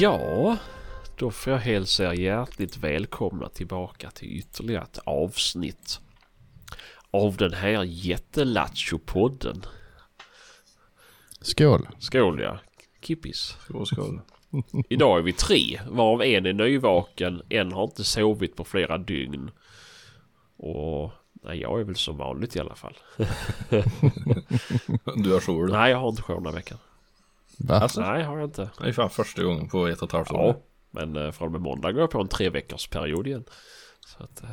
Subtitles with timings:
[0.00, 0.56] Ja,
[1.16, 6.00] då får jag hälsa er hjärtligt välkomna tillbaka till ytterligare ett avsnitt
[7.10, 9.66] av den här jättelattjo-podden.
[11.40, 11.88] Skål!
[11.98, 12.58] Skål ja,
[13.00, 13.56] kippis.
[13.64, 14.20] Skål, skål.
[14.88, 19.50] Idag är vi tre, varav en är nyvaken, en har inte sovit på flera dygn.
[20.56, 22.96] Och nej, jag är väl som vanligt i alla fall.
[25.16, 25.68] Du har jour?
[25.68, 26.78] Nej, jag har inte jour den här veckan.
[27.60, 27.74] Va?
[27.74, 28.70] Alltså, Nej, har jag inte.
[28.80, 30.46] det är fan första gången på ett och ett halvt år.
[30.46, 33.44] Ja, men eh, från och med måndag går jag på en tre veckors period igen.
[34.06, 34.50] Så, att, eh,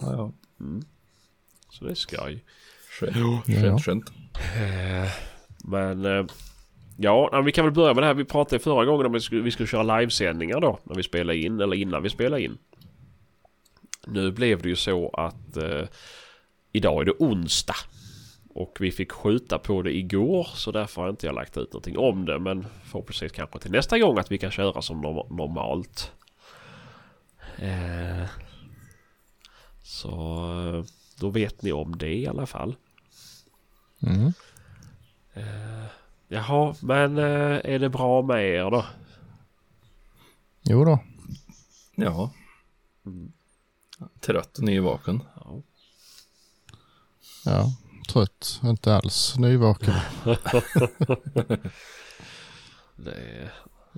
[0.00, 0.32] Ja, ja.
[1.70, 2.44] så det är skoj.
[3.00, 3.42] Skönt, Ja.
[3.60, 4.12] skönt, skönt.
[4.56, 5.10] Eh,
[5.64, 6.28] Men
[6.96, 8.14] ja, vi kan väl börja med det här.
[8.14, 10.78] Vi pratade förra gången om att vi skulle, vi skulle köra livesändningar då.
[10.84, 12.58] När vi spelar in eller innan vi spelar in.
[14.06, 15.88] Nu blev det ju så att eh,
[16.72, 17.74] idag är det onsdag.
[18.58, 21.98] Och vi fick skjuta på det igår så därför har inte jag lagt ut någonting
[21.98, 22.38] om det.
[22.38, 26.12] Men förhoppningsvis kanske till nästa gång att vi kan köra som norm- normalt.
[27.58, 28.28] Eh,
[29.82, 30.10] så
[30.74, 30.84] eh,
[31.20, 32.76] då vet ni om det i alla fall.
[34.02, 34.32] Mm.
[35.34, 35.84] Eh,
[36.28, 38.84] jaha, men eh, är det bra med er då?
[40.62, 40.98] Jo då.
[41.94, 42.30] Ja.
[43.06, 43.32] Mm.
[44.20, 45.22] Trött och nyvaken.
[45.34, 45.62] Ja.
[47.44, 47.72] Ja,
[48.08, 48.60] trött.
[48.64, 49.94] Inte alls nyvaken.
[52.96, 53.52] Det är,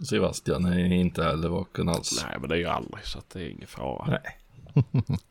[0.05, 2.25] Sebastian är inte heller vaken alls.
[2.29, 4.07] nej, men det är ju aldrig så att det är ingen fara.
[4.07, 4.37] Nej.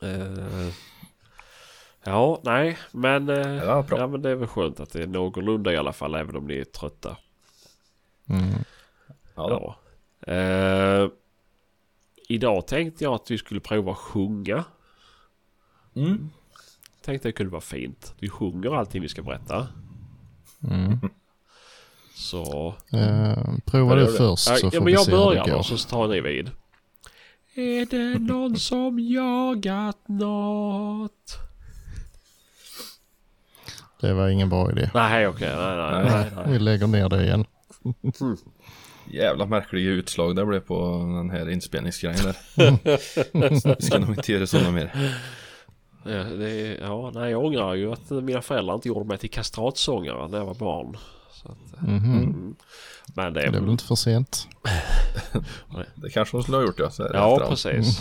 [0.00, 0.72] Eh,
[2.04, 5.72] ja, nej, men, eh, Ja, ja, men det är väl skönt att det är någorlunda
[5.72, 7.16] i alla fall, även om ni är trötta.
[8.28, 8.48] Mm.
[9.34, 9.76] Ja.
[10.22, 10.32] Ja.
[10.32, 11.08] Eh,
[12.28, 14.64] idag tänkte jag att vi skulle prova att sjunga.
[15.94, 16.30] Mm.
[17.04, 18.14] Tänkte det kunde vara fint.
[18.18, 19.68] Vi sjunger allting vi ska berätta.
[20.70, 20.98] Mm.
[22.14, 24.06] Så Eh, prova det.
[24.12, 25.52] först så Ja, får vi jag se hur det börjar går.
[25.52, 26.50] då så tar ni vid.
[27.54, 31.36] Är det någon som jagat något?
[34.00, 34.90] Det var ingen bra idé.
[34.94, 36.44] Nej okej, nej, nej, nej, nej.
[36.52, 37.44] Vi lägger ner det igen.
[39.12, 42.36] Jävla märkliga utslag det blev på den här inspelningsgrejen där.
[43.76, 45.14] Vi ska nog inte göra sådana mer.
[46.04, 49.30] Ja, det är, ja, nej, jag ångrar ju att mina föräldrar inte gjorde mig till
[49.30, 50.96] kastratsångare när jag var barn.
[51.32, 52.04] Så att, Mhm.
[52.04, 52.54] mm.
[53.14, 54.48] Men det Det är väl inte för sent.
[55.94, 56.90] Det kanske hon skulle ha gjort ja.
[57.12, 57.98] Ja, precis.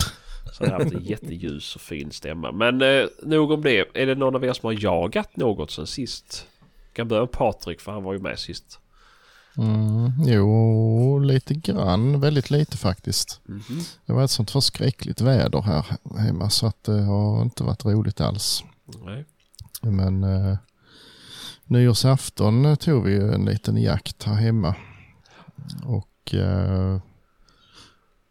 [0.53, 2.51] Så jag har haft en jätteljus och fin stämma.
[2.51, 3.85] Men eh, nog om det.
[3.93, 6.47] Är det någon av er som har jagat något sen sist?
[6.87, 8.79] Jag kan börja med Patrik för han var ju med sist.
[9.57, 10.11] Mm.
[10.25, 12.19] Jo, lite grann.
[12.19, 13.41] Väldigt lite faktiskt.
[13.45, 13.81] Mhm.
[14.05, 15.85] Det var ett sånt förskräckligt väder här
[16.17, 18.63] hemma så att det har inte varit roligt alls.
[19.05, 19.25] Nej.
[19.81, 20.57] Men eh,
[21.65, 24.75] nyårsafton tog vi en liten jakt här hemma.
[25.85, 26.99] Och eh,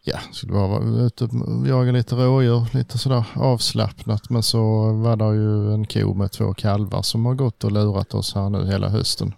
[0.05, 4.31] ja, skulle bara vara ute och jaga lite rådjur, lite sådär avslappnat.
[4.31, 8.15] Men så var det ju en ko med två kalvar som har gått och lurat
[8.15, 9.35] oss här nu hela hösten.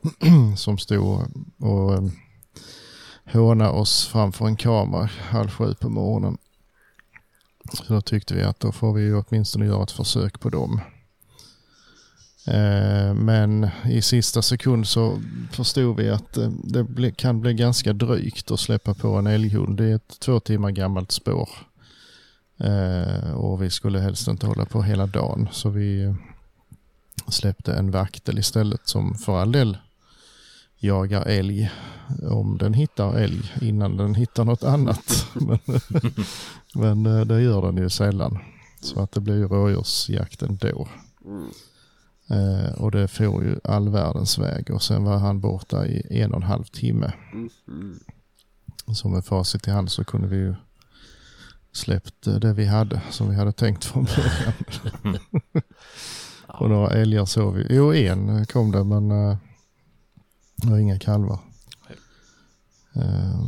[0.56, 1.26] som stod
[1.58, 2.02] och eh,
[3.32, 6.38] hånade oss framför en kamera halv sju på morgonen.
[7.72, 10.80] Så då tyckte vi att då får vi åtminstone göra ett försök på dem.
[12.46, 15.20] Eh, men i sista sekund så
[15.52, 16.50] förstod vi att eh,
[16.88, 19.76] det kan bli ganska drygt att släppa på en älghund.
[19.76, 21.48] Det är ett två timmar gammalt spår.
[22.58, 25.48] Eh, och vi skulle helst inte hålla på hela dagen.
[25.52, 26.14] Så vi
[27.28, 29.78] släppte en vaktel istället som för all del
[30.78, 31.70] jagar älg
[32.30, 35.26] om den hittar älg innan den hittar något annat.
[35.34, 35.58] men,
[36.74, 38.38] men eh, det gör den ju sällan.
[38.80, 40.88] Så att det blir ju rådjursjakt ändå.
[41.24, 41.50] Mm.
[42.30, 46.30] Eh, och det får ju all världens väg och sen var han borta i en
[46.30, 47.12] och en halv timme.
[47.32, 47.50] Mm.
[47.68, 47.98] Mm.
[48.94, 50.54] Så med facit i hand så kunde vi ju
[51.72, 55.18] släppt eh, det vi hade som vi hade tänkt från början.
[56.46, 57.66] och några älgar såg vi.
[57.70, 59.38] Jo, en kom det men
[60.62, 61.38] det var inga kalvar.
[62.94, 63.44] Eh,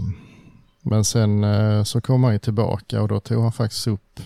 [0.83, 4.21] men sen eh, så kom han ju tillbaka och då tog han faktiskt upp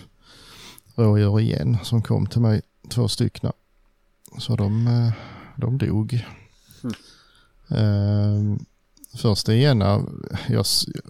[0.95, 3.51] rådjur igen som kom till mig, två stycken.
[4.39, 5.11] Så de, eh,
[5.55, 6.13] de dog.
[7.69, 8.57] Eh,
[9.17, 10.01] först det ena,
[10.47, 10.65] jag,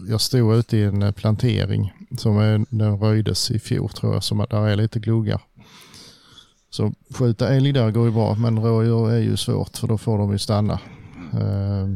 [0.07, 4.23] jag stod ute i en eh, plantering som är, den röjdes i fjol tror jag,
[4.23, 5.41] som där är lite gluggar.
[6.69, 10.17] Så skjuta älg där går ju bra, men rådjur är ju svårt för då får
[10.17, 10.79] de ju stanna.
[11.33, 11.87] Eh,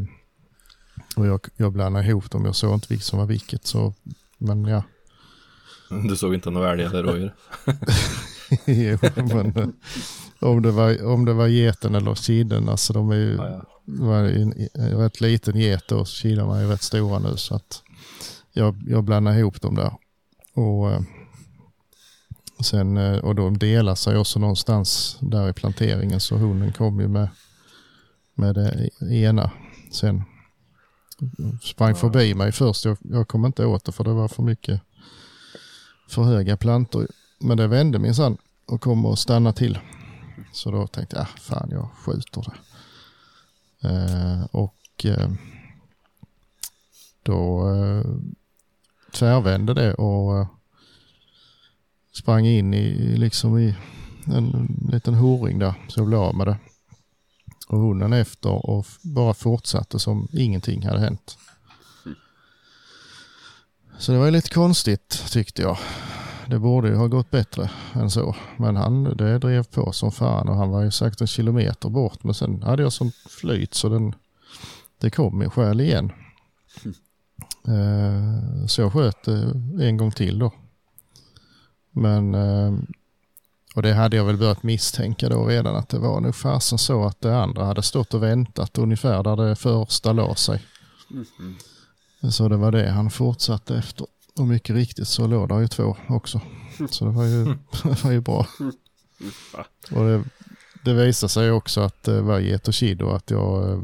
[1.15, 3.67] och jag, jag blandade ihop dem, jag såg inte vilket som var vilket.
[3.67, 3.93] Så,
[4.37, 4.83] men ja,
[6.09, 7.33] Du såg inte några älg eller rådjur?
[8.65, 9.67] jo, men eh,
[10.39, 14.15] om det, var, om det var geten eller kidden, alltså de är ju Ja, ja.
[14.15, 17.83] en, en rätt liten get och kilarna är rätt stora nu så att
[18.53, 19.93] jag, jag blandade ihop dem där.
[20.53, 21.01] Och, eh,
[22.63, 27.07] sen, eh, och de delar sig också någonstans där i planteringen så hunden kom ju
[27.07, 27.29] med,
[28.39, 29.51] med det ena.
[29.91, 30.23] Sen
[31.61, 32.85] sprang förbi mig först.
[32.85, 34.81] Jag, jag kom inte åt det för det var för mycket
[36.09, 37.07] för höga plantor.
[37.39, 39.79] Men det vände minsann och kom och stannade till.
[40.53, 42.57] Så då tänkte jag, ah, fan jag skjuter det.
[43.89, 45.29] Eh, och eh,
[47.23, 48.05] då eh,
[49.11, 50.47] tvärvände det och eh,
[52.11, 53.75] sprang in i, liksom i
[54.25, 55.73] en liten horing där.
[55.87, 56.57] Så jag blev av med det.
[57.69, 61.37] Och hunden efter och bara fortsatte som ingenting hade hänt.
[63.97, 65.77] Så det var lite konstigt tyckte jag.
[66.47, 68.35] Det borde ju ha gått bättre än så.
[68.57, 72.23] Men han, det drev på som fan och han var ju sagt en kilometer bort.
[72.23, 74.15] Men sen hade jag som flyt så den,
[74.97, 76.11] det kom i själ igen.
[77.67, 79.27] Eh, så jag sköt
[79.79, 80.53] en gång till då.
[81.91, 82.73] Men, eh,
[83.79, 87.05] och det hade jag väl börjat misstänka då redan att det var nog fasen så
[87.05, 90.63] att det andra hade stått och väntat ungefär där det första la sig.
[92.31, 94.07] Så det var det han fortsatte efter.
[94.39, 96.41] Och mycket riktigt så låg där ju två också.
[96.89, 97.45] Så det var ju,
[97.83, 98.47] det var ju bra.
[99.91, 100.23] Och det,
[100.85, 103.81] det visade sig också att det var get och kid och att jag,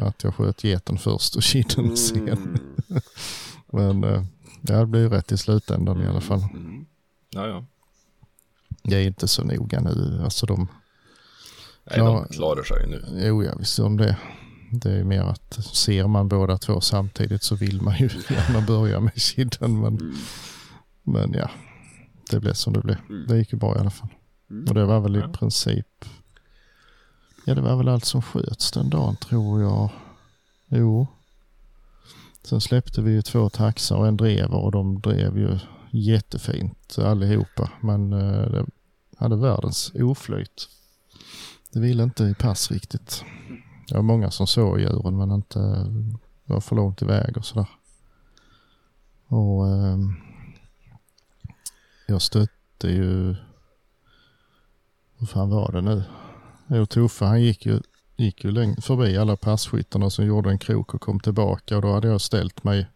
[0.00, 2.58] att jag sköt geten först och kidden sen.
[3.72, 4.22] Men eh,
[4.60, 6.40] det blev ju rätt i slutändan i alla fall.
[7.30, 7.64] Ja, ja.
[8.88, 10.20] Det är inte så noga nu.
[10.24, 10.68] Alltså de,
[11.90, 12.04] Nej, Ja.
[12.04, 13.04] de klarar sig nu.
[13.26, 14.16] jo ja visst om det.
[14.72, 19.00] Det är mer att ser man båda två samtidigt så vill man ju gärna börja
[19.00, 19.80] med kidden.
[19.80, 20.14] Men,
[21.02, 21.50] men ja,
[22.30, 22.96] det blev som det blev.
[23.28, 24.08] Det gick ju bra i alla fall.
[24.68, 25.28] Och det var väl i Ja.
[25.28, 26.04] princip,
[27.44, 29.90] ja det var väl allt som sköts den dagen tror jag.
[30.68, 31.06] Jo.
[32.42, 35.58] Sen släppte vi ju två taxar och en drever och de drev ju
[35.90, 37.70] jättefint allihopa.
[37.80, 38.66] Men eh, det
[39.16, 40.68] hade världens oflyt.
[41.72, 43.24] Det ville inte i pass riktigt.
[43.88, 45.58] Det var många som såg djuren men inte,
[46.44, 47.68] det var för långt iväg och sådär.
[49.26, 49.98] Och eh,
[52.06, 53.36] jag stötte ju,
[55.18, 56.02] hur fan var det nu?
[56.68, 57.80] Jo, Tuffe han gick ju,
[58.16, 61.92] gick ju läng- förbi alla passkyttarna som gjorde en krok och kom tillbaka och då
[61.92, 62.86] hade jag ställt mig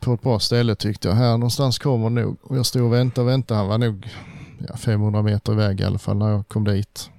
[0.00, 1.14] på ett bra ställe tyckte jag.
[1.14, 2.36] Här någonstans kommer nog.
[2.42, 3.60] Och jag stod och väntade och väntade.
[3.60, 4.08] Han var nog
[4.68, 7.10] ja, 500 meter iväg i alla fall när jag kom dit.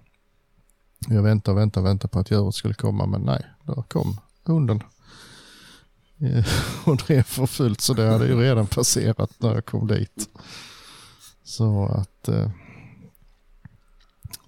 [1.08, 4.84] Jag väntade och väntade väntade på att djuret skulle komma men nej, då kom hunden.
[6.86, 10.30] Och drev för fullt så det hade ju redan passerat när jag kom dit.
[11.44, 12.50] Så att eh,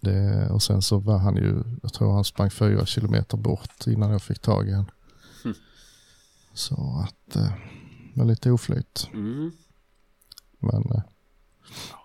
[0.01, 4.11] det, och sen så var han ju, jag tror han sprang fyra kilometer bort innan
[4.11, 4.91] jag fick tag i honom.
[6.53, 7.51] Så att eh,
[8.13, 9.09] det var lite oflyt.
[9.13, 9.51] Mm.
[10.59, 11.01] Men eh,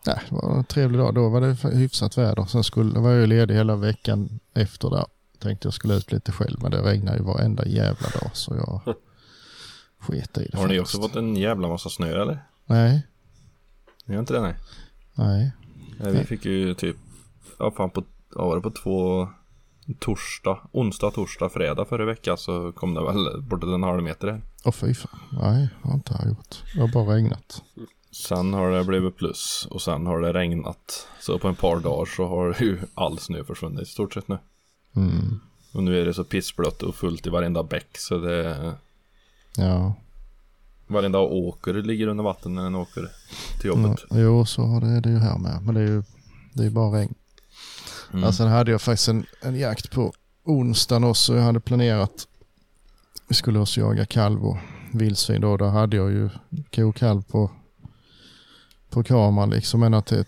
[0.07, 1.15] nej, det var en trevlig dag.
[1.15, 2.45] Då var det hyfsat väder.
[2.45, 5.07] Sen skulle, var jag ledig hela veckan efter där.
[5.39, 8.95] Tänkte jag skulle ut lite själv men det regnar ju varenda jävla dag så jag
[9.99, 10.59] sket i det.
[10.59, 10.81] Har ni faktiskt.
[10.97, 12.45] också fått en jävla massa snö eller?
[12.67, 13.07] Nej,
[14.05, 14.55] Ni har inte det nej?
[15.15, 15.53] nej.
[16.01, 16.97] Nej, vi fick ju typ,
[17.59, 19.29] ja fan på, ja, var det på två,
[19.99, 24.43] torsdag, onsdag, torsdag, fredag förra veckan så kom det väl bortåt en halv meter.
[24.65, 25.19] Åh fy fan.
[25.33, 26.63] Nej, det har inte jag gjort.
[26.75, 27.63] Det har bara regnat.
[28.27, 31.09] Sen har det blivit plus och sen har det regnat.
[31.21, 34.39] Så på en par dagar så har ju all snö försvunnit i stort sett nu.
[34.97, 35.41] Mm.
[35.73, 38.75] Och nu är det så pissblött och fullt i varenda bäck så det
[39.57, 39.95] Ja,
[40.87, 43.09] Varenda åker ligger under vatten när den åker
[43.61, 44.05] till jobbet.
[44.11, 45.63] ja, jo så har det, det är ju här med.
[45.63, 46.03] Men det är ju
[46.55, 47.15] det är bara regn.
[48.13, 48.25] Mm.
[48.25, 50.13] Ja, sen hade jag faktiskt en, en jakt på
[50.45, 51.35] onsdagen också.
[51.37, 52.29] Jag hade planerat.
[53.29, 54.57] Vi skulle också jaga kalv och
[54.93, 55.57] vildsvin då.
[55.57, 56.31] Där hade jag ju
[56.75, 57.51] ko och kalv på,
[58.91, 59.83] på kameran liksom.
[59.83, 60.25] Ända till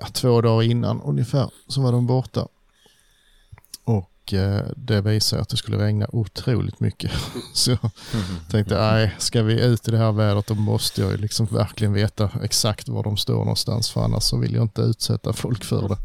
[0.00, 2.48] ja, två dagar innan ungefär så var de borta.
[3.84, 7.12] Och eh, det visade att det skulle regna otroligt mycket.
[7.54, 7.90] så jag
[8.50, 11.92] tänkte, nej, ska vi ut i det här vädret då måste jag ju liksom verkligen
[11.92, 13.90] veta exakt var de står någonstans.
[13.90, 15.98] För annars så vill jag inte utsätta folk för det.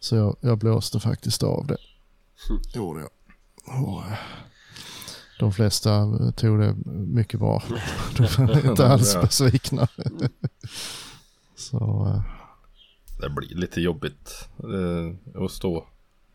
[0.00, 1.76] Så jag, jag blåste faktiskt av det.
[2.78, 3.10] Gjorde jag.
[3.84, 4.18] Och, eh,
[5.38, 6.06] de flesta
[6.36, 7.62] tog det mycket bra.
[8.16, 9.88] De var inte alls besvikna.
[11.56, 12.22] Så eh,
[13.20, 15.86] Det blir lite jobbigt eh, att stå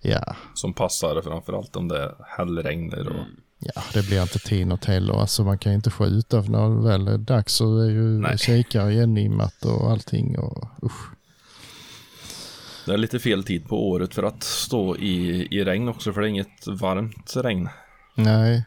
[0.02, 3.26] ja, som passare framförallt om det är hällregner och
[3.60, 5.12] ja, det blir inte tin och täll.
[5.12, 7.90] och Alltså man kan ju inte skjuta för när det väl är dags så är
[7.90, 8.38] ju Nej.
[8.38, 10.40] kikare igenimmat och allting.
[10.40, 11.10] Och, usch.
[12.86, 16.22] Det är lite fel tid på året för att stå i, i regn också för
[16.22, 17.70] det är inget varmt regn.
[18.16, 18.66] Nej.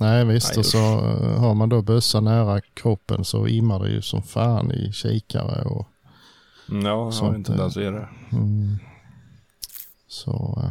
[0.00, 3.90] Nej visst Nej, och så eh, har man då bössan nära kroppen så immar det
[3.90, 5.86] ju som fan i kikare och
[6.70, 8.08] Ja, jag har inte eh, ens är det.
[8.32, 8.78] mm.
[10.08, 10.70] Så eh,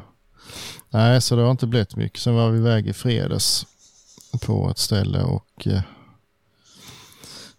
[0.89, 2.19] nej så det har inte blivit mycket.
[2.19, 3.65] Sen var vi iväg i fredags
[4.45, 5.81] på ett ställe och eh,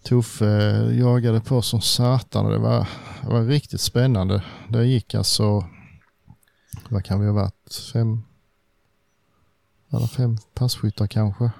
[0.02, 0.46] Tuffe
[0.92, 2.88] jagade på som satan och det var,
[3.22, 4.44] det var riktigt spännande.
[4.68, 5.64] Det gick alltså,
[6.88, 8.22] vad kan vi ha varit, fem,
[9.90, 11.50] eller fem passkyttar kanske.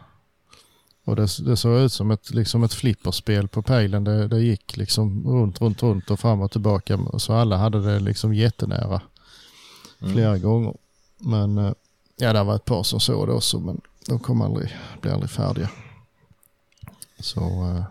[1.05, 4.05] Och det, det såg ut som ett, liksom ett flipperspel på pejlen.
[4.05, 6.99] Det, det gick liksom runt, runt, runt och fram och tillbaka.
[7.19, 9.01] Så alla hade det liksom jättenära
[10.01, 10.13] Mm.
[10.13, 10.75] flera gånger.
[11.19, 11.73] Men eh,
[12.17, 15.31] ja, det var ett par som såg det också men de kom aldrig, blev aldrig
[15.31, 15.71] färdiga.
[17.21, 17.85] Så eh,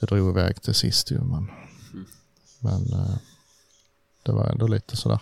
[0.00, 1.50] det drog iväg till sist ju men,
[2.58, 3.16] men eh,
[4.22, 5.20] det var ändå lite sådär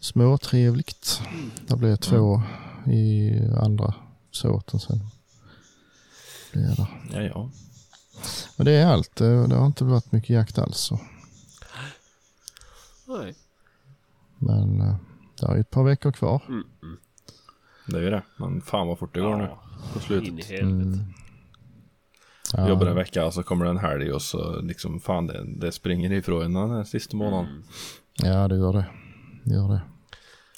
[0.00, 1.22] småtrevligt.
[1.66, 2.42] Det blev två
[2.86, 3.94] i andra
[4.30, 5.00] såten sen.
[6.52, 6.88] Det är det.
[7.12, 7.50] Ja, ja.
[8.56, 9.16] Men det är allt.
[9.16, 10.78] Det, det har inte varit mycket jakt alls.
[10.78, 11.00] Så.
[13.06, 13.34] Nej.
[14.38, 14.96] Men eh,
[15.40, 16.42] det är ett par veckor kvar.
[16.48, 16.98] Mm, mm.
[17.86, 18.22] Det är ju det.
[18.36, 19.48] Men fan vad fort det går nu
[19.92, 20.28] på slutet.
[20.28, 20.98] In i helvete.
[20.98, 22.68] Mm.
[22.68, 25.72] Jobbar en vecka och så kommer det en helg och så liksom fan det, det
[25.72, 27.46] springer ifrån en den här sista månaden.
[27.46, 27.62] Mm.
[28.14, 28.86] Ja, det gör det.
[29.44, 29.80] Det Gör det.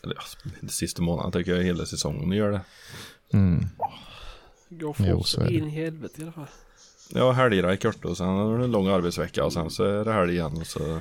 [0.02, 0.22] Eller ja,
[0.62, 2.60] inte sista månaden tycker jag hela säsongen gör det.
[3.32, 3.64] Mm.
[4.68, 6.46] Går fort in i helvete i alla fall.
[7.14, 10.04] Ja, helgerna är kort och sen är det en lång arbetsvecka och sen så är
[10.04, 11.00] det helg igen och så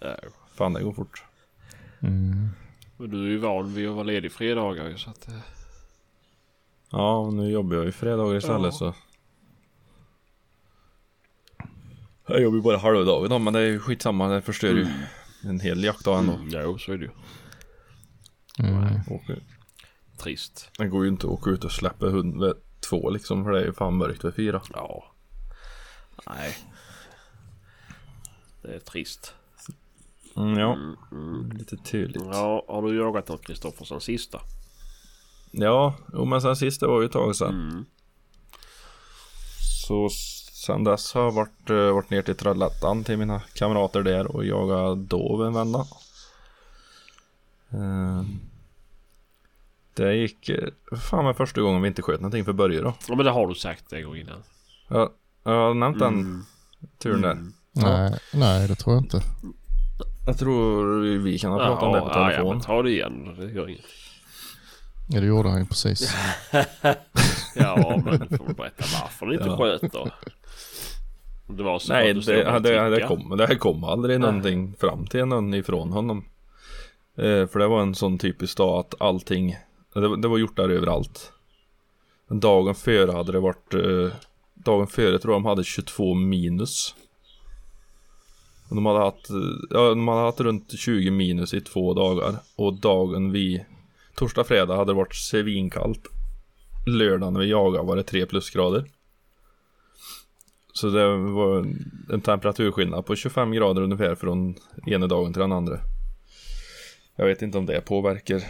[0.00, 0.16] Ja.
[0.54, 1.24] fan det går fort.
[2.00, 2.48] Mm.
[2.96, 5.28] Men du är ju van vid att vara ledig fredagar ju så att...
[5.28, 5.34] eh,
[6.90, 8.72] Ja, nu jobbar jag ju fredagar istället Ja.
[8.72, 8.94] så.
[12.26, 14.28] Jag jobbar ju bara halva dagen då, men det är ju skitsamma.
[14.28, 14.86] Det förstör ju
[15.42, 16.32] en hel jaktdag ändå.
[16.32, 17.10] Mm, jo, så är det ju.
[18.58, 19.00] Mm.
[19.06, 19.22] Och
[20.18, 20.70] Trist.
[20.78, 23.60] det går ju inte att åka ut och släppa hund vid två liksom för det
[23.60, 24.62] är ju fan mörkt vid fyra.
[24.72, 25.04] Ja.
[26.26, 26.56] Nej.
[28.62, 29.34] Det är trist.
[30.36, 31.56] Mm, ja, Mm, mm.
[31.56, 32.22] lite tydligt.
[32.32, 34.40] Ja, har du jagat något Kristoffer sen sista?
[35.50, 37.70] Ja, jo, men sen sist det var ju ett tag sedan.
[37.70, 37.84] Mm.
[39.86, 40.08] Så
[40.66, 44.44] sen dess har jag varit, uh, varit ner till Trollhättan till mina kamrater där och
[44.44, 45.86] jagat dov en vända.
[47.70, 48.22] Eh,
[49.94, 52.94] det gick, uh, fan med första gången vi inte sköt någonting för Börje då.
[53.08, 54.42] Ja men det har du sagt en gång innan.
[54.88, 55.10] Jag,
[55.44, 56.44] jag har nämnt den Mm.
[56.98, 57.32] turen där.
[57.32, 57.52] Mm.
[57.72, 59.22] Nej, nej, det tror jag inte.
[60.26, 62.48] Jag tror vi kan ha pratat om det på ja, ja, telefon.
[62.56, 63.36] men ta det igen.
[63.38, 63.84] Det gör inget.
[65.08, 66.14] Ja, det gjorde han ju precis.
[67.60, 69.56] Ja, men du får väl berätta varför ni inte Ja.
[69.56, 70.08] sköt då.
[71.48, 74.74] Om Det var så Nej, att du det, det, det, kom, det kom aldrig någonting
[74.80, 76.24] fram till någon ifrån honom.
[77.16, 79.56] Eh, för det var en sån typisk dag att allting,
[79.94, 81.32] det, det var gjort där överallt.
[82.28, 84.16] Men Dagen före hade det varit, eh,
[84.54, 86.94] dagen före tror jag de hade 22 minus.
[88.68, 89.36] Och de hade haft, eh,
[89.70, 92.34] ja, de hade haft runt 20 minus i två dagar.
[92.56, 93.64] Och dagen vi,
[94.16, 96.08] torsdag, fredag hade det varit svinkallt.
[96.86, 98.84] Lördagen när vi jagade var det 3 plusgrader.
[100.72, 104.54] Så det var en- en temperaturskillnad på 25 grader ungefär från
[104.86, 105.78] ena dagen till den andra.
[107.16, 108.42] Jag vet inte om det påverkar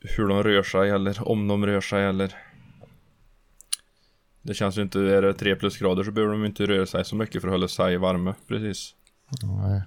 [0.00, 2.34] hur de rör sig eller om de rör sig eller
[4.42, 7.16] Det känns ju inte, är det 3 plusgrader så behöver de inte röra sig så
[7.16, 8.94] mycket för att hålla sig varma precis.
[9.42, 9.82] Nej.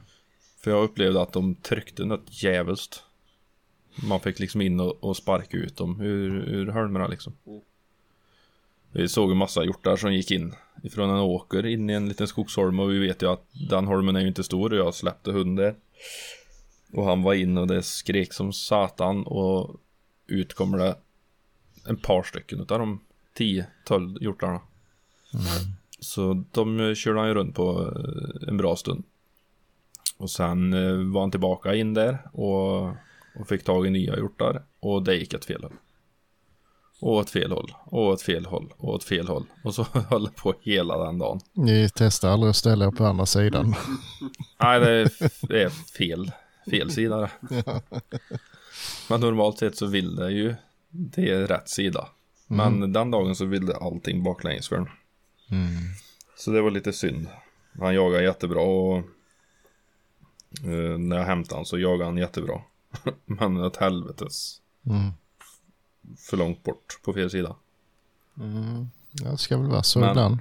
[0.63, 3.03] För jag upplevde att de tryckte något jävligt.
[4.03, 7.33] Man fick liksom in och, och sparka ut dem ur, ur hölmarna liksom.
[8.91, 12.27] Vi såg en massa hjortar som gick in ifrån en åker in i en liten
[12.27, 15.31] skogsholm och vi vet ju att den holmen är ju inte stor och jag släppte
[15.31, 15.75] hunden
[16.93, 19.75] Och han var in och det skrek som satan och
[20.27, 20.95] ut kommer det
[21.85, 22.99] en par stycken utav de
[23.37, 24.59] 10-12 hjortarna.
[25.99, 29.03] Så de körde han ju runt på eh, en bra stund.
[30.17, 32.95] Och sen eh, var han tillbaka in där och,
[33.39, 34.63] och fick tag i nya hjortar.
[34.79, 35.73] Och det gick ett fel håll.
[36.99, 39.45] Och åt fel håll, och åt fel håll, och åt fel håll.
[39.63, 41.39] Och så höll det på hela den dagen.
[41.53, 43.75] Ni testar aldrig att ställa er på andra sidan.
[44.61, 45.11] Nej, det är,
[45.47, 46.31] det är fel,
[46.71, 47.29] fel sida det.
[49.09, 50.55] Men normalt sett så vill det ju,
[50.89, 52.07] det är rätt sida.
[52.47, 54.89] Men den dagen så ville allting baklänges för den.
[55.51, 55.69] Mm.
[56.37, 57.27] Så det var lite synd.
[57.79, 58.97] Han jagade jättebra och
[60.63, 62.61] eh, när jag hämtade han så jagade han jättebra.
[63.25, 65.11] Men åt helvetes Mm.
[66.17, 67.55] för långt bort på fel sida.
[68.39, 68.89] Mm.
[69.11, 70.37] Ja, det ska väl vara så Men- ibland.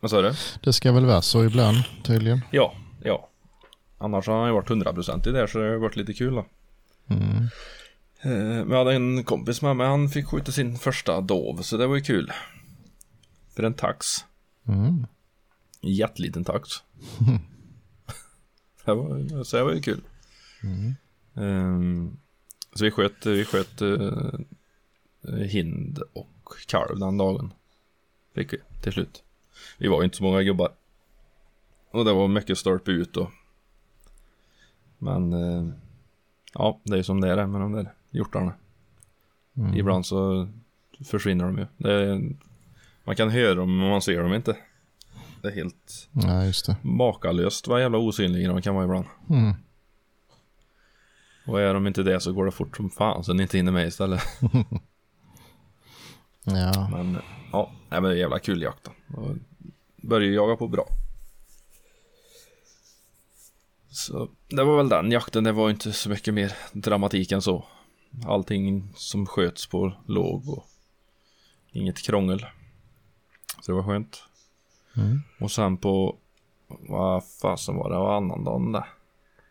[0.00, 0.32] Vad sa du?
[0.62, 2.40] Det ska väl vara så ibland tydligen.
[2.50, 3.28] Ja, ja.
[3.98, 6.46] Annars har han ju varit hundraprocentig där så det har varit lite kul då.
[7.06, 7.36] Mm.
[8.22, 8.30] Eh,
[8.64, 11.86] Men jag hade en kompis med mig, han fick skjuta sin första dov så det
[11.86, 12.32] var ju kul.
[13.56, 14.06] För en tax.
[14.68, 15.06] Mm.
[15.80, 16.68] En jätteliten tax.
[18.84, 20.00] det var, så det var ju kul.
[20.62, 20.94] Mm.
[21.34, 22.16] Ehm,
[22.74, 26.28] så vi sköt, vi sköt eh, hind och
[26.66, 27.52] kalv den dagen.
[28.34, 29.22] Fick vi till slut.
[29.78, 30.72] Vi var ju inte så många gubbar.
[31.90, 33.30] Och det var mycket stolpe ut och
[34.98, 35.68] Men eh,
[36.54, 38.52] Ja, det är ju som det är med de där hjortarna.
[39.56, 39.74] Mm.
[39.76, 40.48] Ibland så
[41.04, 41.90] försvinner de ju.
[41.90, 42.20] Är,
[43.04, 44.56] man kan höra dem men man ser dem inte.
[45.42, 46.76] Det är helt Ja, det.
[46.82, 49.06] makalöst vad jävla osynliga de kan vara ibland.
[49.30, 49.54] Mm.
[51.46, 53.72] Och är de inte det så går det fort som fan så ni inte hinner
[53.72, 54.22] med istället.
[56.44, 56.88] Ja.
[56.90, 57.18] Men
[57.52, 58.90] ja, nej, men jävla kul jakt
[59.96, 60.20] då.
[60.20, 60.86] Ju jaga på bra.
[63.90, 67.64] Så det var väl den jakten, det var inte så mycket mer dramatik än så.
[68.26, 70.66] Allting som sköts på låg och
[71.72, 72.46] inget krångel.
[73.60, 74.22] Så det var skönt.
[74.96, 75.22] Mm.
[75.40, 76.16] Och sen på,
[76.68, 78.88] vad fasen var det, var annandagen där.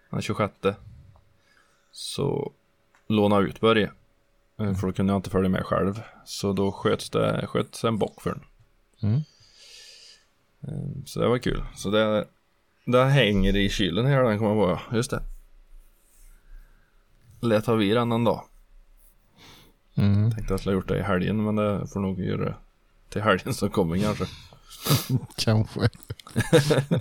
[0.10, 0.54] Den 26.
[1.92, 2.52] Så
[3.08, 3.92] låna ut Börje.
[4.60, 6.02] Eh, För då kunde jag inte följa med själv.
[6.26, 8.44] Så då sköts det, sköts en bock för den.
[9.10, 9.22] Mm.
[10.62, 11.64] Eh, Så det var kul.
[11.76, 12.28] Så det,
[12.86, 14.80] det hänger i kylen här den kommer jag ihåg.
[14.92, 15.24] Just det.
[17.42, 18.44] Lät ha vid den någon dag.
[19.96, 20.32] Mm.
[20.32, 22.56] Tänkte jag skulle ha gjort det i helgen men det får nog göra det
[23.10, 24.26] till helgen som kommer kanske.
[25.38, 25.90] Kanske.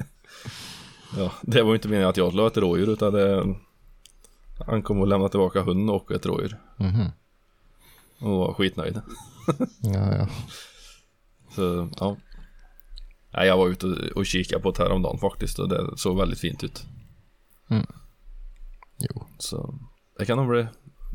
[1.17, 3.55] Ja, det var ju inte meningen att jag skulle ha ett rådjur utan det
[4.67, 7.05] Han kom och lämnade tillbaka hunden och ett rådjur Mhm.
[8.21, 9.01] och var skitnöjd.
[9.83, 10.29] Ja, ja.
[11.55, 12.17] Så ja.
[13.33, 16.39] Nej, jag var ute och- och kikade på det häromdagen faktiskt och det såg väldigt
[16.41, 16.85] fint ut.
[18.99, 19.25] Jo.
[19.39, 19.79] Så
[20.19, 20.67] det kan nog bli,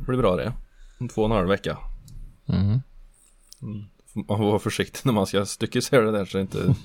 [0.08, 0.53] bli bra det.
[0.99, 1.77] Om två och en halv vecka.
[2.47, 2.79] Mm.
[4.27, 6.75] Man får vara försiktig när man ska stycka isär det där så det inte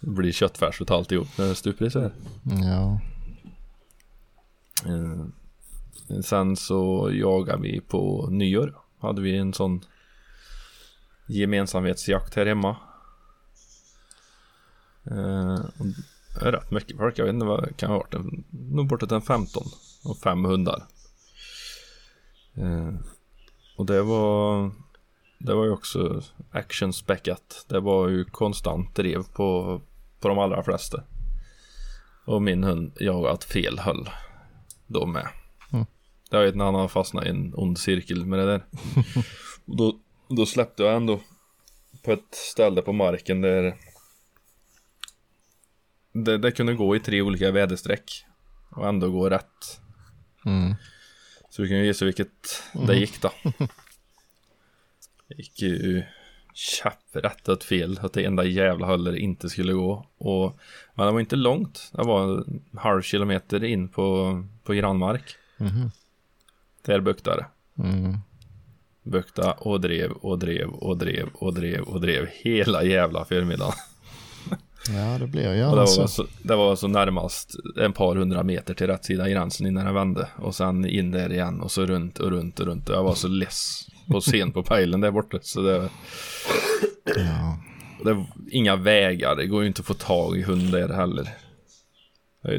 [0.00, 2.12] blir köttfärs utav alltihop när det stupar isär.
[2.62, 3.00] Ja.
[4.86, 5.24] Eh,
[6.24, 8.78] sen så jagade vi på nyår.
[9.00, 9.84] Hade vi en sån
[11.26, 12.76] gemensamhetsjakt här hemma.
[15.04, 15.58] Eh,
[16.40, 17.18] rätt mycket folk.
[17.18, 18.14] Jag vet inte vad det kan ha varit.
[18.14, 19.62] En, nog bortåt en 15
[20.04, 20.82] och fem hundar.
[22.54, 22.94] Eh,
[23.76, 24.70] och det var
[25.38, 27.66] det var ju också actionspäckat.
[27.68, 29.80] Det var ju konstant drev på,
[30.20, 31.02] på de allra flesta.
[32.24, 34.10] Och min hund jagat fel höll
[34.86, 35.28] då med.
[36.34, 36.42] Mm.
[36.42, 38.64] Jag vet när han har fastnat i en ond cirkel med det där.
[39.64, 41.20] Och då, då släppte jag ändå
[42.02, 43.76] på ett ställe på marken där
[46.12, 48.24] det, det kunde gå i tre olika väderstreck
[48.70, 49.80] och ändå gå rätt.
[50.46, 50.74] Mm.
[51.50, 53.32] Så du kan ju gissa vilket det gick då.
[55.28, 56.02] Det gick ju
[56.54, 60.06] käpprätt åt fel, att det enda jävla hållet inte skulle gå.
[60.18, 60.58] Och,
[60.94, 65.36] men det var inte långt, det var en halv kilometer in på, på grannmark.
[65.56, 65.90] Mhm.
[66.84, 67.46] Där buktade
[67.78, 68.16] Mm.
[69.02, 73.74] Bukta och drev och drev och drev och drev och drev hela jävla förmiddagen.
[74.88, 76.08] Ja, det blir Och det gärna var, så.
[76.08, 79.92] så, det var så närmast ett par hundra meter till rätt sida gränsen innan jag
[79.92, 80.28] vände.
[80.36, 82.88] Och sen in där igen och så runt och runt och runt.
[82.88, 85.38] Jag var så less på scen på pejlen där borta.
[85.42, 85.88] Så det,
[87.04, 87.58] Ja.
[88.04, 89.36] det var inga vägar.
[89.36, 91.28] Det går ju inte att få tag i hund där heller.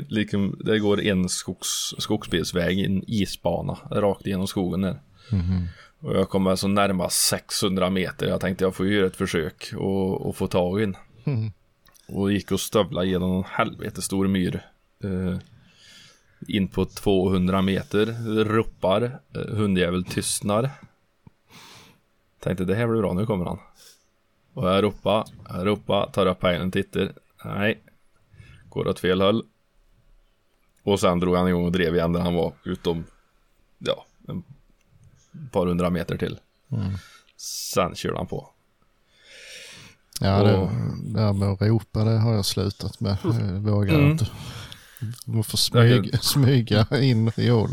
[0.08, 5.00] Liksom, det går en skogs, skogsbilsväg, en isbana rakt igenom skogen där.
[5.32, 5.68] Mhm.
[6.00, 8.28] Och jag kommer så närmast 600 meter.
[8.28, 10.96] Jag tänkte jag får göra ett försök och, och få tag i den.
[11.24, 11.52] Mhm.
[12.08, 14.62] Och gick och stövla genom en helvete stor myr.
[15.04, 15.38] Eh,
[16.48, 18.06] in på 200 meter.
[18.44, 19.20] Ropar.
[19.36, 20.70] Eh, hundjävel tystnar.
[22.40, 23.60] Tänkte det här blir bra, nu kommer han.
[24.54, 27.14] Och jag ropar, jag ropar, tar upp pejlen, tittar.
[27.46, 27.84] Nej.
[28.70, 29.44] Går åt fel håll.
[30.86, 32.54] Och sen drog han igång och drev igen där han var.
[32.64, 33.04] Utom,
[33.80, 34.44] ja, en
[35.52, 36.40] par hundra meter till.
[36.72, 36.94] Mm.
[37.38, 38.50] Sen körde han på.
[40.20, 40.70] Ja, det, Och-
[41.06, 43.18] det här med att ropa det har jag slutat med.
[43.24, 44.12] Jag vågar Mm.
[44.12, 44.28] inte.
[45.26, 47.70] Man får smyga, smyga in i hål.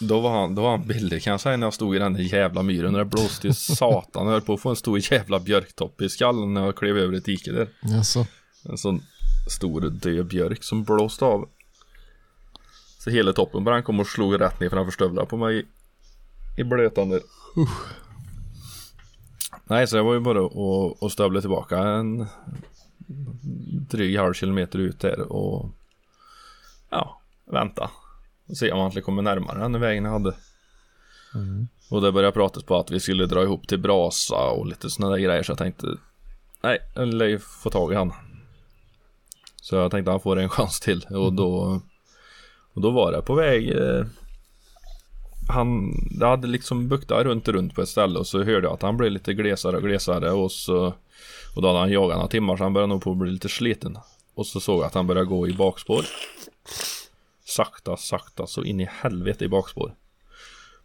[0.00, 2.14] Då var han, då var han billig kan jag säga när jag stod i den
[2.26, 2.92] jävla myren.
[2.92, 4.26] När det blåste ju satan.
[4.26, 7.14] Jag höll på att få en stor jävla björktopp i skallen när jag klev över
[7.16, 7.68] ett dike där.
[7.96, 8.26] Alltså,
[8.64, 9.02] En sån
[9.50, 11.48] stor död björk som blåste av.
[13.04, 15.66] Så hela toppen bara han kom och slog rätt ner framför stövlar på mig.
[16.56, 17.20] I blötan där.
[19.64, 22.26] Nej, så jag var ju bara och, och stövla tillbaka en
[23.90, 25.70] dryg halv kilometer ut där och
[26.90, 27.90] ja, vänta
[28.48, 30.34] och se om han skulle komma närmare den vägen jag hade.
[31.90, 35.14] Och det började pratas på att vi skulle dra ihop till Brasa och lite sådana
[35.14, 35.86] där grejer så jag tänkte
[36.62, 38.12] nej, jag lär ju få tag i han.
[39.56, 41.80] Så jag tänkte han får en chans till och då
[42.74, 44.04] och då var det på väg eh,
[45.48, 48.74] Han Det hade liksom buktat runt och runt på ett ställe och så hörde jag
[48.74, 50.94] att han blev lite glesare och glesare och så
[51.56, 53.48] Och då hade han jagat några timmar så han började nog på att bli lite
[53.48, 53.98] sliten
[54.34, 56.04] Och så såg jag att han började gå i bakspår
[57.44, 59.94] Sakta, sakta så in i helvete i bakspår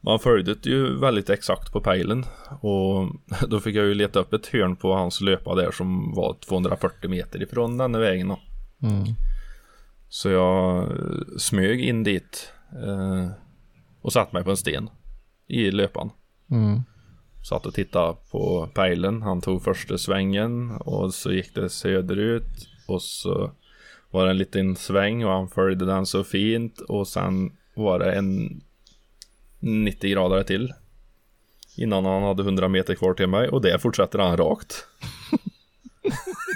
[0.01, 2.25] Man följde det ju väldigt exakt på pejlen
[2.61, 3.09] och
[3.47, 7.09] då fick jag ju leta upp ett hörn på hans löpa där som var 240
[7.09, 8.39] meter ifrån denna vägen då.
[8.87, 9.03] Mm.
[10.09, 13.31] Så jag eh, smög in dit eh,
[14.01, 14.89] och satte mig på en sten
[15.47, 16.09] i löpan.
[16.51, 16.81] Mm.
[17.49, 19.21] Satt och tittade på pejlen.
[19.21, 23.51] Han tog första svängen och så gick det söderut och så
[24.11, 28.11] var det en liten sväng och han följde den så fint och sen var det
[28.11, 28.61] en
[29.59, 30.73] 90 grader till.
[31.77, 34.87] Innan han hade 100 meter kvar till mig och där fortsätter han rakt.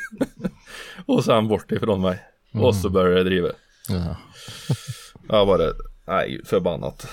[1.05, 2.30] och sen bort ifrån mig.
[2.53, 3.49] Och så började det driva.
[3.89, 4.15] Ja.
[5.27, 5.73] Jag det,
[6.07, 7.07] nej förbannat.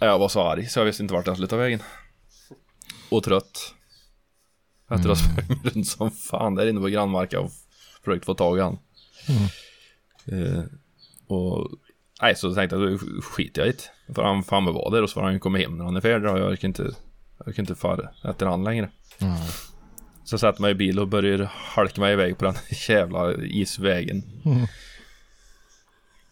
[0.00, 1.82] Jag var så arg så jag visste inte vart jag skulle ta vägen.
[3.08, 3.74] Och trött.
[4.90, 7.50] Efter att ha sprungit runt som fan där inne på grannmarka och
[8.04, 8.78] försökt få tag i han.
[10.26, 10.62] Eh,
[11.26, 11.70] och
[12.22, 13.72] nej så tänkte jag, då skiter jag i
[14.06, 14.14] det.
[14.14, 16.00] För han fan var där och så får han ju komma hem när han är
[16.00, 16.82] färdig och jag orkar inte,
[17.38, 18.90] jag orkar inte fara efter han längre.
[19.18, 19.36] Mm.
[20.24, 22.54] Så sätter mig i bil och börjar halka mig iväg på den
[22.88, 24.22] jävla isvägen.
[24.44, 24.66] Mm.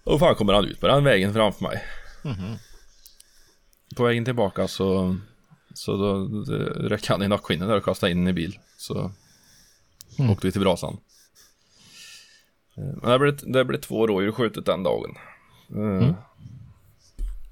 [0.04, 1.84] Och fan kommer han ut på den vägen framför mig.
[3.96, 5.16] På vägen tillbaka så
[5.74, 6.28] Så då,
[6.88, 8.58] då han i nackskinnet där och kastade in i bil.
[8.76, 9.12] Så
[10.18, 10.30] Mm.
[10.30, 10.96] åkte vi till brasan.
[12.74, 15.14] Men det blev, det blev två rådjur skjutet den dagen.
[15.70, 16.14] Eh,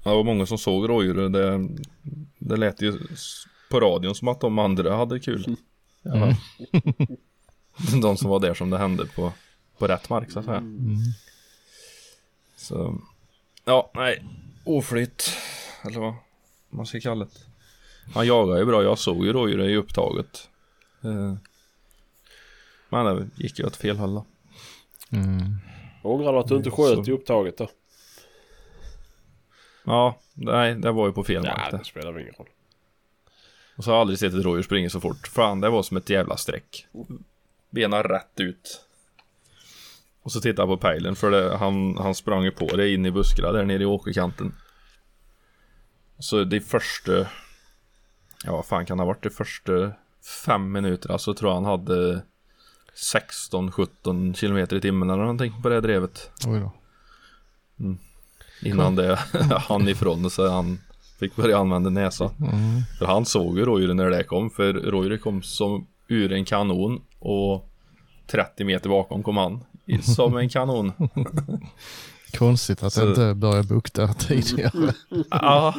[0.03, 1.29] Det var många som såg rådjur.
[1.29, 1.69] Det,
[2.39, 2.99] det lät ju
[3.69, 5.55] på radion som att de andra hade kul.
[6.01, 6.35] Ja.
[8.01, 9.33] de som var där som det hände på,
[9.77, 10.63] på rätt mark så att säga.
[12.55, 12.97] Så,
[13.65, 14.23] ja, nej,
[14.63, 15.29] oflytt,
[15.85, 16.13] eller vad
[16.69, 17.31] man ska kalla det.
[18.13, 20.49] Han jagade ju bra, jag såg ju rådjuren i upptaget.
[21.03, 21.33] Eh,
[22.89, 24.25] Men det gick ju åt fel håll då.
[25.11, 25.55] Mm.
[26.03, 27.69] Ångrar du att du inte sköt Så- i upptaget då?
[29.83, 31.83] Ja, nej, det var ju på fel mark Ja, det.
[31.83, 32.47] spelar ingen roll.
[33.77, 35.27] Och så har jag aldrig sett ett rådjur springa så fort.
[35.27, 36.87] Fan, det var som ett jävla streck.
[37.69, 38.81] Benen rätt ut.
[40.21, 43.05] Och så tittade jag på pejlen för det, han, han sprang ju på det in
[43.05, 44.53] i buskarna där nere i åkerkanten.
[46.19, 47.27] Så det första...
[48.45, 49.23] Ja, vad fan kan det ha varit?
[49.23, 49.91] Det första
[50.45, 52.21] fem minuterna så tror jag han hade
[52.95, 56.31] 16-17 kilometer i timmen eller någonting på det drevet.
[56.45, 56.71] Oj då.
[58.61, 59.15] Innan det
[59.69, 60.79] han ifrån så han
[61.19, 62.31] fick börja använda näsa.
[62.39, 62.81] Mm.
[62.99, 64.49] För han såg ju rådjuret när det kom.
[64.49, 67.69] För rådjuret kom som ur en kanon och
[68.27, 69.63] 30 meter bakom kom han.
[70.01, 70.91] Som en kanon.
[72.37, 74.93] Konstigt att det inte började bukta tidigare.
[75.29, 75.75] Ja,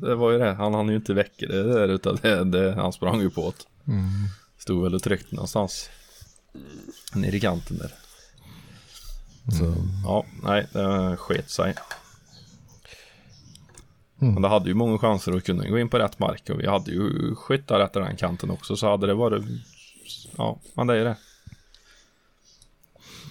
[0.00, 0.52] det var ju det.
[0.52, 3.92] Han hann ju inte väcka det där utan det, det, han sprang ju på det.
[3.92, 4.08] Mm.
[4.58, 5.90] Stod väl och tryckte någonstans.
[7.14, 7.90] Nere i kanten där.
[9.58, 11.74] Så ja, nej, det sket sig.
[14.20, 14.34] Mm.
[14.34, 16.66] Men det hade ju många chanser att kunna gå in på rätt mark och vi
[16.66, 19.44] hade ju skyttar efter den kanten också så hade det varit
[20.36, 21.16] Ja, men det är det.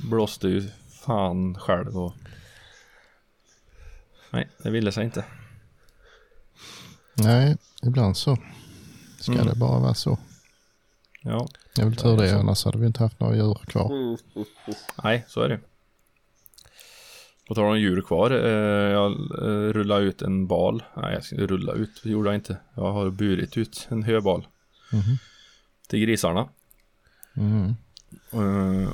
[0.09, 0.69] Blåste ju
[1.05, 2.13] fan själv och
[4.31, 5.25] Nej, det ville sig inte.
[7.13, 8.37] Nej, ibland så
[9.19, 9.47] ska Mm.
[9.47, 10.17] det bara vara så.
[11.21, 12.35] Ja, Jag vill tur det, så.
[12.39, 14.17] annars hade vi inte haft några djur kvar.
[15.03, 15.59] Nej, så är det.
[17.49, 20.83] På tal om djur kvar, eh, jag eh, rullade ut en bal.
[20.97, 22.57] Nej, jag ska rulla ut, det gjorde jag inte.
[22.75, 24.47] Jag har burit ut en höbal
[24.91, 25.17] Mhm.
[25.87, 26.49] till grisarna.
[27.37, 27.75] Mm.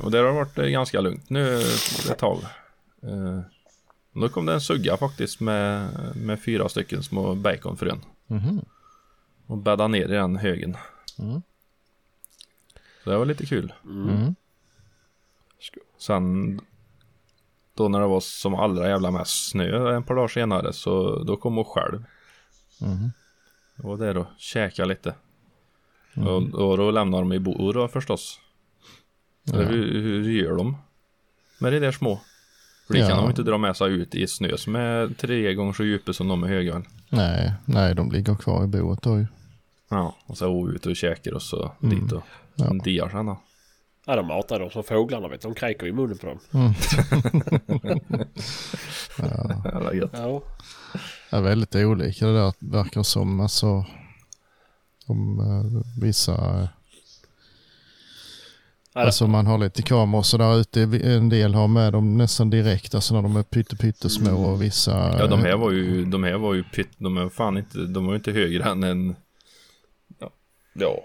[0.01, 1.61] Och där har det varit ganska lugnt nu
[2.11, 2.37] ett tag.
[3.03, 3.39] Eh,
[4.13, 8.01] då kom det en sugga faktiskt med, med fyra stycken små baconfrön.
[8.27, 8.61] Mhm.
[9.47, 10.77] Och bäddade ner i den högen.
[11.19, 11.41] Mm.
[13.03, 13.73] Så det var lite kul.
[13.85, 14.35] Mm.
[15.97, 16.59] Sen
[17.75, 21.38] då när det var som allra jävla mest snö en par dagar senare så då
[21.38, 22.03] kom hon själv.
[22.81, 23.11] Mhm.
[23.75, 25.15] Jag var där och käkade lite.
[26.15, 26.27] Mm.
[26.29, 28.39] Och, och då lämnade de i bo då förstås.
[29.53, 29.69] Eller Ja.
[29.69, 30.77] hur, hur gör de?
[31.59, 32.19] Med de där små?
[32.88, 33.07] För det Ja.
[33.07, 36.13] kan de inte dra med sig ut i snö som är tre gånger så djupa
[36.13, 36.83] som de är höga?
[37.09, 39.25] Nej, nej, de ligger kvar i boet då ju.
[39.89, 41.99] Ja, och så ut och käkar och så Mm.
[41.99, 42.23] dit och
[42.55, 42.65] Ja.
[42.83, 43.41] diar sen då.
[44.07, 45.41] Ja, de matar dem som fåglarna vet.
[45.41, 46.39] De kräker i munnen på dem.
[49.63, 50.11] Jävla gött.
[50.13, 50.41] Ja.
[51.29, 53.39] är väldigt olika det där verkar som.
[53.39, 53.85] Alltså,
[55.07, 56.33] om eh, vissa...
[56.33, 56.67] eh,
[58.93, 60.81] Ja, det- Alltså man har lite kameror så där ute.
[61.03, 62.95] En del har med dem nästan direkt.
[62.95, 65.15] Alltså när de är pytte, pyttesmå och vissa...
[65.19, 68.05] Ja, de här var ju, de här var ju pytt, de är fan inte, de
[68.05, 69.15] var ju inte högre än en,
[70.19, 70.29] ja,
[70.73, 70.97] ja,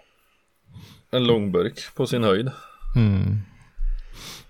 [1.10, 2.50] en långburk på sin höjd.
[2.96, 3.38] Mm.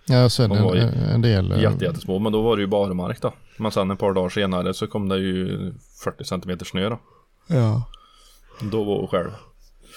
[0.06, 1.52] Ja, sen De en, en del...
[1.52, 3.34] eh, Jätte, jättesmå, men då var det ju barmark då.
[3.58, 5.72] Men sen ett par dagar senare så kom det ju
[6.04, 7.00] 40 centimeter snö då.
[7.46, 7.82] Ja,
[8.70, 9.30] Då var hon själv.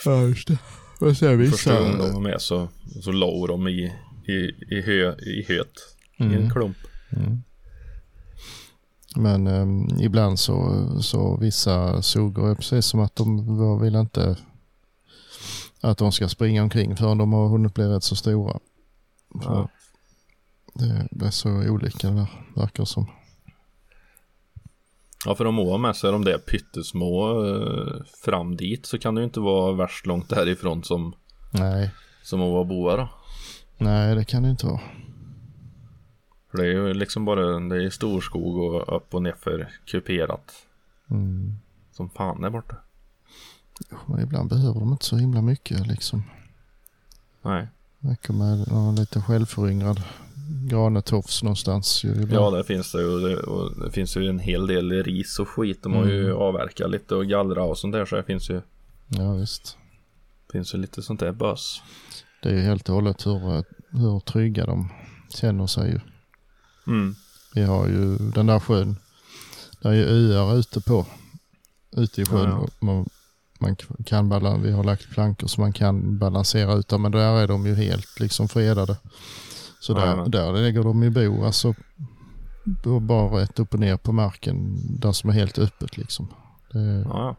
[0.05, 0.57] ja just det.
[0.99, 2.13] Och sen Första gången de vissa...
[2.13, 2.67] var med så,
[3.01, 3.93] så låg de i,
[4.27, 4.33] i,
[4.75, 5.67] i, hö, i höet.
[6.19, 6.43] I Mm.
[6.43, 6.77] en klump.
[9.15, 9.65] Men eh,
[10.05, 14.37] ibland så, så vissa suger precis som att de var- vill inte
[15.83, 18.59] att de ska springa omkring förrän de har hunnit bli rätt så stora.
[19.33, 19.69] Ja.
[21.11, 23.07] det, är så olika det där, verkar som.
[25.25, 25.55] Ja för om
[25.93, 30.05] så är de där pyttesmå eh, fram dit så kan det ju inte vara värst
[30.05, 31.15] långt därifrån som,
[31.51, 31.91] Nej,
[32.23, 33.09] som boa då.
[33.77, 34.81] nej det kan det inte vara.
[36.51, 40.53] För det är ju liksom bara, det är storskog och upp och nerför kuperat.
[41.09, 41.55] Mm.
[41.91, 42.75] Som fan där borta.
[44.23, 46.23] Ibland behöver de inte så himla mycket liksom.
[47.41, 47.67] Nej.
[47.99, 50.01] Räcker med någon lite självföryngrad
[50.69, 52.03] granetofs någonstans.
[52.03, 52.27] Ju.
[52.31, 53.37] Ja det finns det ju.
[53.37, 55.83] och Det, finns ju en hel del ris och skit.
[55.83, 56.37] De har ju Mm.
[56.37, 58.05] avverkat lite och gallra och sånt där.
[58.05, 58.61] Så det finns ju,
[59.07, 59.77] ja visst.
[60.51, 61.81] finns ju lite sånt där bös.
[62.43, 63.63] Det är ju helt och hållet hur,
[63.97, 64.89] hur trygga de
[65.29, 65.99] känner sig ju.
[66.87, 67.15] Mm.
[67.55, 68.95] Vi har ju den där sjön.
[69.81, 71.05] Där är ju öar ute på.
[71.91, 72.49] Ute i sjön.
[72.49, 72.85] Ja, ja.
[72.85, 73.09] Man,
[73.63, 77.01] man kan balan, vi har lagt plankor så man kan balansera ut dem.
[77.01, 78.97] Men där är de ju helt liksom fredade.
[79.79, 81.45] Så där, där lägger de i bo.
[81.45, 81.73] Alltså
[82.83, 84.77] då bara rätt upp och ner på marken.
[84.99, 86.27] Där som är helt öppet liksom.
[86.71, 87.35] Det Ja,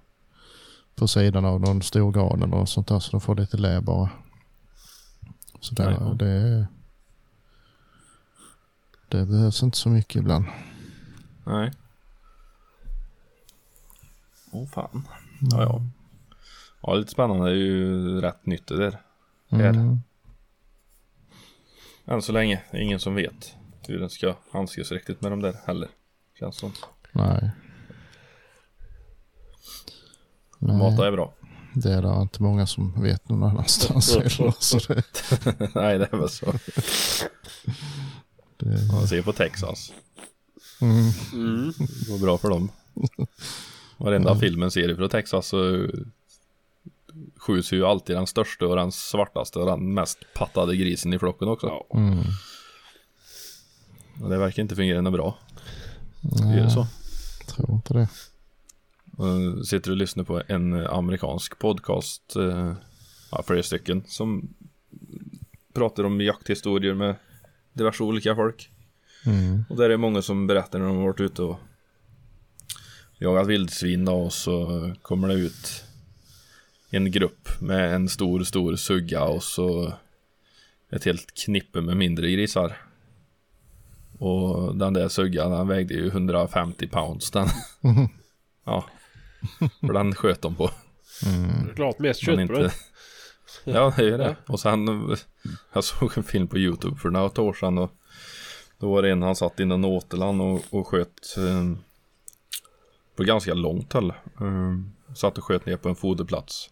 [0.97, 2.99] på sidan av någon stor gran eller något sånt där.
[3.01, 4.11] Så de får lite lä bara.
[5.61, 6.67] Så där, det är...
[9.09, 10.45] Det behövs inte så mycket ibland.
[11.47, 11.73] Nej.
[14.53, 15.09] Åh fan.
[15.41, 15.83] Ja, ja.
[16.87, 17.45] Ja, lite spännande.
[17.45, 19.01] Det är ju rätt nytt det där.
[19.51, 19.99] Mm.
[22.07, 22.63] Än så länge.
[22.71, 23.55] Det är ingen som vet
[23.89, 25.89] hur den ska handskas riktigt med de där heller.
[26.39, 26.73] Känns som.
[27.13, 27.51] Nej.
[30.59, 31.35] Mata Nej, är bra.
[31.75, 34.55] det är det inte många som vet någon annanstans heller.
[34.59, 35.03] Så det,
[35.75, 36.53] Nej, det är väl så.
[38.57, 39.93] det, Man ser på Texas.
[40.81, 41.73] mm, Mm.
[41.79, 42.71] Det går bra för dem.
[43.97, 45.89] Varenda film en ser från Texas så
[47.37, 51.49] skjuts ju alltid den största och den svartaste och den mest pattade grisen i flocken
[51.49, 51.67] också.
[51.67, 51.99] Ja.
[51.99, 52.19] mm.
[54.23, 55.39] Och det verkar inte fungera något bra.
[56.23, 56.87] Är Nej, det så?
[57.47, 58.09] tror inte det.
[59.17, 62.75] Och sitter och lyssnar på en amerikansk podcast, eh,
[63.31, 64.55] ja, flera stycken, som
[65.73, 67.17] pratar om jakthistorier med
[67.73, 68.71] diverse olika folk.
[69.27, 69.65] Mm.
[69.69, 71.59] Och där är många som berättar när de har varit ute och
[73.19, 75.85] jagat vildsvin då, och så kommer det ut
[76.97, 79.93] en grupp med en stor, stor sugga och så
[80.91, 82.77] ett helt knippe med mindre grisar.
[84.19, 87.49] Och den där suggan den vägde ju 150 pounds den.
[87.81, 88.09] Mhm.
[88.67, 88.85] Ja,
[89.81, 90.71] för den sköt de på.
[91.27, 91.75] Mm.
[91.75, 92.63] Klart mest Men kött på inte...
[92.63, 92.73] det.
[93.73, 94.37] Ja, det är ju det.
[94.47, 95.17] Och sen,
[95.73, 97.91] jag såg en film på YouTube för några år sedan och
[98.79, 101.73] då var det en han satt i någon återland och, och sköt eh,
[103.17, 104.11] på ganska långt håll.
[104.41, 104.75] Eh,
[105.15, 106.71] satt och sköt ner på en foderplats.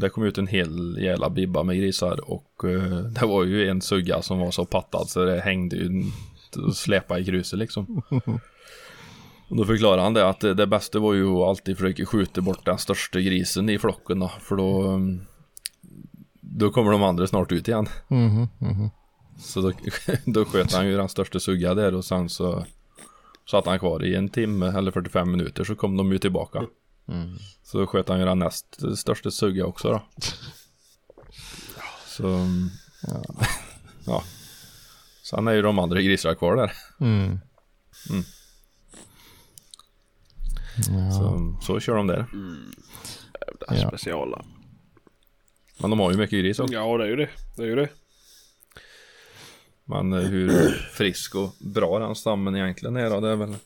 [0.00, 3.80] Där kom ut en hel jävla bibba med grisar och eh, det var ju en
[3.80, 6.04] sugga som var så pattad så det hängde ju
[6.56, 8.02] och släpade i gruset liksom.
[9.48, 12.40] Och då förklarade han det att det, det bästa var ju att alltid försöka skjuta
[12.40, 15.26] bort den största grisen i flocken då, för då um,
[16.40, 17.86] då kommer de andra snart ut igen.
[18.08, 18.90] Mhm, mhm.
[19.38, 19.72] Så då,
[20.24, 22.64] då sköt han ju den största sugga där och sen så
[23.50, 26.62] satt han kvar i en timme eller 45 minuter så kom de ju tillbaka.
[27.08, 27.36] Mm.
[27.62, 30.02] Så sköt han ju den näst största sugga också då.
[32.06, 32.46] Så
[33.02, 33.22] Ja.
[34.06, 34.24] ja.
[35.22, 36.72] Sen är ju de andra grisarna kvar där.
[37.00, 37.40] Mm.
[38.10, 38.24] Mm.
[40.88, 41.10] Ja.
[41.10, 42.26] Så, så kör de där.
[43.60, 43.88] Det är Ja.
[43.88, 44.44] speciala.
[45.78, 46.74] Men de har ju mycket gris också.
[46.74, 47.28] Ja det är ju det.
[47.56, 47.88] Det är ju det.
[49.84, 53.56] Men eh, hur frisk och bra den stammen egentligen är då, det är väl...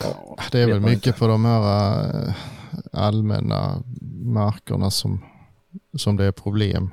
[0.00, 1.18] Ja, Det är väl mycket inte.
[1.18, 2.34] på de här eh,
[2.92, 3.82] allmänna
[4.24, 5.24] markerna som,
[5.96, 6.90] som det är problem.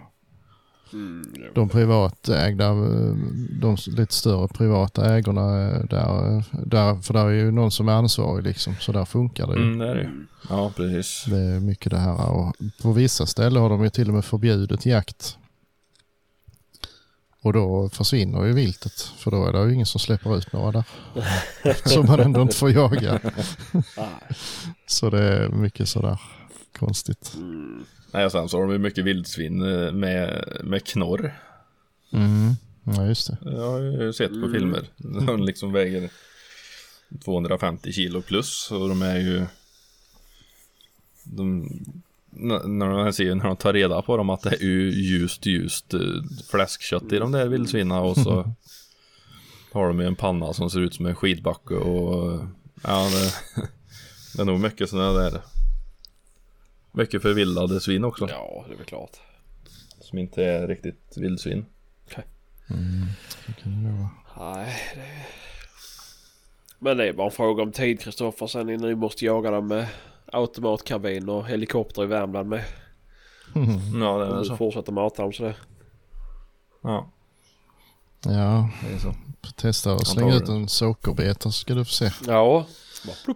[0.93, 1.25] Mm.
[1.55, 3.15] De privatägda, eh,
[3.61, 7.93] de lite större privata ägorna, eh, där, där, för där är ju någon som är
[7.93, 9.63] ansvarig liksom, så där funkar det ju.
[9.63, 10.25] Mm, det är det ju.
[10.49, 11.25] Ja, precis.
[11.27, 14.25] Det är mycket det här och på vissa ställen har de ju till och med
[14.25, 15.37] förbjudit jakt.
[17.43, 20.71] Och då försvinner ju viltet för då är det ju ingen som släpper ut några
[20.71, 20.83] där.
[21.89, 23.19] som man ändå inte får jaga.
[24.85, 26.21] Så det är mycket sådär
[26.79, 27.33] konstigt.
[27.35, 27.85] Mm.
[28.11, 31.39] Nej, och sen så har de ju mycket vildsvin eh, med, med knorr.
[32.11, 32.53] Mm.
[32.83, 33.37] Ja just det.
[33.41, 34.51] Jag har ju sett på Mm.
[34.53, 34.87] filmer.
[35.25, 36.09] De liksom väger
[37.25, 39.45] 250 kilo plus och de är ju
[41.23, 41.69] de,
[42.31, 45.93] när man ser när de tar reda på dem att det är ju ljust ljust
[45.93, 45.99] eh,
[46.51, 48.31] fläskkött i de där vildsvinen och så
[49.71, 52.39] har de ju en panna som ser ut som en skidbacke och
[52.83, 53.33] ja det,
[54.35, 55.41] det är nog mycket sådana där
[56.91, 59.17] mycket förvildade svin också Ja, det är väl klart.
[59.99, 61.65] som inte är riktigt vildsvin.
[63.45, 64.55] Så kan det nog vara.
[64.55, 65.25] Nej, det...
[66.79, 68.47] Men det är bara en fråga om tid Kristoffer.
[68.47, 69.87] Sen ni nu måste jaga dem med
[70.31, 72.63] automatkarbin och helikopter i Värmland med.
[74.01, 74.57] Ja det är så.
[74.57, 75.55] fortsätter mata dem sådär.
[76.81, 77.11] Ja,
[78.25, 79.13] Ja, det är så.
[79.55, 82.11] testa och slänga ut en sockerbeta så ska du få se.
[82.27, 82.65] Ja.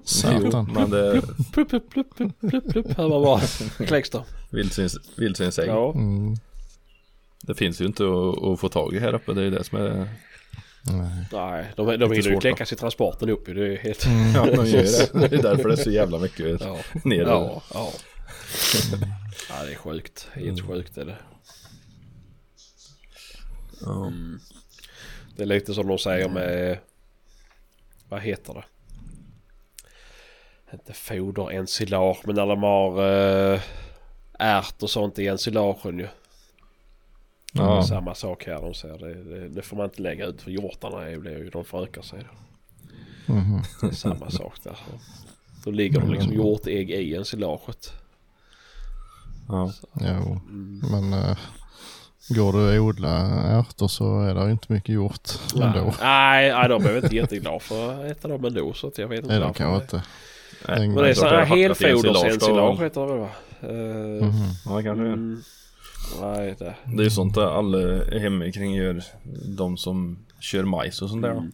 [0.04, 0.72] Satan.
[0.74, 1.22] Men det
[1.54, 2.98] plupp, plupp, plupp, plupp, plupp, plupp.
[2.98, 3.42] Hör man bara.
[3.88, 4.24] Kläcks då.
[4.52, 5.70] Vildsvins, vildsvinsägg.
[5.70, 5.94] Ja.
[5.94, 6.36] Mm.
[7.42, 9.34] Det finns ju inte att, att få tag i här uppe.
[9.34, 10.10] Det är ju det som är...
[10.88, 11.26] Nej.
[11.32, 13.46] Nej, de, de hinner ju svårt, kläckas i transporten upp.
[13.46, 14.06] Det är helt...
[14.36, 15.30] Ja, de gör det.
[15.30, 16.78] Det är därför det är så jävla mycket Ja.
[17.04, 17.22] ner.
[17.22, 17.92] Ja, ja.
[19.50, 20.28] ja, det är sjukt.
[20.34, 21.18] Helt sjukt är det.
[23.82, 24.12] Ja.
[25.36, 26.78] Det är lite som de säger med...
[28.10, 28.64] Vad heter det?
[30.74, 32.18] Inte foder, ensilage.
[32.26, 33.62] Men när de har uh,
[34.40, 36.08] ärt och sånt i ensilagen ju.
[37.58, 37.84] Ja.
[37.84, 38.62] Samma sak här.
[38.62, 41.50] De säger det, det, det får man inte lägga ut för hjortarna är, blir ju,
[41.50, 42.20] de förökar sig.
[43.28, 43.34] Då.
[43.34, 43.62] Mhm.
[43.82, 44.78] Det är samma sak där.
[45.64, 47.94] Då ligger de liksom hjortägg i ensilaget.
[49.48, 49.72] Ja.
[50.02, 50.40] Jo,
[50.92, 51.38] men äh,
[52.30, 53.10] går du att odla
[53.60, 55.94] ärtor så är det inte mycket gjort ändå.
[56.02, 58.74] Nej, nej, de är inte jätteglada för att äta dem ändå.
[58.74, 60.04] Så att jag vet inte Nej, de kanske inte.
[60.68, 63.30] Nej, Men det är sådana här helfodersensilage heter det väl va?
[63.62, 64.34] Eh, Mhm.
[64.66, 65.14] Ja, det kanske det är.
[65.14, 65.42] mm,
[66.22, 66.76] nej, det.
[66.86, 69.04] Det är ju sånt där alla hemma kring gör.
[69.58, 71.32] De som kör majs och sånt där.
[71.32, 71.52] Mm.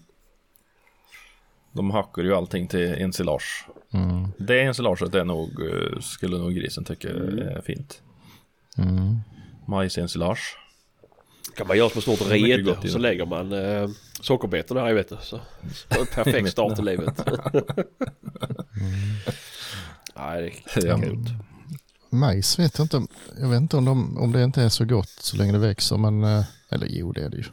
[1.71, 3.67] De hackar ju allting till ensilage.
[3.93, 4.27] Mm.
[4.37, 8.01] Det ensilaget är nog, eh, skulle nog grisen tycka är fint.
[8.77, 9.19] Mm.
[9.67, 10.57] Majsensilage.
[11.55, 13.89] Kan man göra som ett stort rede och så lägger man eh,
[14.21, 15.17] sockerbetorna här i vet du.
[15.21, 15.39] Så,
[15.89, 17.27] perfekt start i livet.
[20.15, 20.97] Nej, det är Ja.
[22.11, 23.01] Majs vet jag inte.
[23.39, 25.97] Jag vet inte om, de, om det inte är så gott så länge det växer.
[25.97, 27.43] Men, äh, eller jo, det är det ju.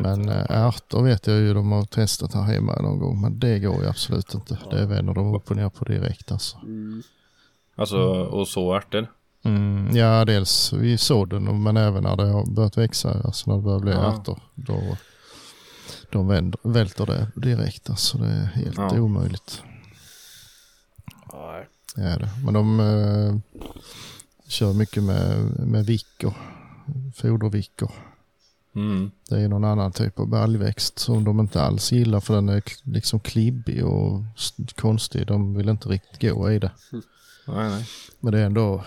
[0.00, 3.20] Men äh, ärtor vet jag ju de har testat här hemma någon gång.
[3.20, 4.58] Men det går ju absolut inte.
[4.70, 6.56] Det vänder de upp och ner på direkt alltså.
[6.56, 7.02] Mm.
[7.76, 9.06] Alltså, och så ärtor.
[9.44, 13.62] Mm, ja, dels vid sådden men även när det har börjat växa, alltså när det
[13.62, 14.12] börjar bli Ja.
[14.14, 14.40] ärtor.
[14.54, 14.96] Då
[16.10, 19.00] de vänder, välter det direkt, alltså det är helt Ja.
[19.00, 19.62] omöjligt.
[21.32, 21.68] Nej.
[21.96, 22.28] Är det.
[22.44, 23.36] Men de eh,
[24.48, 26.34] kör mycket med, med vickor,
[27.16, 27.90] fodervickor.
[28.74, 29.10] Mm.
[29.28, 32.62] Det är någon annan typ av baljväxt som de inte alls gillar för den är
[32.82, 34.20] liksom klibbig och
[34.76, 35.26] konstig.
[35.26, 36.70] De vill inte riktigt gå i det.
[37.46, 37.86] Nej, nej.
[38.20, 38.84] Men det är ändå,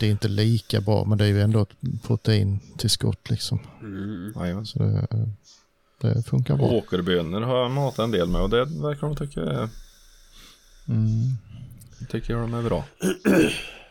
[0.00, 3.58] det är inte lika bra men det är ju ändå ett proteintillskott liksom.
[3.80, 4.66] Mm.
[4.66, 5.06] Så det,
[6.00, 6.66] det funkar bra.
[6.66, 9.68] Åkerbönor har jag matat en del med och det verkar de tycka, är-
[10.88, 11.36] Mm.
[12.10, 12.84] Tycker de är bra.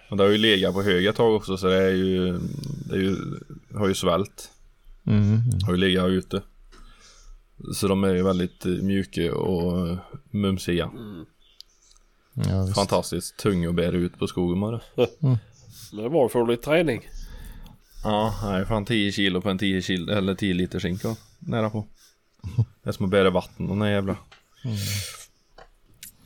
[0.09, 2.39] Och det har ju legat på hög ett tag också så det är ju,
[2.89, 3.15] det är ju,
[3.73, 4.51] har ju svält.
[5.07, 5.41] Mm.
[5.65, 6.41] Har ju legat ute.
[7.73, 9.97] Så de är ju väldigt eh, mjuka och
[10.31, 10.91] mumsiga.
[12.33, 12.67] Ja.
[12.75, 15.07] Fantastiskt tunga att bära ut på skogen med det.
[15.19, 17.01] Men det var för lite träning.
[18.03, 21.69] Ja, det är fan 10 kilo på en 10 kilo, eller 10 liter skinka nära
[21.69, 21.87] på.
[22.83, 24.17] Det är som att bära vatten och nej jävla.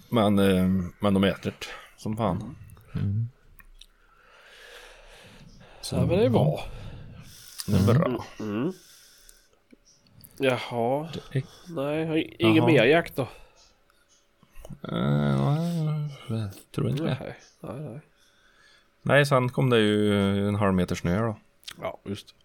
[0.10, 0.68] Men, eh,
[1.00, 1.66] men de äter det
[1.98, 2.56] som fan.
[5.82, 6.60] Så ja, men det är bra.
[7.68, 8.24] Det är bra.
[8.40, 8.74] Mm.
[10.38, 11.10] Jaha.
[11.32, 11.44] Det är-
[11.76, 12.68] Nej, ingen Jaha.
[12.68, 13.28] mer jakt då?
[14.92, 15.56] Eh,
[16.28, 17.18] nej, tror inte det.
[17.22, 18.00] Nej, nej, nej.
[19.02, 21.38] Nej, sen kom det ju en halv meter snö då.
[21.82, 22.36] Ja, just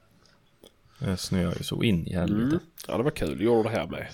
[0.98, 2.42] Det snöar ju så in i helvete.
[2.56, 2.58] Mm.
[2.88, 3.40] Ja, det var kul.
[3.40, 4.06] Gjorde det här med.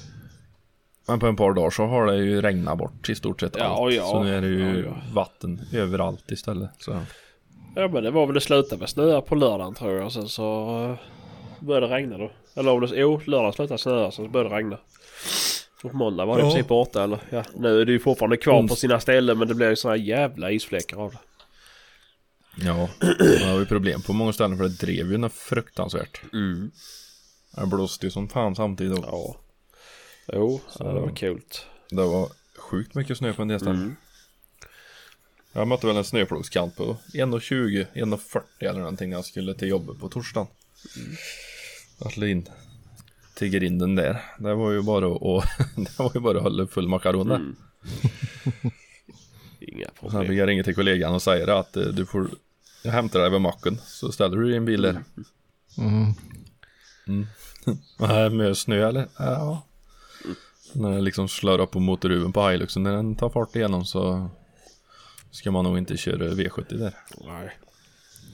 [1.09, 3.65] Men på en par dagar så har det ju regnat bort i stort sett Ja,
[3.65, 3.95] allt.
[3.95, 4.03] ja.
[4.03, 4.97] Så nu är det ju Ja, ja.
[5.15, 6.71] vatten överallt istället.
[6.79, 7.01] Så.
[7.77, 10.13] Ja men det var väl det slutade med snöa på lördagen tror jag.
[10.13, 12.31] Sen så eh, började det regna då.
[12.55, 12.89] Eller om det...
[12.95, 14.79] Jo, lördagen slutade snöa sen så började det regna.
[15.85, 16.51] Och på måndag var det i Ja.
[16.51, 17.19] princip borta eller?
[17.31, 19.77] Ja, nu är det ju fortfarande kvar på Ons- sina ställen men det blir ju
[19.77, 21.19] såna här jävla isfläckar av det.
[22.67, 22.89] Ja,
[23.19, 26.21] det har ju problem på många ställen för det drev ju något fruktansvärt.
[26.33, 26.71] Mm.
[27.57, 28.99] Det blåste ju som fan samtidigt.
[28.99, 29.37] Och Ja.
[30.33, 31.41] Jo, Så- det var kul.
[31.91, 33.77] det var sjukt mycket snö på en ställen.
[33.77, 33.97] Mm.
[35.53, 40.01] Jag mötte väl en snöplogskant på 1,20, 1,40 eller någonting när jag skulle till jobbet
[40.01, 40.47] på torsdagen.
[41.99, 42.49] Jag slog in
[43.37, 44.23] tigger in den där.
[44.39, 45.07] Det var ju bara
[45.39, 45.45] att,
[45.77, 47.31] det var ju bara att hålla full makaron.
[47.31, 47.57] Mm.
[49.61, 50.27] Inga Sen problem.
[50.27, 52.29] fick jag ringa till kollegan och säga att eh, du får
[52.83, 55.05] jag hämtar dig vid macken så ställer du din bil där.
[55.79, 56.15] Mm.
[57.99, 59.09] Nej, med snö eller?
[59.19, 59.66] Ja.
[60.73, 64.31] När det liksom slår upp på motorhuven på Hiluxen när den tar fart igenom så
[65.31, 66.95] ska man nog inte köra V70 där.
[67.27, 67.51] Nej.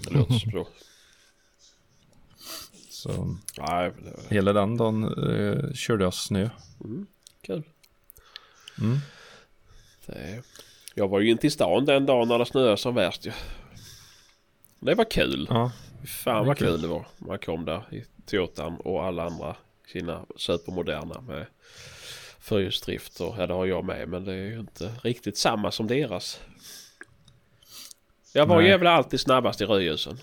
[0.04, 0.66] Det låter så bra.
[2.90, 6.48] Så Nej, det hela den dagen eh, körde jag snö.
[7.42, 7.62] kul.
[8.80, 8.98] Mm.
[10.06, 10.42] Det,
[10.94, 13.32] jag var ju inte i stan den dagen när det snöade som värst ju.
[14.80, 15.46] Det var kul.
[15.50, 15.72] Ja,
[16.06, 16.68] Fan vad kul.
[16.68, 17.06] kul det var.
[17.18, 19.56] Man kom där i Toyotan och alla andra
[19.92, 21.46] sina supermoderna med
[22.42, 25.86] fyrhjulsdrift och ja, det har jag med men det är ju inte riktigt samma som
[25.86, 26.40] deras.
[28.32, 28.68] Jag var Nej.
[28.68, 30.18] jävla alltid snabbast i rödljusen.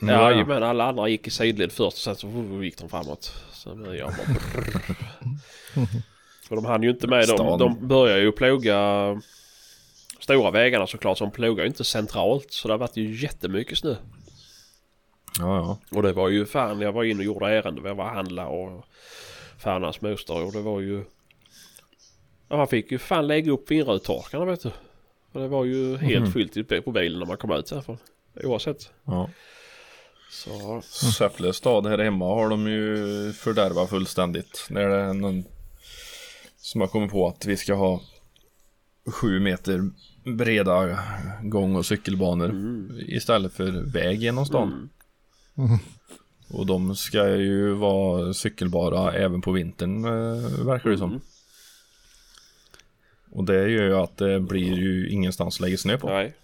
[0.00, 3.32] Ja, Ja, men alla andra gick i sidled först och sen så gick de framåt.
[3.52, 4.26] Sen jag bara...
[6.48, 7.28] För de hann ju inte med.
[7.28, 8.76] De, de börjar ju ploga
[10.20, 11.18] stora vägarna såklart.
[11.18, 12.52] Så de plogar ju inte centralt.
[12.52, 13.96] Så det har varit ju jättemycket snö.
[15.38, 15.78] ja, ja.
[15.96, 17.88] Och det var ju fan, jag var inne och gjorde ärende.
[17.88, 18.84] Jag var och handla och
[19.64, 20.44] fan hans moster.
[20.46, 21.04] Och det var ju...
[22.48, 24.70] Ja, man fick ju fan lägga upp vindrutetorkarna vet du.
[25.32, 26.32] Och det var ju helt Mhm.
[26.32, 27.98] fyllt på bilen när man kom ut härifrån.
[28.44, 28.90] Oavsett.
[29.04, 29.30] ja.
[30.30, 30.80] Så...
[31.12, 32.96] Säffle stad här hemma har de ju
[33.32, 34.66] fördärvat fullständigt.
[34.70, 35.44] När det är någon
[36.56, 38.00] som har kommit på att vi ska ha
[39.06, 39.90] sju meter
[40.24, 40.98] breda
[41.42, 42.54] gång och cykelbanor
[43.08, 44.90] istället för väg genom stan.
[45.58, 45.78] Mm.
[46.54, 51.10] Och de ska ju vara cykelbara även på vintern eh, verkar det som.
[51.10, 51.20] Mm.
[53.30, 56.08] Och det gör ju att det blir ju ingenstans att lägga snö på.
[56.08, 56.36] Nej.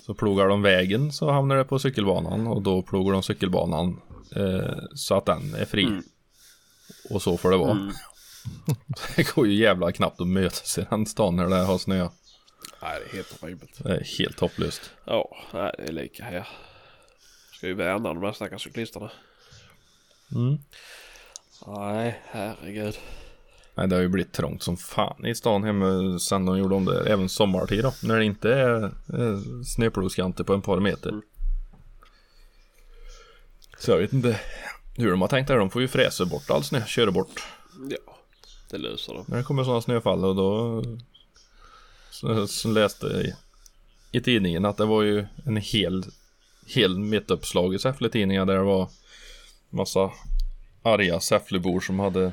[0.00, 4.00] Så plogar de vägen så hamnar det på cykelbanan och då plogar de cykelbanan
[4.36, 5.84] eh, så att den är fri.
[5.84, 6.02] Mm.
[7.10, 7.70] Och så får det vara.
[7.70, 7.92] Mm.
[9.16, 12.08] Det går ju jävla knappt att mötas i den stan när det har snö.
[12.82, 13.84] Nej, det är helt horribelt.
[13.84, 14.90] Det är helt hopplöst.
[15.04, 16.48] Ja, det är lika här.
[17.62, 19.10] Ska ju värna de här stackars cyklisterna.
[20.34, 20.58] Mm.
[21.66, 22.98] Nej, herregud.
[23.74, 26.84] Nej, det har ju blivit trångt som fan i stan hemma sen de gjorde om
[26.84, 27.12] det.
[27.12, 27.94] Även sommartid då.
[28.02, 31.08] När det inte är eh, snöplogskanter på en par meter.
[31.08, 31.22] Mm.
[33.78, 34.40] Så jag vet inte
[34.96, 35.58] hur de har tänkt där.
[35.58, 37.46] De får ju fräsa bort all snö, köra bort.
[37.90, 38.16] Ja,
[38.70, 39.24] det löser de.
[39.28, 40.82] När det kommer sådana snöfall och då
[42.10, 43.34] så, så läste jag i,
[44.12, 46.04] i tidningen att det var ju en hel,
[46.66, 48.90] hel mittuppslag i Säffle-tidningen där det var
[49.70, 50.12] massa
[50.82, 52.32] arga Säfflebor som hade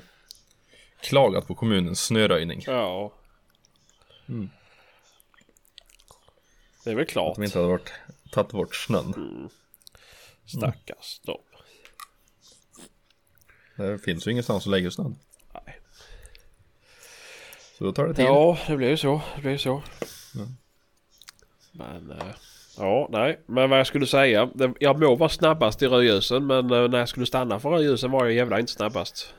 [1.01, 2.63] klagat på kommunens snöröjning.
[2.65, 3.13] Ja.
[4.29, 4.49] Mm.
[6.83, 7.35] Det är väl Att klart.
[7.35, 7.91] de inte hade varit,
[8.31, 9.49] tagit bort snön.
[10.45, 11.41] Stackars dem.
[13.75, 15.15] Det finns ju ingenstans att lägga snön.
[15.53, 15.79] Nej.
[17.77, 18.25] Så då tar det tid.
[18.25, 19.21] Ja, det blir ju så.
[19.35, 19.83] Det blir ju så.
[20.35, 20.55] Mm.
[21.71, 22.11] Men...
[22.11, 22.35] eh,
[22.79, 23.39] Ja, nej.
[23.45, 24.49] Men vad jag skulle säga.
[24.79, 28.25] Jag må vara snabbast i rödljusen men eh, när jag skulle stanna för rödljusen var
[28.25, 29.33] jag jävla inte snabbast.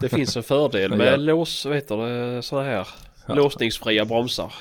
[0.00, 2.88] Det finns en fördel med lås, vet du, såna här
[3.28, 4.52] låsningsfria bromsar.